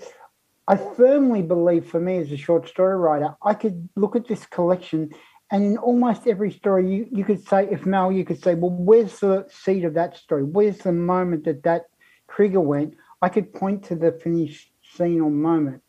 I 0.68 0.78
firmly 0.78 1.42
believe 1.42 1.86
for 1.86 2.00
me 2.00 2.18
as 2.18 2.32
a 2.32 2.38
short 2.38 2.68
story 2.68 2.98
writer, 2.98 3.36
I 3.44 3.54
could 3.54 3.88
look 3.96 4.16
at 4.16 4.28
this 4.28 4.46
collection 4.46 5.12
and 5.52 5.64
in 5.64 5.78
almost 5.78 6.28
every 6.28 6.52
story, 6.52 6.92
you, 6.94 7.08
you 7.12 7.24
could 7.24 7.48
say, 7.48 7.68
if 7.72 7.86
Mel, 7.86 8.12
you 8.12 8.24
could 8.24 8.42
say, 8.42 8.54
well, 8.54 8.72
where's 8.72 9.20
the 9.20 9.48
seed 9.50 9.84
of 9.84 9.96
that 9.96 10.16
story? 10.16 10.44
Where's 10.44 10.78
the 10.80 10.92
moment 10.92 11.46
that 11.46 11.64
that 11.64 11.86
trigger 12.30 12.62
went? 12.62 12.96
I 13.22 13.30
could 13.30 13.54
point 13.54 13.84
to 13.86 13.96
the 13.96 14.12
finished 14.12 14.72
scene 14.84 15.22
or 15.22 15.32
moment. 15.32 15.82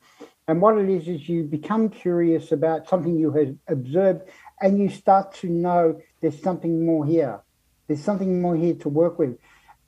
And 0.48 0.62
what 0.62 0.78
it 0.78 0.88
is, 0.88 1.08
is 1.08 1.28
you 1.28 1.44
become 1.44 1.90
curious 1.90 2.52
about 2.52 2.88
something 2.88 3.18
you 3.18 3.32
have 3.32 3.54
observed 3.68 4.22
and 4.60 4.78
you 4.78 4.88
start 4.88 5.34
to 5.36 5.48
know 5.48 6.00
there's 6.20 6.42
something 6.42 6.84
more 6.84 7.04
here. 7.04 7.40
There's 7.86 8.02
something 8.02 8.40
more 8.40 8.56
here 8.56 8.74
to 8.74 8.88
work 8.88 9.18
with. 9.18 9.36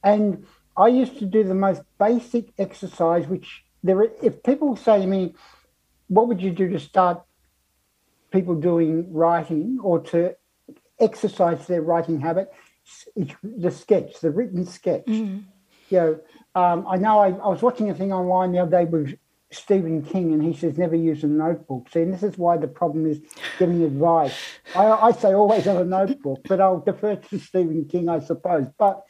And 0.02 0.46
I 0.76 0.88
used 0.88 1.18
to 1.18 1.26
do 1.26 1.44
the 1.44 1.54
most 1.54 1.82
basic 1.98 2.52
exercise, 2.58 3.26
which 3.26 3.64
there, 3.82 4.02
if 4.22 4.42
people 4.42 4.76
say 4.76 5.00
to 5.00 5.06
me, 5.06 5.34
what 6.08 6.28
would 6.28 6.40
you 6.40 6.50
do 6.50 6.68
to 6.70 6.78
start 6.78 7.22
people 8.30 8.54
doing 8.54 9.12
writing 9.12 9.78
or 9.82 10.00
to 10.00 10.34
exercise 10.98 11.66
their 11.66 11.82
writing 11.82 12.20
habit? 12.20 12.52
It's 13.16 13.34
the 13.42 13.70
sketch, 13.70 14.20
the 14.20 14.30
written 14.30 14.66
sketch. 14.66 15.06
Mm-hmm. 15.06 15.38
You 15.90 15.98
know, 15.98 16.20
um, 16.54 16.86
I 16.88 16.96
know 16.96 17.18
I, 17.18 17.28
I, 17.28 17.48
was 17.48 17.62
watching 17.62 17.90
a 17.90 17.94
thing 17.94 18.12
online 18.12 18.52
the 18.52 18.60
other 18.60 18.70
day 18.70 18.84
with 18.84 19.14
Stephen 19.50 20.02
King, 20.02 20.32
and 20.32 20.42
he 20.42 20.54
says 20.54 20.78
never 20.78 20.96
use 20.96 21.22
a 21.22 21.26
notebook. 21.26 21.88
See, 21.90 22.00
and 22.00 22.12
this 22.12 22.22
is 22.22 22.38
why 22.38 22.56
the 22.56 22.68
problem 22.68 23.06
is 23.06 23.20
giving 23.58 23.82
advice. 23.82 24.34
I, 24.74 24.86
I 24.86 25.12
say 25.12 25.34
always 25.34 25.64
have 25.64 25.76
a 25.76 25.84
notebook, 25.84 26.40
but 26.48 26.60
I'll 26.60 26.80
defer 26.80 27.16
to 27.16 27.38
Stephen 27.38 27.86
King, 27.86 28.08
I 28.08 28.20
suppose. 28.20 28.66
But 28.78 29.04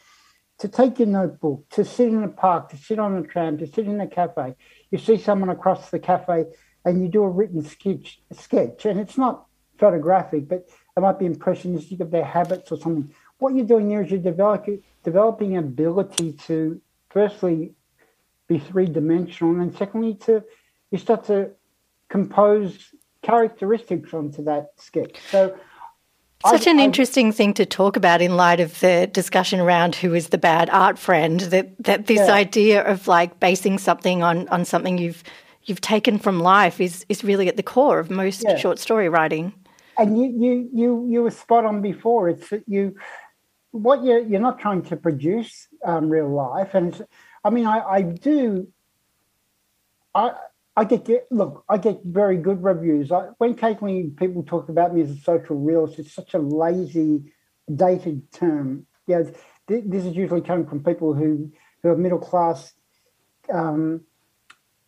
to 0.63 0.69
take 0.69 1.01
your 1.01 1.09
notebook, 1.09 1.69
to 1.71 1.85
sit 1.85 2.07
in 2.07 2.23
a 2.23 2.29
park, 2.29 2.69
to 2.69 2.77
sit 2.77 3.01
on 3.01 3.17
a 3.17 3.23
tram, 3.23 3.59
to 3.59 3.67
sit 3.67 3.87
in 3.87 4.01
a 4.01 4.07
cafe. 4.07 4.55
You 4.93 4.99
see 4.99 5.19
someone 5.19 5.51
across 5.51 5.91
the 5.91 5.99
cafe 5.99 6.45
and 6.85 7.03
you 7.03 7.09
do 7.09 7.25
a 7.25 7.29
written 7.29 7.65
sketch, 7.65 8.21
sketch 8.31 8.87
and 8.87 9.01
it's 9.01 9.19
not 9.19 9.47
photographic, 9.81 10.49
but 10.49 10.69
it 10.97 11.01
might 11.01 11.19
be 11.19 11.27
impressionistic 11.27 11.99
of 11.99 12.13
their 12.13 12.25
habits 12.25 12.71
or 12.71 12.79
something. 12.79 13.13
What 13.39 13.57
you're 13.57 13.67
doing 13.67 13.89
there 13.89 14.05
is 14.05 14.13
you're 14.13 14.21
developing, 14.21 14.85
developing 15.03 15.57
ability 15.57 16.35
to, 16.47 16.81
firstly, 17.11 17.75
be 18.47 18.61
three 18.61 18.87
dimensional, 18.87 19.61
and 19.61 19.77
secondly, 19.77 20.15
to 20.27 20.45
you 20.93 20.99
start 20.99 21.25
to 21.25 21.51
compose 22.09 22.95
characteristics 23.23 24.15
onto 24.15 24.45
that 24.45 24.75
sketch. 24.77 25.19
So 25.29 25.59
such 26.47 26.67
an 26.67 26.81
I, 26.81 26.85
interesting 26.85 27.33
thing 27.33 27.55
to 27.55 27.67
talk 27.67 27.97
about 27.97 28.21
in 28.21 28.37
light 28.37 28.61
of 28.61 28.79
the 28.81 29.09
discussion 29.13 29.61
around 29.61 29.95
who 29.95 30.15
is 30.15 30.29
the 30.29 30.39
bad 30.39 30.71
art 30.71 30.99
friend. 30.99 31.41
That 31.41 31.71
that 31.85 32.07
this 32.07 32.19
yeah. 32.19 32.35
idea 32.35 32.85
of 32.85 33.09
like 33.09 33.41
basing 33.41 33.79
something 33.79 34.23
on 34.23 34.49
on 34.49 34.65
something 34.65 34.99
you've 34.99 35.23
you've 35.65 35.81
taken 35.81 36.19
from 36.19 36.41
life 36.41 36.81
is 36.81 37.05
is 37.09 37.25
really 37.25 37.49
at 37.49 37.57
the 37.57 37.63
core 37.63 37.99
of 37.99 38.11
most 38.11 38.45
yeah. 38.45 38.57
short 38.57 38.79
story 38.79 39.09
writing. 39.09 39.53
And 39.99 40.19
you 40.19 40.27
you 40.27 40.71
you 40.73 41.07
you 41.09 41.23
were 41.23 41.31
spot 41.31 41.65
on 41.65 41.83
before. 41.83 42.29
It's 42.29 42.49
that 42.51 42.65
you 42.67 42.97
what 43.71 44.05
you're 44.05 44.21
you're 44.21 44.41
not 44.41 44.59
trying 44.59 44.83
to 44.83 44.97
produce 44.97 45.69
um, 45.85 46.09
real 46.09 46.29
life, 46.29 46.75
and 46.75 47.05
I 47.45 47.51
mean 47.51 47.67
I 47.67 47.81
I 47.81 48.03
do. 48.03 48.69
I 50.15 50.33
I 50.77 50.85
get, 50.85 51.05
get 51.05 51.27
look, 51.31 51.65
I 51.69 51.77
get 51.77 52.01
very 52.05 52.37
good 52.37 52.63
reviews. 52.63 53.13
I, 53.13 53.29
when 53.39 53.51
occasionally 53.53 54.11
people 54.17 54.43
talk 54.43 54.69
about 54.69 54.95
me 54.95 55.03
as 55.03 55.11
a 55.11 55.17
social 55.17 55.57
realist, 55.57 55.99
it's 55.99 56.15
such 56.15 56.35
a 56.35 56.39
lazy 56.39 57.33
dated 57.75 58.33
term. 58.33 58.87
Yeah, 59.07 59.25
th- 59.69 59.85
this 59.87 60.05
is 60.05 60.17
usually 60.17 60.41
coming 60.41 60.67
from 60.67 60.83
people 60.83 61.15
who 61.15 61.53
who 61.83 61.89
are 61.91 61.97
middle 61.97 62.19
class 62.19 62.73
um, 63.53 64.03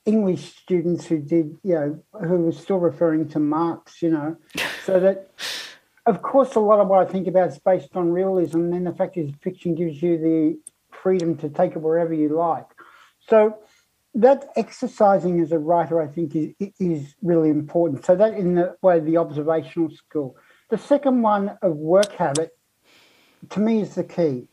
English 0.06 0.56
students 0.56 1.06
who 1.06 1.18
did, 1.18 1.58
you 1.62 1.74
know, 1.74 2.02
who 2.20 2.36
were 2.38 2.52
still 2.52 2.78
referring 2.78 3.28
to 3.30 3.38
Marx, 3.38 4.00
you 4.02 4.10
know, 4.10 4.36
so 4.84 5.00
that. 5.00 5.30
Of 6.06 6.20
course, 6.20 6.54
a 6.54 6.60
lot 6.60 6.80
of 6.80 6.88
what 6.88 7.08
I 7.08 7.10
think 7.10 7.26
about 7.28 7.48
is 7.48 7.58
based 7.58 7.96
on 7.96 8.12
realism, 8.12 8.58
and 8.58 8.74
then 8.74 8.84
the 8.84 8.92
fact 8.92 9.16
is, 9.16 9.30
fiction 9.40 9.74
gives 9.74 10.02
you 10.02 10.18
the 10.18 10.58
freedom 10.90 11.34
to 11.38 11.48
take 11.48 11.72
it 11.72 11.78
wherever 11.78 12.12
you 12.12 12.28
like. 12.28 12.66
So, 13.26 13.56
that 14.14 14.50
exercising 14.56 15.40
as 15.40 15.52
a 15.52 15.58
writer, 15.58 16.00
I 16.00 16.06
think, 16.06 16.36
is 16.36 16.54
is 16.78 17.14
really 17.22 17.50
important. 17.50 18.04
So 18.04 18.14
that 18.16 18.34
in 18.34 18.54
the 18.54 18.76
way 18.82 19.00
the 19.00 19.16
observational 19.16 19.90
skill. 19.90 20.36
The 20.70 20.78
second 20.78 21.22
one 21.22 21.58
of 21.62 21.76
work 21.76 22.12
habit, 22.12 22.50
to 23.50 23.60
me, 23.60 23.82
is 23.82 23.94
the 23.96 24.04
key. 24.04 24.48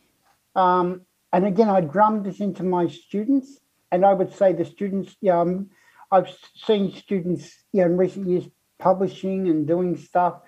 Um, 0.55 1.01
and 1.31 1.45
again, 1.45 1.69
I 1.69 1.81
drummed 1.81 2.25
this 2.25 2.39
into 2.39 2.63
my 2.63 2.87
students, 2.87 3.59
and 3.91 4.05
I 4.05 4.13
would 4.13 4.33
say 4.33 4.51
the 4.51 4.65
students, 4.65 5.15
yeah, 5.21 5.39
um, 5.39 5.69
I've 6.11 6.29
seen 6.55 6.93
students, 6.93 7.63
you 7.71 7.81
know, 7.81 7.85
in 7.85 7.97
recent 7.97 8.27
years 8.27 8.45
publishing 8.79 9.47
and 9.47 9.65
doing 9.65 9.95
stuff, 9.95 10.41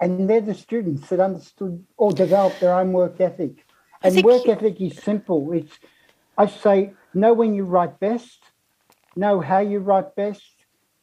and 0.00 0.28
they're 0.28 0.40
the 0.40 0.54
students 0.54 1.08
that 1.08 1.20
understood 1.20 1.84
or 1.96 2.12
developed 2.12 2.60
their 2.60 2.74
own 2.74 2.92
work 2.92 3.20
ethic. 3.20 3.64
And 4.02 4.22
work 4.24 4.48
ethic 4.48 4.80
is 4.80 4.98
simple. 4.98 5.52
It's 5.52 5.78
I 6.36 6.46
say 6.46 6.94
know 7.14 7.32
when 7.32 7.54
you 7.54 7.64
write 7.64 8.00
best, 8.00 8.42
know 9.16 9.40
how 9.40 9.60
you 9.60 9.78
write 9.80 10.14
best. 10.16 10.42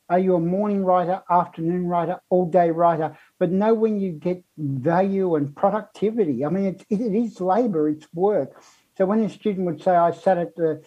Are 0.10 0.20
you 0.20 0.36
a 0.36 0.40
morning 0.40 0.84
writer, 0.84 1.22
afternoon 1.30 1.88
writer, 1.88 2.20
all 2.30 2.46
day 2.46 2.70
writer? 2.70 3.18
But 3.40 3.52
know 3.52 3.74
when 3.74 4.00
you 4.00 4.12
get 4.12 4.44
value 4.58 5.36
and 5.36 5.56
productivity. 5.56 6.44
I 6.44 6.50
mean, 6.50 6.66
it, 6.66 6.86
it 6.90 7.00
is 7.00 7.40
labor, 7.40 7.88
it's 7.88 8.08
work. 8.14 8.62
So 8.98 9.06
when 9.06 9.24
a 9.24 9.30
student 9.30 9.66
would 9.68 9.82
say, 9.82 9.96
I 9.96 10.12
sat 10.12 10.38
at 10.38 10.56
the 10.56 10.84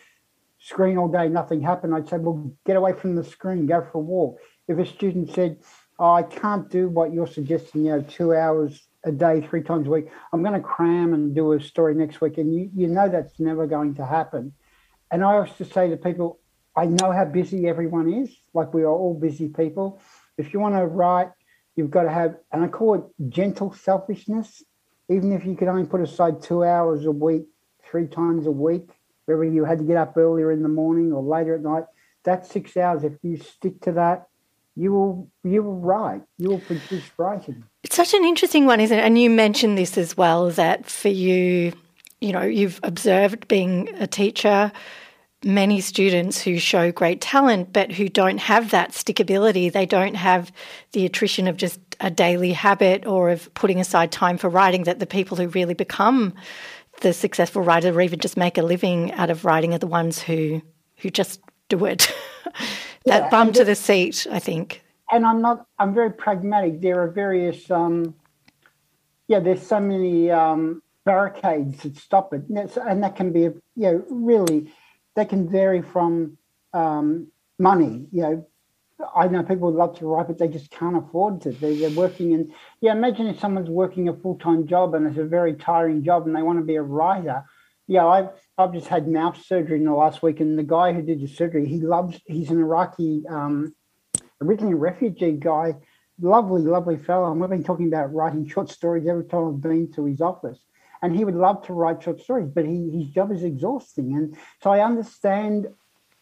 screen 0.59 0.99
all 0.99 1.09
day, 1.09 1.29
nothing 1.29 1.63
happened, 1.63 1.95
I'd 1.95 2.09
say, 2.09 2.19
well, 2.19 2.53
get 2.67 2.77
away 2.77 2.93
from 2.93 3.17
the 3.17 3.25
screen, 3.25 3.67
go 3.67 3.81
for 3.81 3.99
a 3.99 4.01
walk. 4.01 4.41
If 4.69 4.79
a 4.79 4.87
student 4.87 5.31
said, 5.35 5.59
oh, 5.99 6.13
I 6.13 6.23
can't 6.23 6.69
do 6.71 6.89
what 6.89 7.13
you're 7.13 7.27
suggesting, 7.27 7.87
you 7.87 7.93
know, 7.93 8.03
two 8.03 8.35
hours 8.35 8.89
a 9.05 9.13
day, 9.13 9.41
three 9.41 9.63
times 9.63 9.87
a 9.87 9.91
week, 9.91 10.09
I'm 10.33 10.43
going 10.43 10.55
to 10.55 10.61
cram 10.61 11.15
and 11.15 11.35
do 11.35 11.53
a 11.53 11.61
story 11.61 11.95
next 11.95 12.21
week. 12.21 12.39
And 12.39 12.55
you, 12.55 12.71
you 12.75 12.87
know 12.89 13.09
that's 13.09 13.39
never 13.39 13.67
going 13.67 13.95
to 13.97 14.07
happen. 14.07 14.53
And 15.11 15.23
I 15.23 15.41
used 15.41 15.57
to 15.59 15.65
say 15.65 15.91
to 15.91 15.97
people, 15.97 16.41
I 16.77 16.87
know 16.87 17.13
how 17.13 17.25
busy 17.25 17.69
everyone 17.69 18.13
is. 18.13 18.35
Like 18.53 18.75
we 18.75 18.83
are 18.83 18.89
all 18.93 19.15
busy 19.15 19.49
people. 19.49 20.01
If 20.37 20.53
you 20.53 20.61
want 20.61 20.75
to 20.75 20.85
write, 20.87 21.31
you've 21.77 21.91
got 21.91 22.05
to 22.05 22.11
have, 22.11 22.37
and 22.53 22.65
I 22.65 22.69
call 22.69 22.95
it 22.95 23.31
gentle 23.31 23.73
selfishness. 23.73 24.63
Even 25.09 25.33
if 25.33 25.45
you 25.45 25.55
could 25.55 25.69
only 25.69 25.85
put 25.87 26.01
aside 26.01 26.43
two 26.43 26.65
hours 26.65 27.05
a 27.05 27.11
week, 27.11 27.45
three 27.89 28.07
times 28.07 28.47
a 28.47 28.51
week, 28.51 28.89
whether 29.27 29.45
you 29.45 29.65
had 29.65 29.79
to 29.79 29.85
get 29.85 29.97
up 29.97 30.17
earlier 30.17 30.51
in 30.51 30.63
the 30.63 30.69
morning 30.69 31.13
or 31.13 31.23
later 31.23 31.55
at 31.55 31.63
night, 31.63 31.85
that's 32.25 32.51
six 32.51 32.77
hours. 32.77 33.05
If 33.05 33.13
you 33.23 33.37
stick 33.37 33.81
to 33.83 33.93
that, 33.93 34.29
you 34.77 34.93
will 34.93 35.31
you 35.45 35.63
will 35.63 35.79
write. 35.79 36.23
You 36.39 36.49
will 36.49 36.61
produce 36.61 37.05
writing. 37.17 37.65
It's 37.85 37.95
such 37.95 38.15
an 38.15 38.25
interesting 38.25 38.67
one, 38.67 38.81
isn't 38.81 38.99
it? 38.99 39.03
And 39.03 39.19
you 39.19 39.31
mentioned 39.31 39.79
this 39.79 39.97
as 39.97 40.17
well 40.17 40.51
that 40.51 40.87
for 40.87 41.09
you, 41.09 41.73
you 42.21 42.33
know, 42.33 42.43
you've 42.43 42.81
observed 42.83 43.47
being 43.47 43.89
a 44.01 44.07
teacher 44.07 44.73
many 45.45 45.81
students 45.81 46.41
who 46.41 46.59
show 46.59 46.91
great 46.91 47.21
talent 47.21 47.73
but 47.73 47.93
who 47.93 48.09
don't 48.09 48.39
have 48.39 48.71
that 48.71 48.93
stickability. 48.93 49.73
They 49.73 49.87
don't 49.87 50.15
have 50.15 50.53
the 50.93 51.05
attrition 51.05 51.47
of 51.47 51.57
just 51.57 51.81
a 52.01 52.11
daily 52.11 52.53
habit 52.53 53.07
or 53.07 53.31
of 53.31 53.53
putting 53.55 53.81
aside 53.81 54.11
time 54.11 54.39
for 54.39 54.49
writing 54.49 54.85
that 54.85 54.99
the 54.99 55.07
people 55.07 55.37
who 55.37 55.49
really 55.49 55.75
become 55.75 56.35
the 57.01 57.13
successful 57.13 57.63
writer 57.63 57.91
or 57.91 58.01
even 58.01 58.19
just 58.19 58.37
make 58.37 58.59
a 58.59 58.63
living 58.63 59.13
out 59.13 59.31
of 59.31 59.45
writing 59.45 59.75
are 59.75 59.79
the 59.79 59.87
ones 59.87 60.23
who 60.23 60.63
who 60.99 61.11
just 61.11 61.41
do 61.69 61.85
it. 61.85 62.13
that 63.05 63.25
yeah, 63.25 63.29
bum 63.31 63.53
to 63.53 63.65
the 63.65 63.75
seat, 63.75 64.27
I 64.31 64.39
think. 64.39 64.83
And 65.11 65.27
I'm 65.27 65.43
not 65.43 65.67
I'm 65.79 65.95
very 65.95 66.13
pragmatic. 66.13 66.81
There 66.81 67.03
are 67.03 67.11
various 67.11 67.71
um 67.71 68.15
yeah, 69.29 69.41
there's 69.41 69.67
so 69.67 69.81
many 69.81 70.31
um 70.31 70.83
barricades 71.05 71.83
that 71.83 71.97
stop 71.97 72.33
it. 72.33 72.43
And, 72.49 72.71
and 72.77 73.03
that 73.03 73.17
can 73.17 73.33
be, 73.33 73.41
you 73.41 73.61
know, 73.77 74.05
really 74.09 74.73
they 75.17 75.25
can 75.25 75.49
vary 75.49 75.83
from 75.83 76.39
um, 76.73 77.29
money. 77.59 78.07
You 78.11 78.23
know, 78.23 78.47
I 79.15 79.29
know 79.29 79.43
people 79.43 79.71
would 79.73 79.79
love 79.79 79.99
to 79.99 80.07
write, 80.07 80.29
but 80.29 80.39
they 80.39 80.49
just 80.49 80.71
can't 80.71 80.97
afford 80.97 81.41
to. 81.43 81.53
They, 81.53 81.85
are 81.85 81.91
working 81.91 82.33
in, 82.33 82.53
yeah, 82.81 82.93
imagine 82.93 83.27
if 83.27 83.41
someone's 83.41 83.71
working 83.71 84.09
a 84.09 84.15
full 84.15 84.39
time 84.39 84.67
job 84.67 84.95
and 84.95 85.07
it's 85.07 85.19
a 85.19 85.25
very 85.25 85.55
tiring 85.55 86.05
job 86.05 86.27
and 86.27 86.35
they 86.35 86.43
want 86.43 86.59
to 86.59 86.65
be 86.65 86.77
a 86.77 86.83
writer. 86.83 87.45
Yeah, 87.87 88.07
I've, 88.07 88.31
I've 88.57 88.73
just 88.73 88.89
had 88.89 89.09
mouth 89.09 89.43
surgery 89.45 89.79
in 89.79 89.85
the 89.85 89.93
last 89.93 90.23
week, 90.23 90.41
and 90.41 90.59
the 90.59 90.63
guy 90.63 90.95
who 90.95 91.03
did 91.03 91.21
the 91.21 91.27
surgery, 91.27 91.67
he 91.67 91.81
loves, 91.81 92.19
he's 92.25 92.51
an 92.51 92.59
Iraqi, 92.59 93.25
um, 93.29 93.75
originally 94.41 94.73
a 94.73 94.77
refugee 94.77 95.33
guy, 95.33 95.75
lovely, 96.19 96.63
lovely 96.63 96.97
fellow. 96.97 97.31
And 97.31 97.41
we've 97.41 97.51
been 97.51 97.63
talking 97.63 97.89
about 97.89 98.15
writing 98.15 98.49
short 98.49 98.71
stories 98.71 99.07
every 99.07 99.27
time 99.27 99.49
I've 99.49 99.61
been 99.61 99.93
to 99.93 100.07
his 100.07 100.23
office 100.23 100.61
and 101.05 101.15
he 101.15 101.23
would 101.23 101.35
love 101.35 101.61
to 101.67 101.75
write 101.75 102.03
short 102.03 102.19
stories, 102.19 102.49
but 102.49 102.65
he, 102.65 102.91
his 102.91 103.11
job 103.11 103.31
is 103.31 103.43
exhausting. 103.43 104.17
And 104.17 104.35
so 104.63 104.71
I 104.71 104.83
understand 104.83 105.67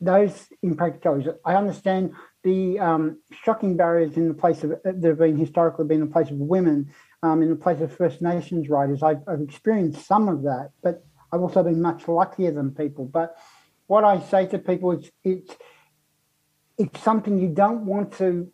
those 0.01 0.49
impracticalities. 0.65 1.33
I 1.45 1.55
understand 1.55 2.15
the 2.43 2.81
um, 2.81 3.21
shocking 3.45 3.77
barriers 3.77 4.17
in 4.17 4.27
the 4.27 4.35
place 4.35 4.65
of 4.65 4.71
that 4.83 5.05
have 5.05 5.19
been 5.19 5.39
historically 5.39 5.85
been 5.85 6.01
the 6.01 6.07
place 6.07 6.31
of 6.31 6.37
women, 6.37 6.93
um, 7.23 7.43
in 7.43 7.51
the 7.51 7.55
place 7.55 7.81
of 7.81 7.97
First 7.97 8.21
Nations 8.23 8.69
writers. 8.69 9.05
I've, 9.05 9.23
I've 9.29 9.41
experienced 9.41 10.05
some 10.05 10.29
of 10.29 10.43
that, 10.43 10.71
but 10.83 11.05
I've 11.31 11.43
also 11.43 11.63
been 11.63 11.81
much 11.81 12.09
luckier 12.09 12.51
than 12.51 12.73
people. 12.73 13.05
But 13.05 13.37
what 13.87 14.03
I 14.03 14.19
say 14.19 14.49
to 14.49 14.59
people 14.59 14.91
is 14.99 15.13
it's 15.23 15.55
it's 16.77 17.01
something 17.01 17.39
you 17.39 17.51
don't 17.51 17.87
want 17.87 18.15
to 18.15 18.51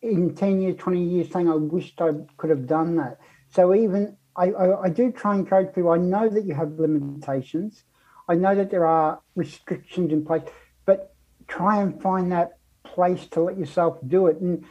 in 0.00 0.34
10 0.34 0.62
years, 0.62 0.76
20 0.78 1.04
years 1.04 1.30
saying, 1.30 1.50
I 1.50 1.54
wished 1.56 2.00
I 2.00 2.12
could 2.38 2.48
have 2.48 2.66
done 2.66 2.96
that. 2.96 3.18
So 3.50 3.74
even 3.74 4.16
I, 4.36 4.50
I, 4.50 4.82
I 4.84 4.88
do 4.88 5.12
try 5.12 5.32
and 5.32 5.40
encourage 5.40 5.74
people. 5.74 5.90
I 5.90 5.98
know 5.98 6.28
that 6.28 6.44
you 6.44 6.54
have 6.54 6.78
limitations. 6.78 7.84
I 8.28 8.34
know 8.34 8.54
that 8.54 8.70
there 8.70 8.86
are 8.86 9.20
restrictions 9.34 10.12
in 10.12 10.24
place, 10.24 10.42
but 10.86 11.14
try 11.48 11.82
and 11.82 12.00
find 12.00 12.30
that 12.32 12.58
place 12.84 13.26
to 13.28 13.40
let 13.42 13.58
yourself 13.58 13.98
do 14.06 14.28
it. 14.28 14.40
And 14.40 14.64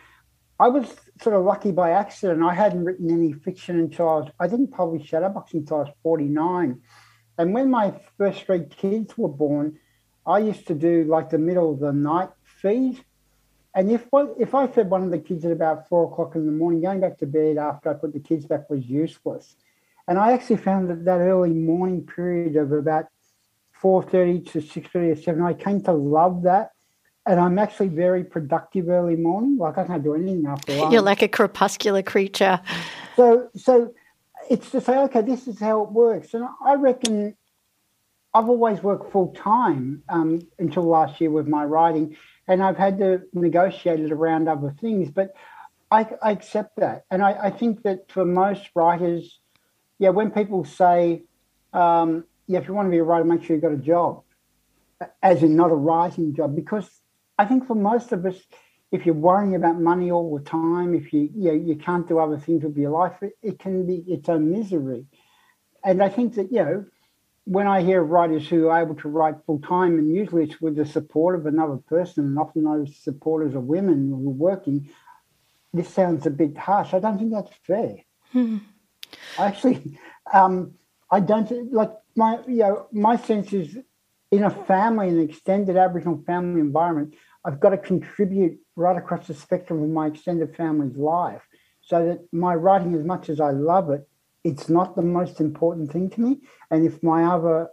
I 0.59 0.67
was 0.67 0.93
sort 1.21 1.35
of 1.35 1.43
lucky 1.43 1.71
by 1.71 1.91
accident. 1.91 2.43
I 2.43 2.53
hadn't 2.53 2.83
written 2.83 3.11
any 3.11 3.33
fiction 3.33 3.79
until 3.79 4.09
I 4.09 4.15
was, 4.15 4.31
I 4.39 4.47
didn't 4.47 4.71
publish 4.71 5.09
Shadowbox 5.09 5.53
until 5.53 5.77
I 5.77 5.79
was 5.81 5.93
49. 6.03 6.81
And 7.37 7.53
when 7.53 7.69
my 7.69 7.93
first 8.17 8.43
three 8.43 8.65
kids 8.65 9.17
were 9.17 9.29
born, 9.29 9.79
I 10.25 10.39
used 10.39 10.67
to 10.67 10.75
do 10.75 11.05
like 11.05 11.29
the 11.29 11.37
middle 11.37 11.73
of 11.73 11.79
the 11.79 11.93
night 11.93 12.29
feed. 12.43 13.03
And 13.75 13.91
if 13.91 14.07
if 14.39 14.55
I 14.55 14.67
fed 14.67 14.89
one 14.89 15.03
of 15.03 15.11
the 15.11 15.19
kids 15.19 15.45
at 15.45 15.51
about 15.51 15.87
four 15.87 16.11
o'clock 16.11 16.35
in 16.35 16.45
the 16.45 16.51
morning, 16.51 16.81
going 16.81 17.01
back 17.01 17.17
to 17.19 17.25
bed 17.25 17.57
after 17.57 17.89
I 17.91 17.93
put 17.93 18.13
the 18.13 18.19
kids 18.19 18.45
back 18.45 18.69
was 18.69 18.85
useless. 18.85 19.55
And 20.07 20.17
I 20.17 20.31
actually 20.31 20.57
found 20.57 20.89
that 20.89 21.05
that 21.05 21.19
early 21.19 21.51
morning 21.51 22.05
period 22.05 22.55
of 22.55 22.71
about 22.71 23.05
four 23.71 24.01
thirty 24.01 24.39
to 24.41 24.61
six 24.61 24.89
thirty 24.89 25.11
or 25.11 25.15
seven, 25.15 25.43
I 25.43 25.53
came 25.53 25.81
to 25.83 25.91
love 25.91 26.43
that. 26.43 26.71
And 27.25 27.39
I'm 27.39 27.59
actually 27.59 27.89
very 27.89 28.23
productive 28.23 28.89
early 28.89 29.15
morning. 29.15 29.57
Like 29.57 29.77
I 29.77 29.85
can't 29.85 30.03
do 30.03 30.15
anything 30.15 30.47
after 30.47 30.75
lunch. 30.75 30.91
You're 30.91 31.03
like 31.03 31.21
a 31.21 31.27
crepuscular 31.27 32.01
creature. 32.01 32.59
So 33.15 33.49
so 33.55 33.93
it's 34.49 34.71
to 34.71 34.81
say, 34.81 34.97
okay, 34.97 35.21
this 35.21 35.47
is 35.47 35.59
how 35.59 35.83
it 35.83 35.91
works. 35.91 36.33
And 36.33 36.43
I 36.65 36.73
reckon 36.73 37.35
I've 38.33 38.49
always 38.49 38.81
worked 38.81 39.11
full 39.11 39.33
time 39.33 40.03
um, 40.09 40.39
until 40.57 40.83
last 40.83 41.19
year 41.21 41.29
with 41.29 41.47
my 41.47 41.65
writing 41.65 42.15
and 42.49 42.63
I've 42.63 42.77
had 42.77 42.97
to 42.97 43.21
negotiate 43.31 43.99
it 43.99 44.11
around 44.11 44.49
other 44.49 44.75
things. 44.81 45.11
But 45.11 45.35
I, 45.91 46.07
I 46.21 46.31
accept 46.31 46.77
that, 46.77 47.05
and 47.09 47.23
I, 47.23 47.31
I, 47.43 47.49
think 47.51 47.83
that 47.83 48.11
for 48.11 48.25
most 48.25 48.69
writers, 48.75 49.39
yeah, 49.97 50.09
when 50.09 50.31
people 50.31 50.65
say, 50.65 51.23
um, 51.73 52.25
yeah, 52.47 52.59
if 52.59 52.67
you 52.67 52.73
want 52.73 52.87
to 52.87 52.91
be 52.91 52.97
a 52.97 53.03
writer, 53.03 53.23
make 53.23 53.43
sure 53.43 53.55
you've 53.55 53.63
got 53.63 53.71
a 53.71 53.77
job, 53.77 54.23
as 55.23 55.41
in 55.41 55.55
not 55.55 55.71
a 55.71 55.75
writing 55.75 56.35
job, 56.35 56.55
because 56.55 56.87
I 57.37 57.45
think 57.45 57.65
for 57.65 57.75
most 57.75 58.11
of 58.11 58.25
us, 58.25 58.35
if 58.91 59.05
you're 59.05 59.15
worrying 59.15 59.55
about 59.55 59.79
money 59.79 60.11
all 60.11 60.35
the 60.35 60.43
time, 60.43 60.93
if 60.93 61.13
you 61.13 61.29
you, 61.35 61.47
know, 61.49 61.53
you 61.53 61.75
can't 61.75 62.07
do 62.07 62.19
other 62.19 62.37
things 62.37 62.63
with 62.63 62.77
your 62.77 62.91
life, 62.91 63.13
it, 63.21 63.33
it 63.41 63.59
can 63.59 63.85
be 63.85 64.03
its 64.07 64.27
own 64.27 64.51
misery. 64.51 65.05
And 65.83 66.03
I 66.03 66.09
think 66.09 66.35
that 66.35 66.51
you 66.51 66.63
know 66.63 66.85
when 67.49 67.65
I 67.65 67.81
hear 67.81 68.03
writers 68.03 68.47
who 68.47 68.67
are 68.67 68.79
able 68.79 68.93
to 68.97 69.09
write 69.09 69.43
full 69.47 69.59
time, 69.59 69.97
and 69.97 70.13
usually 70.13 70.43
it's 70.43 70.61
with 70.61 70.75
the 70.75 70.85
support 70.85 71.33
of 71.33 71.47
another 71.47 71.77
person, 71.77 72.25
and 72.25 72.37
often 72.37 72.63
those 72.63 72.95
supporters 72.97 73.55
are 73.55 73.59
women 73.59 74.09
who 74.09 74.27
are 74.27 74.39
working, 74.49 74.87
this 75.73 75.89
sounds 75.89 76.27
a 76.27 76.29
bit 76.29 76.55
harsh. 76.55 76.93
I 76.93 76.99
don't 76.99 77.17
think 77.17 77.31
that's 77.31 77.51
fair. 77.65 77.95
Hmm. 78.31 78.57
Actually, 79.39 79.97
um, 80.31 80.75
I 81.09 81.21
don't 81.21 81.73
like 81.73 81.91
my 82.15 82.39
you 82.47 82.57
know 82.57 82.87
my 82.91 83.15
sense 83.15 83.51
is 83.51 83.75
in 84.31 84.43
a 84.43 84.51
family, 84.51 85.09
an 85.09 85.19
extended 85.19 85.75
Aboriginal 85.75 86.21
family 86.27 86.61
environment, 86.61 87.15
I've 87.43 87.59
got 87.59 87.71
to 87.71 87.79
contribute 87.79 88.59
right 88.75 88.95
across 88.95 89.25
the 89.25 89.33
spectrum 89.33 89.81
of 89.81 89.89
my 89.89 90.05
extended 90.05 90.55
family's 90.55 90.97
life, 90.97 91.41
so 91.81 92.05
that 92.05 92.19
my 92.31 92.53
writing, 92.53 92.93
as 92.93 93.03
much 93.03 93.27
as 93.27 93.39
I 93.39 93.49
love 93.49 93.89
it, 93.89 94.07
it's 94.49 94.69
not 94.69 94.95
the 94.95 95.01
most 95.01 95.39
important 95.39 95.91
thing 95.91 96.09
to 96.11 96.21
me. 96.21 96.41
And 96.71 96.85
if 96.85 97.01
my 97.03 97.23
other 97.23 97.69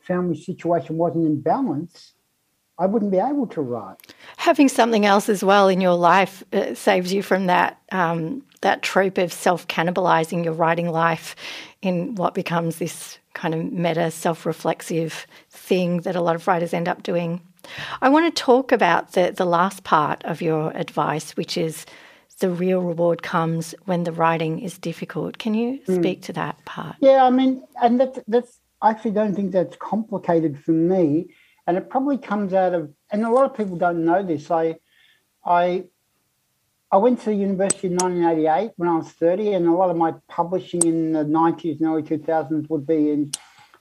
family 0.00 0.40
situation 0.40 0.96
wasn't 0.96 1.26
in 1.26 1.40
balance, 1.40 2.14
I 2.78 2.86
wouldn't 2.86 3.10
be 3.10 3.18
able 3.18 3.46
to 3.48 3.60
write. 3.60 3.96
Having 4.36 4.68
something 4.68 5.04
else 5.04 5.28
as 5.28 5.42
well 5.42 5.68
in 5.68 5.80
your 5.80 5.96
life 5.96 6.44
uh, 6.52 6.74
saves 6.74 7.12
you 7.12 7.22
from 7.22 7.46
that 7.46 7.80
um, 7.90 8.42
that 8.60 8.82
trope 8.82 9.18
of 9.18 9.32
self 9.32 9.66
cannibalizing 9.68 10.44
your 10.44 10.52
writing 10.52 10.90
life 10.90 11.34
in 11.82 12.14
what 12.14 12.34
becomes 12.34 12.76
this 12.76 13.18
kind 13.34 13.54
of 13.54 13.72
meta 13.72 14.10
self 14.10 14.46
reflexive 14.46 15.26
thing 15.50 16.02
that 16.02 16.16
a 16.16 16.20
lot 16.20 16.36
of 16.36 16.46
writers 16.46 16.72
end 16.72 16.88
up 16.88 17.02
doing. 17.02 17.40
I 18.00 18.08
want 18.08 18.34
to 18.34 18.42
talk 18.42 18.72
about 18.72 19.12
the, 19.12 19.32
the 19.36 19.44
last 19.44 19.84
part 19.84 20.24
of 20.24 20.40
your 20.40 20.70
advice, 20.76 21.36
which 21.36 21.58
is 21.58 21.84
the 22.40 22.50
real 22.50 22.80
reward 22.80 23.22
comes 23.22 23.74
when 23.84 24.04
the 24.04 24.12
writing 24.12 24.60
is 24.60 24.78
difficult. 24.78 25.38
Can 25.38 25.54
you 25.54 25.80
hmm. 25.86 25.94
speak 25.96 26.20
mm. 26.20 26.24
to 26.26 26.32
that 26.34 26.64
part? 26.64 26.96
Yeah, 27.00 27.24
I 27.24 27.30
mean, 27.30 27.64
and 27.82 28.00
that's, 28.00 28.18
that's, 28.28 28.60
I 28.80 28.90
actually 28.90 29.10
don't 29.12 29.34
think 29.34 29.52
that's 29.52 29.76
complicated 29.76 30.62
for 30.62 30.70
me. 30.70 31.34
And 31.66 31.76
it 31.76 31.90
probably 31.90 32.16
comes 32.16 32.54
out 32.54 32.74
of, 32.74 32.92
and 33.10 33.24
a 33.24 33.30
lot 33.30 33.44
of 33.44 33.56
people 33.56 33.76
don't 33.76 34.04
know 34.04 34.22
this. 34.22 34.50
I, 34.50 34.76
I, 35.44 35.84
I 36.90 36.96
went 36.96 37.18
to 37.20 37.26
the 37.26 37.34
university 37.34 37.88
in 37.88 37.96
1988 37.96 38.72
when 38.76 38.88
I 38.88 38.96
was 38.96 39.10
30, 39.10 39.52
and 39.54 39.66
a 39.66 39.72
lot 39.72 39.90
of 39.90 39.96
my 39.96 40.14
publishing 40.28 40.82
in 40.82 41.12
the 41.12 41.24
90s 41.24 41.80
and 41.80 41.88
early 41.88 42.02
2000s 42.02 42.70
would 42.70 42.86
be 42.86 43.10
in, 43.10 43.30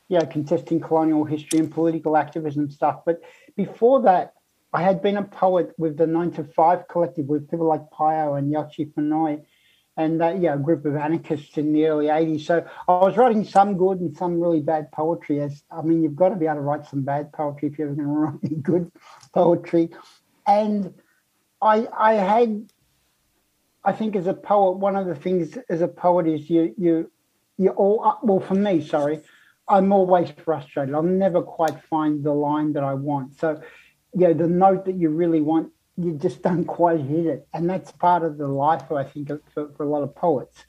you 0.10 0.20
know, 0.20 0.26
contesting 0.26 0.82
colonial 0.82 1.24
history 1.24 1.60
and 1.60 1.72
political 1.72 2.18
activism 2.18 2.70
stuff. 2.70 3.02
But 3.06 3.22
before 3.56 4.02
that, 4.02 4.34
I 4.78 4.84
had 4.84 5.02
been 5.02 5.18
a 5.18 5.24
poet 5.24 5.74
with 5.80 5.98
the 5.98 6.06
Nine 6.06 6.30
to 6.34 6.44
Five 6.44 6.88
collective 6.88 7.26
with 7.26 7.50
people 7.50 7.66
like 7.66 7.90
Pio 7.90 8.36
and 8.36 8.54
Yachi 8.54 8.94
Fanoy 8.94 9.44
and 9.98 10.22
uh, 10.22 10.36
yeah, 10.40 10.54
a 10.54 10.58
group 10.60 10.86
of 10.86 10.96
anarchists 10.96 11.58
in 11.58 11.74
the 11.74 11.88
early 11.88 12.06
80s. 12.06 12.42
So 12.42 12.64
I 12.88 12.92
was 12.92 13.18
writing 13.18 13.44
some 13.44 13.76
good 13.76 14.00
and 14.00 14.16
some 14.16 14.40
really 14.40 14.62
bad 14.62 14.92
poetry. 14.92 15.42
As 15.42 15.64
I 15.72 15.82
mean, 15.82 16.04
you've 16.04 16.16
got 16.16 16.30
to 16.30 16.36
be 16.36 16.46
able 16.46 16.58
to 16.58 16.62
write 16.62 16.86
some 16.86 17.02
bad 17.02 17.34
poetry 17.34 17.70
if 17.70 17.80
you're 17.80 17.88
ever 17.88 17.96
going 17.96 18.08
to 18.08 18.14
write 18.14 18.40
any 18.46 18.56
good 18.62 18.92
poetry. 19.34 19.90
And 20.46 20.94
I 21.60 21.88
I 21.98 22.14
had 22.14 22.70
I 23.84 23.94
think 23.94 24.16
as 24.16 24.28
a 24.28 24.36
poet, 24.36 24.74
one 24.74 24.96
of 24.96 25.08
the 25.08 25.16
things 25.16 25.58
as 25.72 25.82
a 25.82 25.88
poet 25.88 26.28
is 26.28 26.52
you 26.52 26.76
you 26.78 27.12
you 27.58 27.70
all 27.72 28.20
well 28.22 28.42
for 28.42 28.54
me, 28.54 28.86
sorry, 28.86 29.22
I'm 29.68 29.92
always 29.92 30.30
frustrated. 30.46 30.94
I'll 30.94 31.02
never 31.02 31.42
quite 31.42 31.84
find 31.86 32.24
the 32.24 32.32
line 32.32 32.74
that 32.74 32.84
I 32.84 32.94
want. 32.94 33.40
So 33.40 33.60
you 34.18 34.28
know, 34.28 34.34
the 34.34 34.48
note 34.48 34.86
that 34.86 34.96
you 34.96 35.10
really 35.10 35.42
want, 35.42 35.72
you 35.96 36.18
just 36.18 36.42
don't 36.42 36.66
quite 36.66 37.00
hit 37.00 37.28
it. 37.28 37.48
And 37.54 37.70
that's 37.70 37.92
part 37.92 38.24
of 38.24 38.38
the 38.38 38.48
life, 38.48 38.92
I 38.92 39.04
think, 39.04 39.30
for, 39.54 39.70
for 39.78 39.84
a 39.84 39.90
lot 39.90 40.02
of 40.02 40.16
poets. 40.16 40.66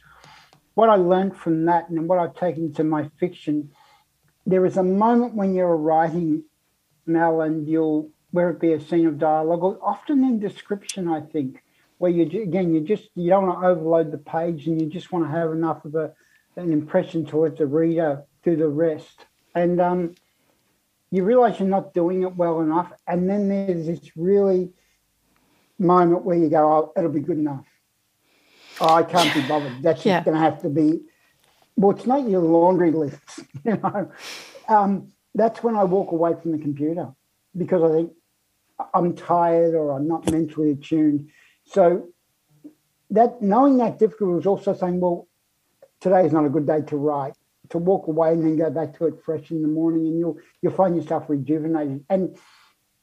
What 0.74 0.90
I 0.90 0.96
learned 0.96 1.34
from 1.34 1.64
that 1.64 1.88
and 1.88 2.06
what 2.06 2.18
I've 2.18 2.34
taken 2.34 2.74
to 2.74 2.84
my 2.84 3.10
fiction, 3.18 3.70
there 4.44 4.66
is 4.66 4.76
a 4.76 4.82
moment 4.82 5.34
when 5.34 5.54
you're 5.54 5.76
writing, 5.76 6.44
Mel, 7.06 7.40
and 7.40 7.66
you'll, 7.66 8.10
where 8.32 8.50
it 8.50 8.60
be 8.60 8.74
a 8.74 8.80
scene 8.80 9.06
of 9.06 9.18
dialogue, 9.18 9.62
or 9.62 9.78
often 9.82 10.22
in 10.24 10.40
description, 10.40 11.08
I 11.08 11.22
think, 11.22 11.62
where 11.96 12.10
you, 12.10 12.42
again, 12.42 12.74
you 12.74 12.82
just, 12.82 13.08
you 13.14 13.30
don't 13.30 13.46
want 13.46 13.62
to 13.62 13.66
overload 13.66 14.12
the 14.12 14.18
page 14.18 14.66
and 14.66 14.80
you 14.80 14.88
just 14.88 15.10
want 15.10 15.24
to 15.24 15.30
have 15.30 15.52
enough 15.52 15.86
of 15.86 15.94
a, 15.94 16.12
an 16.56 16.70
impression 16.70 17.24
towards 17.24 17.58
the 17.58 17.66
reader 17.66 18.24
do 18.44 18.56
the 18.56 18.68
rest. 18.68 19.24
And 19.54 19.80
um, 19.80 20.14
you 21.10 21.24
realize 21.24 21.58
you're 21.58 21.68
not 21.68 21.94
doing 21.94 22.22
it 22.22 22.36
well 22.36 22.60
enough. 22.60 22.92
And 23.06 23.28
then 23.28 23.48
there's 23.48 23.86
this 23.86 24.16
really 24.16 24.70
moment 25.78 26.24
where 26.24 26.36
you 26.36 26.50
go, 26.50 26.72
oh, 26.72 26.92
it'll 26.96 27.10
be 27.10 27.20
good 27.20 27.38
enough. 27.38 27.64
Oh, 28.80 28.94
I 28.94 29.02
can't 29.02 29.32
be 29.34 29.46
bothered. 29.48 29.72
That's 29.82 30.04
yeah. 30.04 30.22
going 30.22 30.36
to 30.36 30.42
have 30.42 30.60
to 30.62 30.68
be, 30.68 31.00
well, 31.76 31.96
it's 31.96 32.06
not 32.06 32.28
your 32.28 32.42
laundry 32.42 32.90
list, 32.92 33.18
you 33.64 33.76
know. 33.76 34.10
Um, 34.68 35.12
that's 35.34 35.62
when 35.62 35.76
I 35.76 35.84
walk 35.84 36.12
away 36.12 36.34
from 36.40 36.52
the 36.52 36.58
computer 36.58 37.12
because 37.56 37.82
I 37.82 37.94
think 37.94 38.12
I'm 38.92 39.14
tired 39.14 39.74
or 39.74 39.92
I'm 39.92 40.06
not 40.08 40.30
mentally 40.30 40.72
attuned. 40.72 41.30
So 41.64 42.08
that 43.10 43.40
knowing 43.40 43.78
that 43.78 43.98
difficult 43.98 44.40
is 44.40 44.46
also 44.46 44.74
saying, 44.74 45.00
well, 45.00 45.28
today 46.00 46.26
is 46.26 46.32
not 46.32 46.44
a 46.44 46.50
good 46.50 46.66
day 46.66 46.82
to 46.82 46.96
write 46.96 47.34
to 47.70 47.78
walk 47.78 48.06
away 48.06 48.32
and 48.32 48.42
then 48.42 48.56
go 48.56 48.70
back 48.70 48.96
to 48.98 49.06
it 49.06 49.22
fresh 49.24 49.50
in 49.50 49.62
the 49.62 49.68
morning, 49.68 50.06
and 50.06 50.18
you'll 50.18 50.38
you'll 50.62 50.72
find 50.72 50.96
yourself 50.96 51.24
rejuvenated. 51.28 52.04
And 52.08 52.36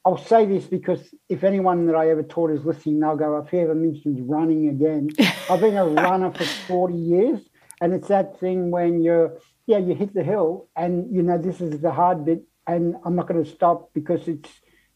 I'll 0.05 0.17
say 0.17 0.45
this 0.45 0.65
because 0.65 1.01
if 1.29 1.43
anyone 1.43 1.87
that 1.87 1.95
I 1.95 2.11
ever 2.11 2.21
taught 2.21 2.51
is 2.51 2.63
listening, 2.63 2.99
they'll 2.99 3.15
go, 3.15 3.37
if 3.37 3.49
he 3.49 3.57
ever 3.57 3.73
mentions 3.73 4.21
running 4.21 4.69
again, 4.69 5.09
I've 5.49 5.59
been 5.59 5.75
a 5.75 5.85
runner 5.85 6.31
for 6.31 6.45
40 6.45 6.93
years. 6.93 7.39
And 7.81 7.91
it's 7.91 8.07
that 8.09 8.39
thing 8.39 8.69
when 8.69 9.01
you're, 9.01 9.39
yeah, 9.65 9.79
you 9.79 9.95
hit 9.95 10.13
the 10.13 10.23
hill 10.23 10.69
and, 10.75 11.13
you 11.13 11.23
know, 11.23 11.39
this 11.39 11.59
is 11.59 11.81
the 11.81 11.91
hard 11.91 12.23
bit 12.23 12.43
and 12.67 12.95
I'm 13.03 13.15
not 13.15 13.27
going 13.27 13.43
to 13.43 13.49
stop 13.49 13.93
because 13.93 14.27
it's, 14.27 14.49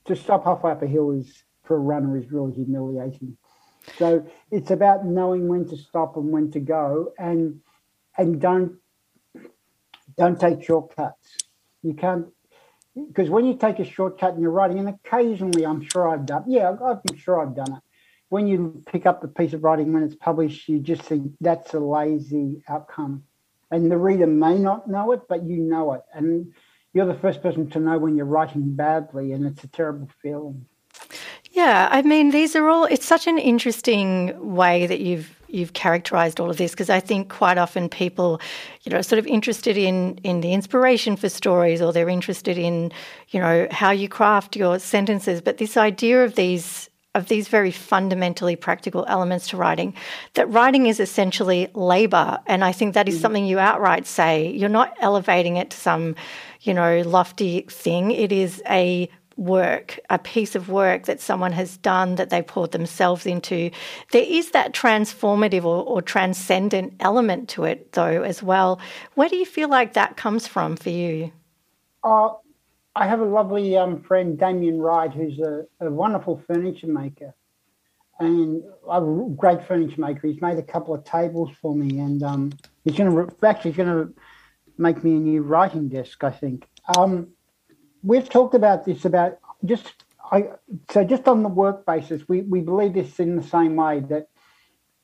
to 0.06 0.16
stop 0.16 0.46
halfway 0.46 0.72
up 0.72 0.82
a 0.84 0.88
hill 0.88 1.12
is, 1.12 1.44
for 1.64 1.76
a 1.76 1.80
runner, 1.80 2.18
is 2.18 2.32
really 2.32 2.54
humiliating. 2.54 3.36
So 3.98 4.26
it's 4.52 4.72
about 4.72 5.06
knowing 5.06 5.48
when 5.48 5.68
to 5.70 5.78
stop 5.78 6.18
and 6.18 6.32
when 6.32 6.52
to 6.52 6.60
go 6.60 7.14
and, 7.18 7.60
and 8.18 8.40
don't 8.40 8.78
don't 10.20 10.40
take 10.40 10.62
shortcuts. 10.64 11.38
You 11.82 11.94
can't, 11.94 12.28
because 13.08 13.30
when 13.30 13.46
you 13.46 13.56
take 13.56 13.80
a 13.80 13.86
shortcut 13.86 14.34
and 14.34 14.42
you're 14.42 14.52
writing, 14.52 14.78
and 14.78 14.90
occasionally 14.90 15.66
I'm 15.66 15.82
sure 15.82 16.10
I've 16.10 16.26
done, 16.26 16.44
yeah, 16.46 16.70
I'm 16.70 17.18
sure 17.18 17.42
I've 17.42 17.56
done 17.56 17.74
it. 17.74 17.84
When 18.28 18.46
you 18.46 18.84
pick 18.86 19.08
up 19.08 19.22
the 19.22 19.28
piece 19.28 19.54
of 19.54 19.64
writing 19.64 19.92
when 19.92 20.04
it's 20.04 20.16
published, 20.16 20.70
you 20.70 20.80
just 20.80 21.02
think 21.02 21.32
that's 21.42 21.74
a 21.74 21.80
lazy 21.80 22.62
outcome. 22.70 23.24
And 23.72 23.90
the 23.90 23.98
reader 23.98 24.28
may 24.28 24.60
not 24.60 24.88
know 24.90 25.14
it, 25.14 25.22
but 25.28 25.44
you 25.44 25.58
know 25.58 25.94
it. 25.94 26.02
And 26.14 26.54
you're 26.94 27.06
the 27.06 27.16
first 27.16 27.42
person 27.42 27.70
to 27.72 27.80
know 27.80 27.98
when 27.98 28.16
you're 28.16 28.26
writing 28.26 28.76
badly, 28.76 29.32
and 29.32 29.46
it's 29.46 29.64
a 29.64 29.68
terrible 29.68 30.10
feeling. 30.22 30.66
Yeah, 31.52 31.88
I 31.90 32.02
mean, 32.02 32.32
these 32.32 32.56
are 32.56 32.68
all, 32.68 32.86
it's 32.86 33.06
such 33.06 33.26
an 33.26 33.40
interesting 33.40 34.54
way 34.54 34.86
that 34.86 35.00
you've 35.00 35.39
you've 35.50 35.74
characterized 35.74 36.40
all 36.40 36.50
of 36.50 36.58
this 36.58 36.72
because 36.72 36.90
I 36.90 37.00
think 37.00 37.30
quite 37.30 37.58
often 37.58 37.90
people, 37.90 38.40
you 38.84 38.92
know, 38.92 39.02
sort 39.02 39.20
of 39.20 39.28
interested 39.28 39.78
in 39.78 40.20
in 40.24 40.42
the 40.42 40.54
inspiration 40.54 41.16
for 41.16 41.30
stories 41.30 41.82
or 41.82 41.92
they're 41.92 42.10
interested 42.10 42.58
in, 42.58 42.92
you 43.30 43.40
know, 43.40 43.68
how 43.72 43.92
you 43.92 44.08
craft 44.08 44.56
your 44.56 44.80
sentences. 44.80 45.42
But 45.42 45.58
this 45.58 45.78
idea 45.78 46.24
of 46.24 46.36
these 46.36 46.90
of 47.16 47.28
these 47.28 47.48
very 47.48 47.72
fundamentally 47.72 48.56
practical 48.56 49.04
elements 49.08 49.50
to 49.50 49.58
writing, 49.58 49.96
that 50.36 50.50
writing 50.50 50.86
is 50.86 51.00
essentially 51.00 51.68
labor. 51.74 52.40
And 52.46 52.64
I 52.64 52.72
think 52.72 52.94
that 52.94 53.10
is 53.10 53.18
mm. 53.18 53.22
something 53.22 53.46
you 53.46 53.58
outright 53.58 54.06
say. 54.06 54.52
You're 54.52 54.70
not 54.70 54.96
elevating 55.02 55.58
it 55.58 55.72
to 55.72 55.78
some, 55.78 56.16
you 56.62 56.74
know, 56.74 57.02
lofty 57.02 57.62
thing. 57.62 58.12
It 58.12 58.32
is 58.32 58.62
a 58.70 59.10
work, 59.40 60.00
a 60.10 60.20
piece 60.20 60.56
of 60.56 60.70
work 60.70 61.06
that 61.06 61.22
someone 61.22 61.54
has 61.54 61.78
done 61.78 62.16
that 62.16 62.30
they 62.30 62.42
poured 62.42 62.72
themselves 62.72 63.26
into. 63.26 63.72
There 64.12 64.26
is 64.26 64.52
that 64.52 64.74
transformative 64.74 65.64
or, 65.64 65.84
or 65.84 66.02
transcendent 66.02 66.94
element 67.00 67.50
to 67.50 67.64
it, 67.64 67.94
though, 67.94 68.24
as 68.24 68.44
well. 68.44 68.80
Where 69.16 69.30
do 69.30 69.38
you 69.38 69.46
feel 69.46 69.70
like 69.70 69.94
that 69.94 70.18
comes 70.18 70.46
from 70.46 70.76
for 70.76 70.90
you? 70.90 71.32
Uh, 72.04 72.30
I 72.96 73.08
have 73.08 73.22
a 73.22 73.26
lovely 73.26 73.78
um, 73.78 74.02
friend, 74.04 74.38
Damien 74.38 74.80
Wright, 74.80 75.12
who's 75.12 75.40
a, 75.40 75.66
a 75.80 75.90
wonderful 75.90 76.44
furniture 76.46 76.88
maker 76.88 77.34
and 78.20 78.64
a 78.90 79.02
great 79.38 79.66
furniture 79.66 80.02
maker. 80.02 80.28
He's 80.28 80.42
made 80.42 80.58
a 80.58 80.64
couple 80.64 80.94
of 80.94 81.06
tables 81.06 81.52
for 81.62 81.74
me, 81.74 82.00
and 82.00 82.22
um, 82.24 82.52
he's 82.84 82.98
going 82.98 83.12
to 83.16 83.48
actually 83.48 83.72
going 83.72 83.90
to 84.08 84.14
make 84.78 85.04
me 85.04 85.12
a 85.12 85.20
new 85.20 85.42
writing 85.44 85.88
desk. 85.88 86.24
I 86.24 86.32
think. 86.32 86.68
Um, 86.98 87.30
we've 88.04 88.30
talked 88.30 88.56
about 88.56 88.86
this 88.86 89.06
about 89.06 89.40
just 89.66 90.04
I 90.32 90.50
so 90.92 91.04
just 91.04 91.28
on 91.28 91.44
the 91.44 91.50
work 91.50 91.86
basis, 91.86 92.28
we, 92.28 92.42
we 92.42 92.62
believe 92.62 92.94
this 92.94 93.20
in 93.20 93.36
the 93.36 93.44
same 93.44 93.76
way 93.76 94.02
that 94.10 94.28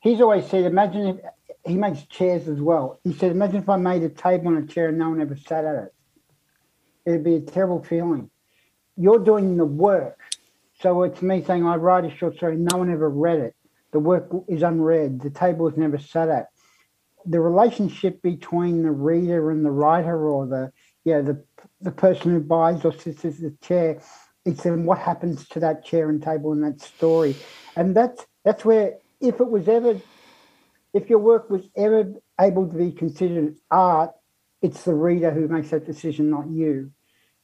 he's 0.00 0.20
always 0.20 0.46
said, 0.46 0.64
imagine 0.64 1.20
if 1.48 1.56
he 1.64 1.74
makes 1.74 2.04
chairs 2.04 2.48
as 2.48 2.60
well. 2.60 3.00
He 3.02 3.12
said, 3.12 3.32
imagine 3.32 3.56
if 3.56 3.68
I 3.68 3.76
made 3.76 4.02
a 4.02 4.08
table 4.08 4.48
and 4.48 4.68
a 4.68 4.72
chair 4.72 4.88
and 4.88 4.98
no 4.98 5.10
one 5.10 5.20
ever 5.20 5.36
sat 5.36 5.64
at 5.64 5.74
it. 5.76 5.94
It'd 7.04 7.24
be 7.24 7.36
a 7.36 7.40
terrible 7.40 7.82
feeling. 7.82 8.30
You're 8.96 9.18
doing 9.18 9.56
the 9.56 9.64
work. 9.64 10.20
So 10.80 11.02
it's 11.02 11.22
me 11.22 11.42
saying, 11.42 11.66
I 11.66 11.76
write 11.76 12.04
a 12.04 12.16
short 12.16 12.36
story, 12.36 12.56
no 12.56 12.78
one 12.78 12.92
ever 12.92 13.08
read 13.08 13.40
it. 13.40 13.54
The 13.92 13.98
work 13.98 14.30
is 14.46 14.62
unread. 14.62 15.20
The 15.20 15.30
table 15.30 15.68
is 15.68 15.76
never 15.76 15.98
sat 15.98 16.28
at. 16.28 16.50
The 17.24 17.40
relationship 17.40 18.22
between 18.22 18.82
the 18.82 18.90
reader 18.90 19.50
and 19.50 19.64
the 19.64 19.70
writer 19.70 20.28
or 20.28 20.46
the 20.46 20.72
yeah, 21.04 21.20
the 21.20 21.42
the 21.86 21.92
person 21.92 22.32
who 22.32 22.40
buys 22.40 22.84
or 22.84 22.92
sits 22.92 23.24
in 23.24 23.32
the 23.40 23.54
chair, 23.66 24.02
it's 24.44 24.64
then 24.64 24.84
what 24.84 24.98
happens 24.98 25.48
to 25.48 25.60
that 25.60 25.84
chair 25.84 26.10
and 26.10 26.22
table 26.22 26.52
in 26.52 26.60
that 26.60 26.80
story. 26.80 27.34
And 27.76 27.96
that's 27.96 28.26
that's 28.44 28.64
where 28.64 28.98
if 29.20 29.40
it 29.40 29.48
was 29.48 29.66
ever 29.68 30.00
if 30.92 31.08
your 31.08 31.18
work 31.18 31.48
was 31.48 31.62
ever 31.76 32.12
able 32.40 32.66
to 32.68 32.76
be 32.76 32.92
considered 32.92 33.56
art, 33.70 34.12
it's 34.62 34.82
the 34.82 34.94
reader 34.94 35.30
who 35.30 35.46
makes 35.48 35.70
that 35.70 35.86
decision, 35.86 36.30
not 36.30 36.48
you. 36.48 36.90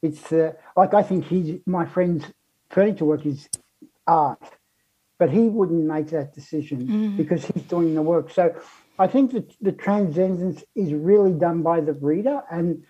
It's 0.01 0.21
the 0.29 0.55
like 0.75 0.93
I 0.93 1.03
think 1.03 1.25
he's 1.25 1.59
my 1.65 1.85
friend's 1.85 2.25
furniture 2.69 3.05
work 3.05 3.25
is 3.25 3.47
art, 4.05 4.43
but 5.19 5.29
he 5.29 5.47
wouldn't 5.47 5.85
make 5.85 6.07
that 6.09 6.33
decision 6.33 6.87
mm. 6.87 7.17
because 7.17 7.45
he's 7.45 7.63
doing 7.63 7.95
the 7.95 8.01
work. 8.01 8.29
So 8.29 8.53
I 8.99 9.07
think 9.07 9.31
that 9.31 9.53
the 9.61 9.71
transcendence 9.71 10.63
is 10.75 10.93
really 10.93 11.33
done 11.33 11.61
by 11.61 11.79
the 11.79 11.93
reader. 11.93 12.41
And 12.51 12.83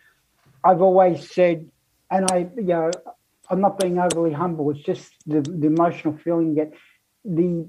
I've 0.64 0.82
always 0.82 1.30
said, 1.32 1.70
and 2.10 2.32
I, 2.32 2.50
you 2.56 2.64
know, 2.64 2.92
I'm 3.50 3.62
not 3.62 3.80
being 3.80 4.00
overly 4.00 4.32
humble. 4.32 4.72
It's 4.72 4.82
just 4.82 5.12
the, 5.26 5.42
the 5.42 5.68
emotional 5.68 6.18
feeling 6.18 6.56
that. 6.56 6.72
The 7.26 7.66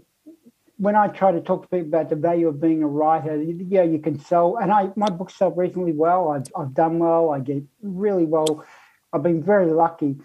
when 0.76 0.96
I 0.96 1.06
try 1.08 1.30
to 1.30 1.40
talk 1.40 1.62
to 1.62 1.68
people 1.68 1.86
about 1.86 2.10
the 2.10 2.16
value 2.16 2.48
of 2.48 2.60
being 2.60 2.82
a 2.82 2.86
writer, 2.86 3.40
yeah, 3.40 3.84
you 3.84 3.98
can 4.00 4.18
sell, 4.18 4.58
and 4.60 4.72
I 4.72 4.90
my 4.96 5.08
books 5.08 5.36
sell 5.36 5.52
reasonably 5.52 5.92
well. 5.92 6.30
I've, 6.30 6.46
I've 6.56 6.74
done 6.74 6.98
well. 6.98 7.30
I 7.30 7.38
get 7.38 7.62
really 7.82 8.24
well. 8.24 8.64
I've 9.12 9.22
been 9.22 9.42
very 9.42 9.70
lucky, 9.70 10.16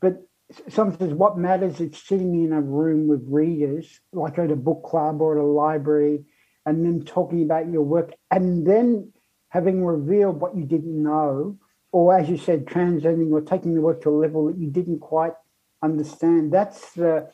but 0.00 0.26
sometimes 0.68 1.14
what 1.14 1.38
matters 1.38 1.80
is 1.80 1.96
sitting 1.96 2.44
in 2.44 2.52
a 2.52 2.60
room 2.60 3.06
with 3.06 3.22
readers, 3.28 4.00
like 4.12 4.38
at 4.38 4.50
a 4.50 4.56
book 4.56 4.82
club 4.84 5.20
or 5.20 5.38
at 5.38 5.42
a 5.42 5.46
library, 5.46 6.24
and 6.66 6.84
then 6.84 7.04
talking 7.04 7.42
about 7.42 7.70
your 7.70 7.82
work, 7.82 8.12
and 8.30 8.66
then 8.66 9.12
having 9.50 9.84
revealed 9.84 10.40
what 10.40 10.56
you 10.56 10.64
didn't 10.64 11.00
know, 11.00 11.56
or 11.92 12.18
as 12.18 12.28
you 12.28 12.38
said, 12.38 12.66
transcending 12.66 13.32
or 13.32 13.42
taking 13.42 13.74
the 13.74 13.80
work 13.80 14.02
to 14.02 14.08
a 14.08 14.18
level 14.18 14.46
that 14.46 14.58
you 14.58 14.70
didn't 14.70 15.00
quite 15.00 15.34
understand. 15.82 16.52
That's 16.52 16.92
the 16.92 17.30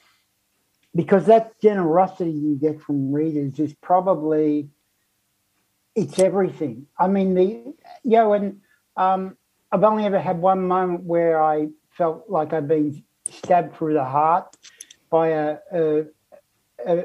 because 0.94 1.26
that 1.26 1.60
generosity 1.60 2.32
you 2.32 2.56
get 2.56 2.80
from 2.80 3.12
readers 3.12 3.58
is 3.60 3.72
probably 3.74 4.68
it's 5.94 6.18
everything. 6.18 6.86
I 6.98 7.06
mean, 7.06 7.34
the 7.34 7.44
you 7.44 7.76
know, 8.04 8.32
and 8.32 8.60
um, 8.96 9.36
I've 9.70 9.84
only 9.84 10.04
ever 10.04 10.18
had 10.18 10.38
one 10.38 10.66
moment 10.66 11.04
where 11.04 11.42
I 11.42 11.68
felt 11.90 12.24
like 12.28 12.52
I'd 12.52 12.68
been 12.68 13.02
stabbed 13.30 13.76
through 13.76 13.94
the 13.94 14.04
heart 14.04 14.56
by 15.10 15.28
a, 15.28 15.58
a, 15.72 16.04
a 16.86 17.04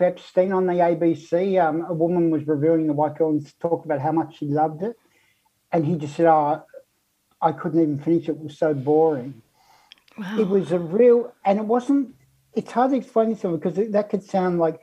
Epstein 0.00 0.52
on 0.52 0.66
the 0.66 0.74
ABC. 0.74 1.62
Um, 1.62 1.86
a 1.88 1.94
woman 1.94 2.30
was 2.30 2.46
reviewing 2.46 2.86
the 2.86 2.92
White 2.92 3.16
Girl 3.16 3.30
and 3.30 3.60
talked 3.60 3.84
about 3.84 4.00
how 4.00 4.12
much 4.12 4.38
she 4.38 4.46
loved 4.46 4.82
it, 4.82 4.96
and 5.72 5.84
he 5.84 5.96
just 5.96 6.16
said, 6.16 6.26
"Oh, 6.26 6.62
I 7.44 7.52
couldn't 7.52 7.80
even 7.80 7.98
finish 7.98 8.28
it. 8.28 8.32
It 8.32 8.40
was 8.40 8.58
so 8.58 8.74
boring." 8.74 9.42
Wow. 10.18 10.38
It 10.38 10.48
was 10.48 10.72
a 10.72 10.78
real, 10.78 11.32
and 11.44 11.58
it 11.58 11.64
wasn't. 11.64 12.14
It's 12.54 12.72
hard 12.72 12.90
to 12.92 12.96
explain 12.96 13.36
to 13.36 13.56
because 13.56 13.74
that 13.92 14.08
could 14.10 14.22
sound 14.22 14.58
like 14.58 14.80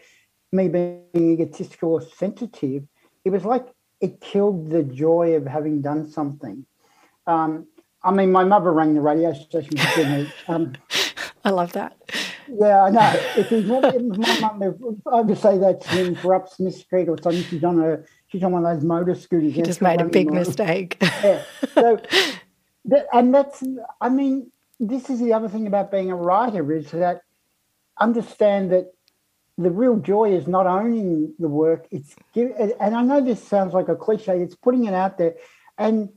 me 0.52 0.68
being 0.68 1.06
egotistical 1.16 1.94
or 1.94 2.02
sensitive. 2.02 2.84
It 3.24 3.30
was 3.30 3.46
like 3.46 3.66
it 4.02 4.20
killed 4.20 4.70
the 4.70 4.84
joy 4.84 5.36
of 5.36 5.46
having 5.46 5.82
done 5.82 6.10
something. 6.10 6.66
Um, 7.28 7.68
I 8.04 8.12
mean, 8.12 8.32
my 8.32 8.44
mother 8.44 8.72
rang 8.74 8.96
the 8.96 9.02
radio 9.02 9.32
station 9.34 9.78
for 9.78 10.06
me. 10.06 10.32
Um, 10.48 10.74
I 11.46 11.52
love 11.52 11.74
that. 11.74 11.96
Yeah, 12.48 12.84
I 12.84 12.90
know. 12.90 13.14
If 13.38 13.50
he's 13.50 13.66
not, 13.66 13.96
if 13.96 14.02
my 14.02 14.40
mum, 14.40 15.02
I 15.12 15.22
would 15.22 15.38
say 15.38 15.58
that 15.60 15.82
to 15.82 15.90
him 15.90 16.16
for 16.16 16.36
up 16.36 16.50
Smith 16.50 16.76
Street 16.76 17.08
or 17.08 17.18
something. 17.22 17.44
She's 17.44 17.64
on 17.64 17.80
a, 17.80 18.04
she's 18.28 18.44
on 18.44 18.52
one 18.52 18.66
of 18.66 18.76
those 18.76 18.84
motor 18.84 19.16
scooters. 19.16 19.54
He 19.54 19.62
just 19.62 19.82
made 19.82 20.02
a 20.02 20.06
big 20.06 20.32
mistake. 20.32 20.98
yeah. 21.02 21.44
So, 21.74 22.02
that, 22.86 23.08
and 23.14 23.34
that's, 23.34 23.64
I 24.00 24.10
mean, 24.10 24.52
this 24.80 25.10
is 25.10 25.20
the 25.20 25.34
other 25.34 25.48
thing 25.48 25.68
about 25.68 25.92
being 25.92 26.12
a 26.12 26.16
writer 26.16 26.72
is 26.74 26.92
that 26.92 27.22
understand 28.00 28.72
that 28.72 28.92
the 29.58 29.70
real 29.70 29.98
joy 29.98 30.34
is 30.34 30.48
not 30.48 30.66
owning 30.66 31.34
the 31.38 31.48
work. 31.48 31.88
It's 31.92 32.16
give, 32.34 32.52
and 32.58 32.96
I 32.96 33.04
know 33.04 33.22
this 33.22 33.46
sounds 33.46 33.74
like 33.74 33.90
a 33.90 33.96
cliche. 33.96 34.42
It's 34.42 34.56
putting 34.56 34.86
it 34.86 34.94
out 34.94 35.18
there, 35.18 35.36
and 35.78 36.10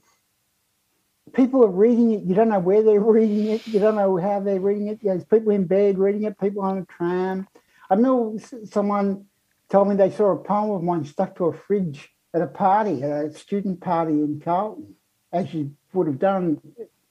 people 1.34 1.64
are 1.64 1.70
reading 1.70 2.12
it. 2.12 2.22
You 2.22 2.34
don't 2.34 2.48
know 2.48 2.60
where 2.60 2.82
they're 2.82 3.00
reading 3.18 3.46
it. 3.48 3.66
You 3.66 3.80
don't 3.80 3.96
know 3.96 4.16
how 4.16 4.40
they're 4.40 4.60
reading 4.60 4.88
it. 4.88 5.00
There's 5.02 5.24
people 5.24 5.50
in 5.50 5.66
bed 5.66 5.98
reading 5.98 6.24
it, 6.24 6.38
people 6.38 6.62
on 6.62 6.78
a 6.78 6.86
tram. 6.86 7.46
I 7.90 7.96
know 7.96 8.38
someone 8.64 9.26
told 9.68 9.88
me 9.88 9.96
they 9.96 10.10
saw 10.10 10.32
a 10.32 10.36
poem 10.36 10.70
of 10.70 10.82
mine 10.82 11.04
stuck 11.04 11.36
to 11.36 11.46
a 11.46 11.52
fridge 11.52 12.10
at 12.32 12.40
a 12.40 12.46
party, 12.46 13.02
at 13.02 13.26
a 13.26 13.34
student 13.34 13.80
party 13.80 14.12
in 14.12 14.40
Carlton, 14.42 14.94
as 15.32 15.52
you 15.52 15.72
would 15.94 16.06
have 16.06 16.18
done 16.18 16.60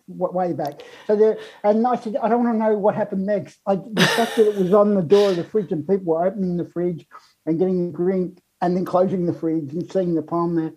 way 0.08 0.54
back. 0.54 0.82
So 1.08 1.16
there, 1.16 1.38
and 1.64 1.86
I 1.88 1.96
said, 1.96 2.18
I 2.22 2.28
don't 2.28 2.44
want 2.44 2.56
to 2.56 2.60
know 2.60 2.78
what 2.78 2.96
happened 2.96 3.26
next. 3.26 3.60
I, 3.66 3.76
the 3.76 4.12
fact 4.16 4.36
that 4.36 4.48
it 4.48 4.56
was 4.56 4.74
on 4.74 4.96
the 4.96 5.02
door 5.02 5.30
of 5.30 5.38
the 5.38 5.44
fridge 5.44 5.72
and 5.72 5.88
people 5.88 6.14
were 6.14 6.26
opening 6.26 6.58
the 6.58 6.66
fridge 6.66 7.06
and 7.46 7.58
getting 7.58 7.90
a 7.90 7.92
drink 7.92 8.42
and 8.62 8.76
then 8.76 8.86
closing 8.86 9.26
the 9.26 9.34
fridge 9.34 9.72
and 9.74 9.92
seeing 9.92 10.16
the 10.16 10.22
poem 10.22 10.56
there 10.56 10.74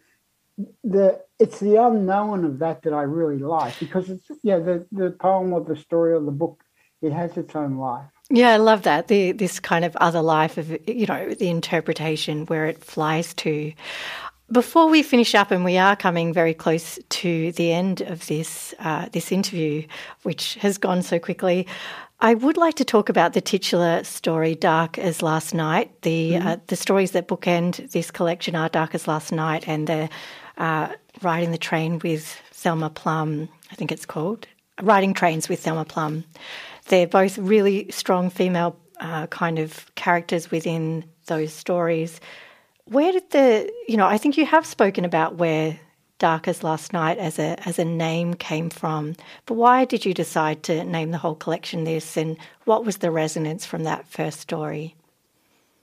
the 0.85 1.21
it's 1.39 1.61
the 1.61 1.77
unknown 1.77 2.45
of 2.45 2.59
that 2.61 2.83
that 2.83 2.93
I 2.93 3.03
really 3.03 3.39
like 3.39 3.79
because 3.79 4.09
it's 4.09 4.31
yeah 4.43 4.59
the 4.59 4.87
the 4.91 5.11
poem 5.11 5.53
or 5.53 5.61
the 5.61 5.77
story 5.77 6.15
or 6.15 6.21
the 6.21 6.31
book 6.31 6.63
it 7.03 7.13
has 7.13 7.37
its 7.37 7.55
own 7.55 7.77
life. 7.77 8.07
Yeah, 8.31 8.55
I 8.55 8.57
love 8.57 8.83
that 8.83 9.09
the 9.09 9.33
this 9.33 9.61
kind 9.61 9.85
of 9.85 9.95
other 9.97 10.23
life 10.23 10.57
of 10.59 10.71
you 10.89 11.07
know 11.07 11.35
the 11.35 11.49
interpretation 11.49 12.47
where 12.47 12.67
it 12.67 12.83
flies 12.83 13.35
to. 13.35 13.73
Before 14.51 14.89
we 14.89 15.03
finish 15.03 15.35
up, 15.35 15.51
and 15.51 15.65
we 15.65 15.77
are 15.77 15.97
coming 15.97 16.33
very 16.33 16.55
close 16.55 17.01
to 17.09 17.51
the 17.53 17.73
end 17.73 18.01
of 18.03 18.27
this 18.29 18.75
uh, 18.79 19.09
this 19.11 19.33
interview, 19.33 19.87
which 20.23 20.55
has 20.57 20.79
gone 20.79 21.03
so 21.03 21.19
quickly, 21.19 21.67
I 22.21 22.35
would 22.35 22.57
like 22.57 22.77
to 22.77 22.85
talk 22.85 23.09
about 23.09 23.33
the 23.33 23.41
titular 23.41 24.05
story, 24.05 24.55
"Dark 24.55 24.99
as 24.99 25.21
Last 25.21 25.53
Night." 25.53 26.01
The 26.03 26.33
mm-hmm. 26.33 26.47
uh, 26.47 26.57
the 26.69 26.77
stories 26.77 27.11
that 27.11 27.27
bookend 27.27 27.91
this 27.91 28.13
collection 28.13 28.55
are 28.55 28.69
"Dark 28.69 28.95
as 28.95 29.09
Last 29.09 29.33
Night" 29.33 29.67
and 29.67 29.89
the 29.89 30.09
uh, 30.59 30.89
riding 31.23 31.51
the 31.51 31.59
train 31.59 31.99
with 32.05 32.41
Thelma 32.53 32.91
Plum, 32.91 33.49
I 33.73 33.75
think 33.75 33.91
it's 33.91 34.07
called, 34.07 34.47
Riding 34.81 35.13
Trains 35.13 35.49
with 35.49 35.61
Thelma 35.61 35.85
Plum. 35.85 36.25
They're 36.89 37.07
both 37.07 37.37
really 37.37 37.91
strong 37.91 38.31
female 38.31 38.77
uh, 39.01 39.27
kind 39.27 39.59
of 39.59 39.93
characters 39.97 40.51
within 40.51 41.05
those 41.27 41.53
stories. 41.53 42.21
Where 42.87 43.13
did 43.13 43.31
the, 43.31 43.73
you 43.89 43.97
know, 43.97 44.07
I 44.07 44.17
think 44.17 44.37
you 44.37 44.47
have 44.47 44.65
spoken 44.65 45.05
about 45.05 45.35
where 45.35 45.79
Dark 46.19 46.47
as 46.47 46.63
Last 46.63 46.93
Night 46.93 47.19
as 47.19 47.39
a 47.39 47.57
as 47.69 47.79
a 47.79 47.85
name 47.85 48.35
came 48.35 48.71
from, 48.71 49.17
but 49.45 49.55
why 49.55 49.85
did 49.85 50.05
you 50.05 50.15
decide 50.15 50.63
to 50.65 50.85
name 50.85 51.11
the 51.11 51.19
whole 51.19 51.35
collection 51.35 51.85
this, 51.85 52.17
and 52.17 52.39
what 52.65 52.85
was 52.85 52.99
the 52.99 53.11
resonance 53.11 53.67
from 53.67 53.83
that 53.85 54.07
first 54.07 54.41
story? 54.41 54.95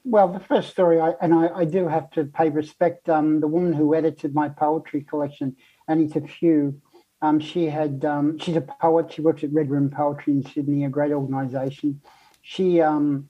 Well, 0.06 0.30
the 0.30 0.40
first 0.40 0.70
story, 0.70 1.00
I, 1.00 1.14
and 1.22 1.34
I, 1.34 1.50
I, 1.50 1.66
do 1.66 1.88
have 1.88 2.10
to 2.12 2.26
pay 2.26 2.50
respect. 2.50 3.08
Um, 3.08 3.40
the 3.40 3.48
woman 3.48 3.74
who 3.74 3.96
edited 3.96 4.34
my 4.34 4.50
poetry 4.50 5.02
collection, 5.02 5.56
Anita 5.88 6.22
Few, 6.22 6.82
um, 7.22 7.40
she 7.40 7.68
had 7.68 8.04
um, 8.04 8.38
she's 8.40 8.56
a 8.56 8.62
poet. 8.62 9.12
She 9.14 9.22
works 9.22 9.44
at 9.44 9.54
Red 9.54 9.70
Room 9.70 9.90
Poetry 9.90 10.34
in 10.34 10.46
Sydney, 10.46 10.86
a 10.86 10.90
great 10.90 11.12
organisation. 11.12 12.02
She 12.42 12.82
um, 12.82 13.30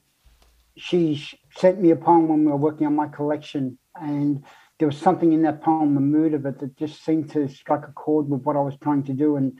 she 0.75 1.21
sent 1.55 1.81
me 1.81 1.91
a 1.91 1.95
poem 1.95 2.27
when 2.27 2.45
we 2.45 2.51
were 2.51 2.57
working 2.57 2.87
on 2.87 2.95
my 2.95 3.07
collection, 3.07 3.77
and 3.95 4.43
there 4.79 4.87
was 4.87 4.97
something 4.97 5.33
in 5.33 5.43
that 5.43 5.61
poem, 5.61 5.95
the 5.95 6.01
mood 6.01 6.33
of 6.33 6.45
it, 6.45 6.59
that 6.59 6.75
just 6.77 7.03
seemed 7.03 7.31
to 7.31 7.47
strike 7.47 7.87
a 7.87 7.91
chord 7.91 8.29
with 8.29 8.43
what 8.43 8.55
I 8.55 8.61
was 8.61 8.75
trying 8.81 9.03
to 9.03 9.13
do. 9.13 9.37
And 9.37 9.59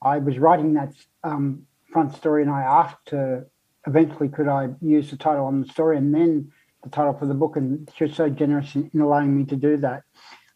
I 0.00 0.18
was 0.18 0.38
writing 0.38 0.74
that 0.74 0.94
um, 1.24 1.66
front 1.92 2.14
story, 2.14 2.42
and 2.42 2.50
I 2.50 2.62
asked 2.62 3.10
her 3.10 3.46
eventually 3.86 4.28
could 4.28 4.48
I 4.48 4.68
use 4.80 5.10
the 5.10 5.16
title 5.16 5.46
on 5.46 5.60
the 5.60 5.68
story 5.68 5.98
and 5.98 6.14
then 6.14 6.52
the 6.84 6.90
title 6.90 7.14
for 7.14 7.26
the 7.26 7.34
book, 7.34 7.56
and 7.56 7.90
she 7.96 8.04
was 8.04 8.14
so 8.14 8.28
generous 8.28 8.74
in, 8.74 8.90
in 8.92 9.00
allowing 9.00 9.36
me 9.36 9.44
to 9.46 9.56
do 9.56 9.76
that. 9.78 10.02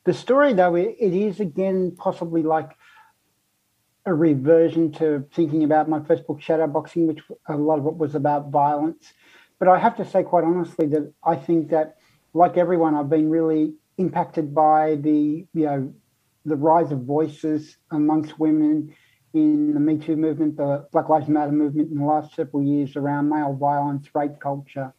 The 0.04 0.14
story, 0.14 0.52
though, 0.52 0.74
it, 0.74 0.96
it 0.98 1.12
is 1.12 1.40
again 1.40 1.96
possibly 1.96 2.42
like 2.42 2.70
a 4.06 4.14
reversion 4.14 4.92
to 4.92 5.26
thinking 5.34 5.64
about 5.64 5.88
my 5.88 6.00
first 6.00 6.26
book, 6.26 6.40
Shadowboxing, 6.40 7.06
which 7.06 7.22
a 7.48 7.56
lot 7.56 7.78
of 7.78 7.86
it 7.86 7.96
was 7.96 8.14
about 8.14 8.50
violence. 8.50 9.12
But 9.58 9.68
I 9.68 9.78
have 9.78 9.96
to 9.96 10.04
say, 10.04 10.22
quite 10.22 10.44
honestly, 10.44 10.86
that 10.88 11.12
I 11.24 11.36
think 11.36 11.70
that, 11.70 11.96
like 12.34 12.56
everyone, 12.56 12.94
I've 12.94 13.08
been 13.08 13.30
really 13.30 13.74
impacted 13.98 14.54
by 14.54 14.96
the 14.96 15.46
you 15.54 15.64
know 15.66 15.94
the 16.44 16.56
rise 16.56 16.92
of 16.92 17.00
voices 17.02 17.76
amongst 17.90 18.38
women 18.38 18.94
in 19.34 19.74
the 19.74 19.80
Me 19.80 19.98
Too 19.98 20.16
movement, 20.16 20.56
the 20.56 20.86
Black 20.92 21.08
Lives 21.08 21.28
Matter 21.28 21.52
movement 21.52 21.90
in 21.90 21.98
the 21.98 22.04
last 22.04 22.34
several 22.34 22.62
years 22.62 22.96
around 22.96 23.28
male 23.28 23.54
violence, 23.54 24.08
rape 24.14 24.38
culture, 24.40 24.92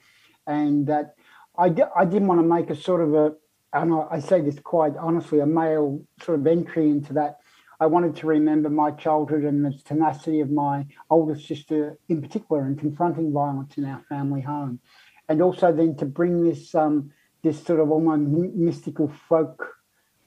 and 0.46 0.86
that 0.88 1.16
I, 1.58 1.74
I 1.96 2.06
didn't 2.06 2.28
want 2.28 2.40
to 2.42 2.48
make 2.48 2.70
a 2.70 2.76
sort 2.76 3.02
of 3.02 3.14
a, 3.16 3.34
and 3.74 3.94
I 4.12 4.20
say 4.20 4.42
this 4.42 4.60
quite 4.60 4.96
honestly, 4.98 5.40
a 5.40 5.46
male 5.46 6.02
sort 6.22 6.40
of 6.40 6.48
entry 6.48 6.90
into 6.90 7.14
that. 7.14 7.40
I 7.80 7.86
wanted 7.86 8.16
to 8.18 8.28
remember 8.28 8.70
my 8.70 8.92
childhood 8.92 9.44
and 9.44 9.64
the 9.64 9.72
tenacity 9.86 10.40
of 10.40 10.50
my 10.50 10.88
older 11.10 11.40
sister 11.40 11.98
in 12.10 12.22
particular 12.22 12.66
in 12.66 12.76
confronting 12.76 13.32
violence 13.32 13.78
in 13.78 13.86
our 13.86 14.02
family 14.10 14.42
home. 14.42 14.80
And 15.30 15.42
also 15.42 15.72
then 15.72 15.96
to 15.98 16.06
bring 16.06 16.44
this 16.44 16.74
um, 16.74 17.12
this 17.44 17.64
sort 17.64 17.80
of 17.80 17.92
almost 17.92 18.56
mystical 18.56 19.12
folk 19.30 19.76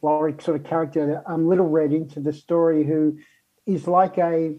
lyric 0.03 0.41
sort 0.41 0.61
of 0.61 0.67
character, 0.67 1.23
um, 1.27 1.49
Little 1.49 1.69
Red, 1.69 1.93
into 1.93 2.21
the 2.21 2.33
story, 2.33 2.85
who 2.85 3.19
is 3.67 3.87
like 3.87 4.19
a 4.19 4.57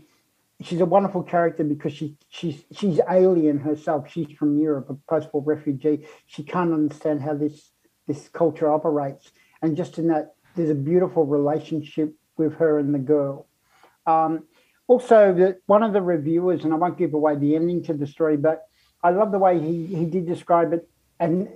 she's 0.62 0.82
a 0.82 0.86
wonderful 0.86 1.24
character 1.24 1.64
because 1.64 1.94
she 1.94 2.18
she's 2.30 2.64
she's 2.72 3.00
alien 3.10 3.60
herself. 3.60 4.12
She's 4.12 4.32
from 4.38 4.60
Europe, 4.60 4.90
a 4.90 4.96
post-war 5.10 5.44
refugee. 5.44 6.06
She 6.26 6.44
can't 6.44 6.74
understand 6.74 7.22
how 7.22 7.36
this 7.36 7.72
this 8.08 8.28
culture 8.30 8.72
operates, 8.72 9.32
and 9.62 9.78
just 9.78 9.98
in 9.98 10.08
that, 10.08 10.36
there's 10.56 10.70
a 10.70 10.76
beautiful 10.76 11.26
relationship 11.26 12.14
with 12.44 12.56
her 12.56 12.80
and 12.80 12.94
the 12.94 13.00
girl. 13.00 13.48
Um, 14.06 14.32
also, 14.88 15.34
the, 15.34 15.58
one 15.68 15.84
of 15.84 15.94
the 15.94 16.02
reviewers, 16.02 16.64
and 16.64 16.74
I 16.74 16.78
won't 16.78 16.98
give 16.98 17.14
away 17.14 17.36
the 17.36 17.56
ending 17.56 17.82
to 17.84 17.94
the 17.94 18.08
story, 18.08 18.38
but 18.38 18.58
I 19.04 19.12
love 19.12 19.32
the 19.32 19.40
way 19.46 19.60
he 19.60 19.76
he 19.86 20.06
did 20.06 20.26
describe 20.26 20.74
it, 20.74 20.84
and 21.20 21.48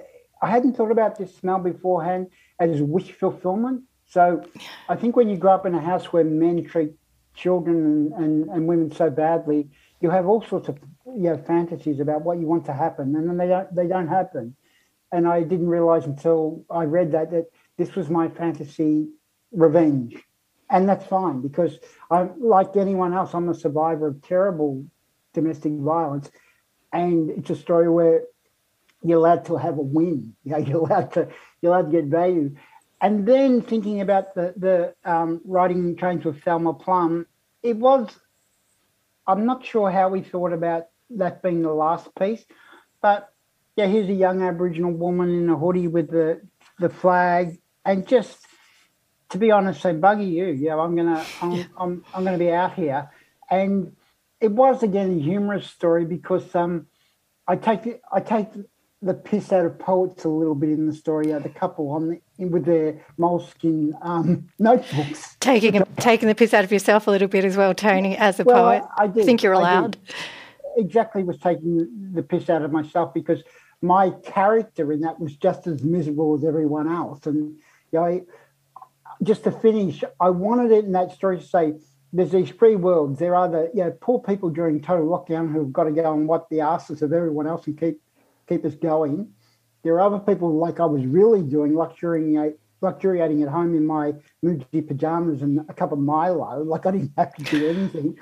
I 0.41 0.47
hadn't 0.55 0.73
thought 0.77 0.91
about 0.91 1.17
this 1.17 1.35
smell 1.35 1.59
beforehand. 1.59 2.27
as 2.59 2.81
wish 2.81 3.11
fulfillment. 3.11 3.83
So 4.05 4.23
I 4.87 4.95
think 4.95 5.15
when 5.15 5.29
you 5.29 5.37
grow 5.37 5.53
up 5.57 5.65
in 5.65 5.73
a 5.75 5.81
house 5.81 6.05
where 6.13 6.23
men 6.23 6.63
treat 6.63 6.91
children 7.33 7.77
and, 7.85 8.13
and, 8.23 8.49
and 8.49 8.67
women 8.67 8.91
so 8.91 9.09
badly, 9.09 9.67
you 10.01 10.09
have 10.09 10.25
all 10.27 10.41
sorts 10.41 10.69
of 10.69 10.77
you 11.05 11.29
know, 11.29 11.37
fantasies 11.37 11.99
about 11.99 12.21
what 12.23 12.39
you 12.39 12.47
want 12.47 12.65
to 12.65 12.73
happen, 12.73 13.15
and 13.15 13.27
then 13.27 13.37
they 13.37 13.47
don't 13.47 13.69
they 13.75 13.87
don't 13.87 14.07
happen. 14.07 14.55
And 15.11 15.27
I 15.27 15.43
didn't 15.43 15.67
realize 15.67 16.05
until 16.05 16.65
I 16.69 16.83
read 16.85 17.11
that 17.11 17.31
that 17.31 17.45
this 17.77 17.95
was 17.95 18.09
my 18.09 18.27
fantasy 18.29 19.09
revenge, 19.51 20.15
and 20.69 20.89
that's 20.89 21.05
fine 21.05 21.41
because 21.41 21.77
I'm 22.09 22.33
like 22.39 22.75
anyone 22.75 23.13
else. 23.13 23.33
I'm 23.33 23.49
a 23.49 23.53
survivor 23.53 24.07
of 24.07 24.21
terrible 24.21 24.85
domestic 25.33 25.73
violence, 25.73 26.29
and 26.91 27.29
it's 27.29 27.49
a 27.49 27.55
story 27.55 27.89
where 27.89 28.23
you're 29.03 29.19
allowed 29.19 29.45
to 29.45 29.57
have 29.57 29.77
a 29.77 29.81
win. 29.81 30.35
You 30.43 30.51
know, 30.51 30.57
you're 30.57 30.79
allowed 30.79 31.11
to 31.13 31.29
you're 31.61 31.73
allowed 31.73 31.91
to 31.91 32.01
get 32.01 32.05
value. 32.05 32.55
And 33.01 33.27
then 33.27 33.61
thinking 33.61 34.01
about 34.01 34.33
the 34.35 34.53
the 34.57 34.95
um, 35.09 35.41
riding 35.45 35.95
trains 35.95 36.25
with 36.25 36.41
Thelma 36.43 36.73
Plum, 36.73 37.27
it 37.61 37.77
was. 37.77 38.09
I'm 39.27 39.45
not 39.45 39.65
sure 39.65 39.89
how 39.89 40.09
we 40.09 40.21
thought 40.21 40.53
about 40.53 40.85
that 41.11 41.41
being 41.41 41.63
the 41.63 41.73
last 41.73 42.13
piece, 42.15 42.45
but 43.01 43.33
yeah, 43.75 43.87
here's 43.87 44.07
a 44.07 44.13
young 44.13 44.43
Aboriginal 44.43 44.93
woman 44.93 45.29
in 45.29 45.49
a 45.49 45.57
hoodie 45.57 45.87
with 45.87 46.09
the 46.09 46.41
the 46.79 46.89
flag, 46.89 47.59
and 47.83 48.07
just 48.07 48.44
to 49.29 49.37
be 49.37 49.51
honest, 49.51 49.81
say 49.81 49.93
buggy 49.93 50.25
you, 50.25 50.45
yeah, 50.45 50.77
I'm 50.77 50.95
gonna 50.95 51.25
I'm, 51.41 51.51
yeah. 51.51 51.63
I'm, 51.77 52.03
I'm 52.13 52.23
gonna 52.23 52.37
be 52.37 52.51
out 52.51 52.73
here, 52.73 53.09
and 53.49 53.95
it 54.39 54.51
was 54.51 54.83
again 54.83 55.17
a 55.17 55.21
humorous 55.21 55.67
story 55.67 56.05
because 56.05 56.53
um, 56.55 56.87
I 57.47 57.55
take 57.55 58.01
I 58.11 58.19
take 58.19 58.47
the 59.01 59.13
piss 59.13 59.51
out 59.51 59.65
of 59.65 59.77
poets 59.77 60.23
a 60.23 60.29
little 60.29 60.55
bit 60.55 60.69
in 60.69 60.87
the 60.87 60.93
story. 60.93 61.33
Uh, 61.33 61.39
the 61.39 61.49
couple 61.49 61.89
on 61.89 62.09
the, 62.37 62.45
with 62.45 62.65
their 62.65 63.05
moleskin 63.17 63.93
um, 64.01 64.49
notebooks, 64.59 65.37
taking 65.39 65.77
a, 65.77 65.85
taking 65.99 66.27
the 66.27 66.35
piss 66.35 66.53
out 66.53 66.63
of 66.63 66.71
yourself 66.71 67.07
a 67.07 67.11
little 67.11 67.27
bit 67.27 67.45
as 67.45 67.57
well, 67.57 67.73
Tony, 67.73 68.17
as 68.17 68.39
a 68.39 68.43
well, 68.43 68.63
poet. 68.63 68.83
I, 68.97 69.03
I, 69.03 69.07
did. 69.07 69.25
think 69.25 69.43
you're 69.43 69.53
allowed. 69.53 69.97
Exactly, 70.77 71.23
was 71.23 71.37
taking 71.37 72.11
the 72.13 72.23
piss 72.23 72.49
out 72.49 72.61
of 72.61 72.71
myself 72.71 73.13
because 73.13 73.41
my 73.81 74.09
character 74.09 74.91
in 74.91 75.01
that 75.01 75.19
was 75.19 75.35
just 75.35 75.67
as 75.67 75.83
miserable 75.83 76.35
as 76.35 76.43
everyone 76.43 76.91
else, 76.91 77.25
and 77.25 77.55
you 77.91 77.99
know, 77.99 78.05
I, 78.05 78.21
just 79.23 79.43
to 79.43 79.51
finish, 79.51 80.03
I 80.19 80.29
wanted 80.29 80.71
it 80.71 80.85
in 80.85 80.91
that 80.93 81.11
story 81.11 81.39
to 81.39 81.45
say 81.45 81.73
there's 82.13 82.31
these 82.31 82.49
free 82.49 82.75
worlds. 82.75 83.19
There 83.19 83.35
are 83.35 83.49
the 83.49 83.69
you 83.73 83.83
know, 83.83 83.91
poor 83.99 84.19
people 84.19 84.49
during 84.49 84.81
total 84.81 85.07
lockdown 85.07 85.51
who've 85.51 85.73
got 85.73 85.83
to 85.83 85.91
go 85.91 86.13
and 86.13 86.27
wipe 86.27 86.47
the 86.49 86.61
asses 86.61 87.01
of 87.01 87.11
everyone 87.11 87.47
else 87.47 87.67
and 87.67 87.79
keep 87.79 88.01
keep 88.47 88.63
us 88.63 88.75
going. 88.75 89.31
There 89.83 89.95
are 89.95 90.01
other 90.01 90.19
people 90.19 90.55
like 90.57 90.79
I 90.79 90.85
was 90.85 91.05
really 91.05 91.43
doing, 91.43 91.75
luxuriating, 91.75 92.55
luxuriating 92.81 93.43
at 93.43 93.49
home 93.49 93.75
in 93.75 93.85
my 93.85 94.13
Muji 94.43 94.87
pajamas 94.87 95.41
and 95.41 95.59
a 95.69 95.73
cup 95.73 95.91
of 95.91 95.99
Milo. 95.99 96.63
Like 96.63 96.85
I 96.85 96.91
didn't 96.91 97.11
have 97.17 97.33
to 97.35 97.43
do 97.43 97.67
anything. 97.67 98.17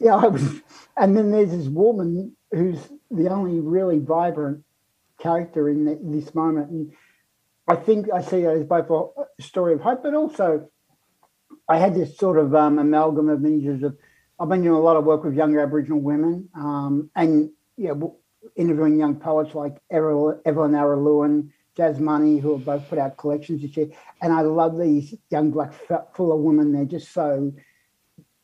Yeah, 0.00 0.16
I 0.16 0.26
was. 0.26 0.60
And 0.96 1.16
then 1.16 1.30
there's 1.30 1.50
this 1.50 1.68
woman 1.68 2.36
who's 2.50 2.78
the 3.10 3.28
only 3.28 3.60
really 3.60 3.98
vibrant 3.98 4.64
character 5.18 5.68
in 5.68 5.84
the, 5.84 5.98
this 6.02 6.34
moment. 6.34 6.70
And 6.70 6.92
I 7.68 7.76
think 7.76 8.08
I 8.12 8.22
see 8.22 8.38
it 8.38 8.46
as 8.46 8.64
both 8.64 8.90
a 8.90 9.42
story 9.42 9.74
of 9.74 9.80
hope, 9.80 10.02
but 10.02 10.14
also 10.14 10.68
I 11.68 11.78
had 11.78 11.94
this 11.94 12.16
sort 12.16 12.38
of 12.38 12.54
um, 12.54 12.78
amalgam 12.78 13.28
of 13.28 13.44
images 13.44 13.82
of 13.82 13.96
I've 14.40 14.48
been 14.48 14.62
doing 14.62 14.76
a 14.76 14.80
lot 14.80 14.96
of 14.96 15.04
work 15.04 15.24
with 15.24 15.34
younger 15.34 15.60
Aboriginal 15.60 16.00
women, 16.00 16.48
um, 16.54 17.10
and 17.16 17.50
yeah, 17.76 17.92
interviewing 18.56 18.98
young 18.98 19.16
poets 19.16 19.54
like 19.54 19.76
Evelyn 19.90 20.40
Araluen, 20.46 21.50
Jazz 21.76 21.98
Money, 21.98 22.38
who 22.38 22.56
have 22.56 22.64
both 22.64 22.88
put 22.88 22.98
out 22.98 23.16
collections 23.16 23.62
this 23.62 23.76
year. 23.76 23.88
And 24.22 24.32
I 24.32 24.42
love 24.42 24.78
these 24.78 25.14
young 25.30 25.50
black 25.50 25.74
fuller 26.14 26.36
women. 26.36 26.72
They're 26.72 26.84
just 26.84 27.12
so 27.12 27.52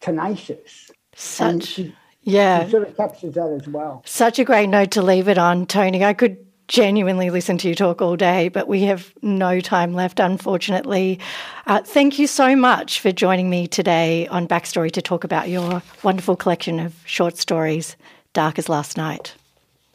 tenacious. 0.01 0.91
Such, 1.15 1.65
she, 1.65 1.95
yeah. 2.23 2.65
She 2.65 2.73
sort 2.73 2.89
of 2.89 2.97
captures 2.97 3.35
that 3.35 3.59
as 3.61 3.69
well. 3.69 4.03
Such 4.05 4.39
a 4.39 4.45
great 4.45 4.69
note 4.69 4.91
to 4.93 5.03
leave 5.03 5.29
it 5.29 5.39
on, 5.39 5.67
Tony. 5.67 6.05
I 6.05 6.15
could 6.15 6.45
genuinely 6.69 7.31
listen 7.31 7.59
to 7.59 7.69
you 7.69 7.75
talk 7.75 8.01
all 8.01 8.17
day, 8.17 8.49
but 8.49 8.69
we 8.69 8.83
have 8.83 9.13
no 9.23 9.61
time 9.61 9.95
left, 9.95 10.21
unfortunately. 10.21 11.19
Uh, 11.67 11.81
thank 11.83 12.19
you 12.19 12.27
so 12.27 12.57
much 12.57 13.01
for 13.01 13.13
joining 13.13 13.51
me 13.51 13.67
today 13.67 14.27
on 14.29 14.49
Backstory 14.49 14.91
to 14.93 15.03
talk 15.03 15.25
about 15.25 15.49
your 15.49 15.83
wonderful 16.03 16.37
collection 16.37 16.81
of 16.81 16.95
short 17.05 17.37
stories, 17.37 17.97
Dark 18.33 18.59
as 18.59 18.69
Last 18.69 18.97
Night. 18.97 19.35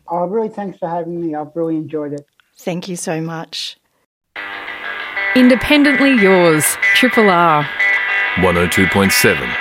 Oh, 0.08 0.26
really, 0.26 0.50
thanks 0.50 0.78
for 0.80 0.90
having 0.90 1.22
me. 1.22 1.36
I've 1.36 1.56
really 1.56 1.76
enjoyed 1.76 2.14
it. 2.14 2.26
Thank 2.58 2.88
you 2.88 2.96
so 2.96 3.22
much. 3.22 3.78
Independently 5.36 6.14
yours, 6.16 6.66
Triple 6.96 7.30
R. 7.30 7.64
102.7. 8.38 9.56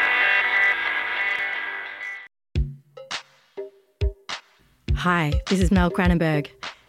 Hi, 4.94 5.32
this 5.48 5.60
is 5.60 5.70
Mel 5.70 5.90
Cranenburgh. 5.90 6.48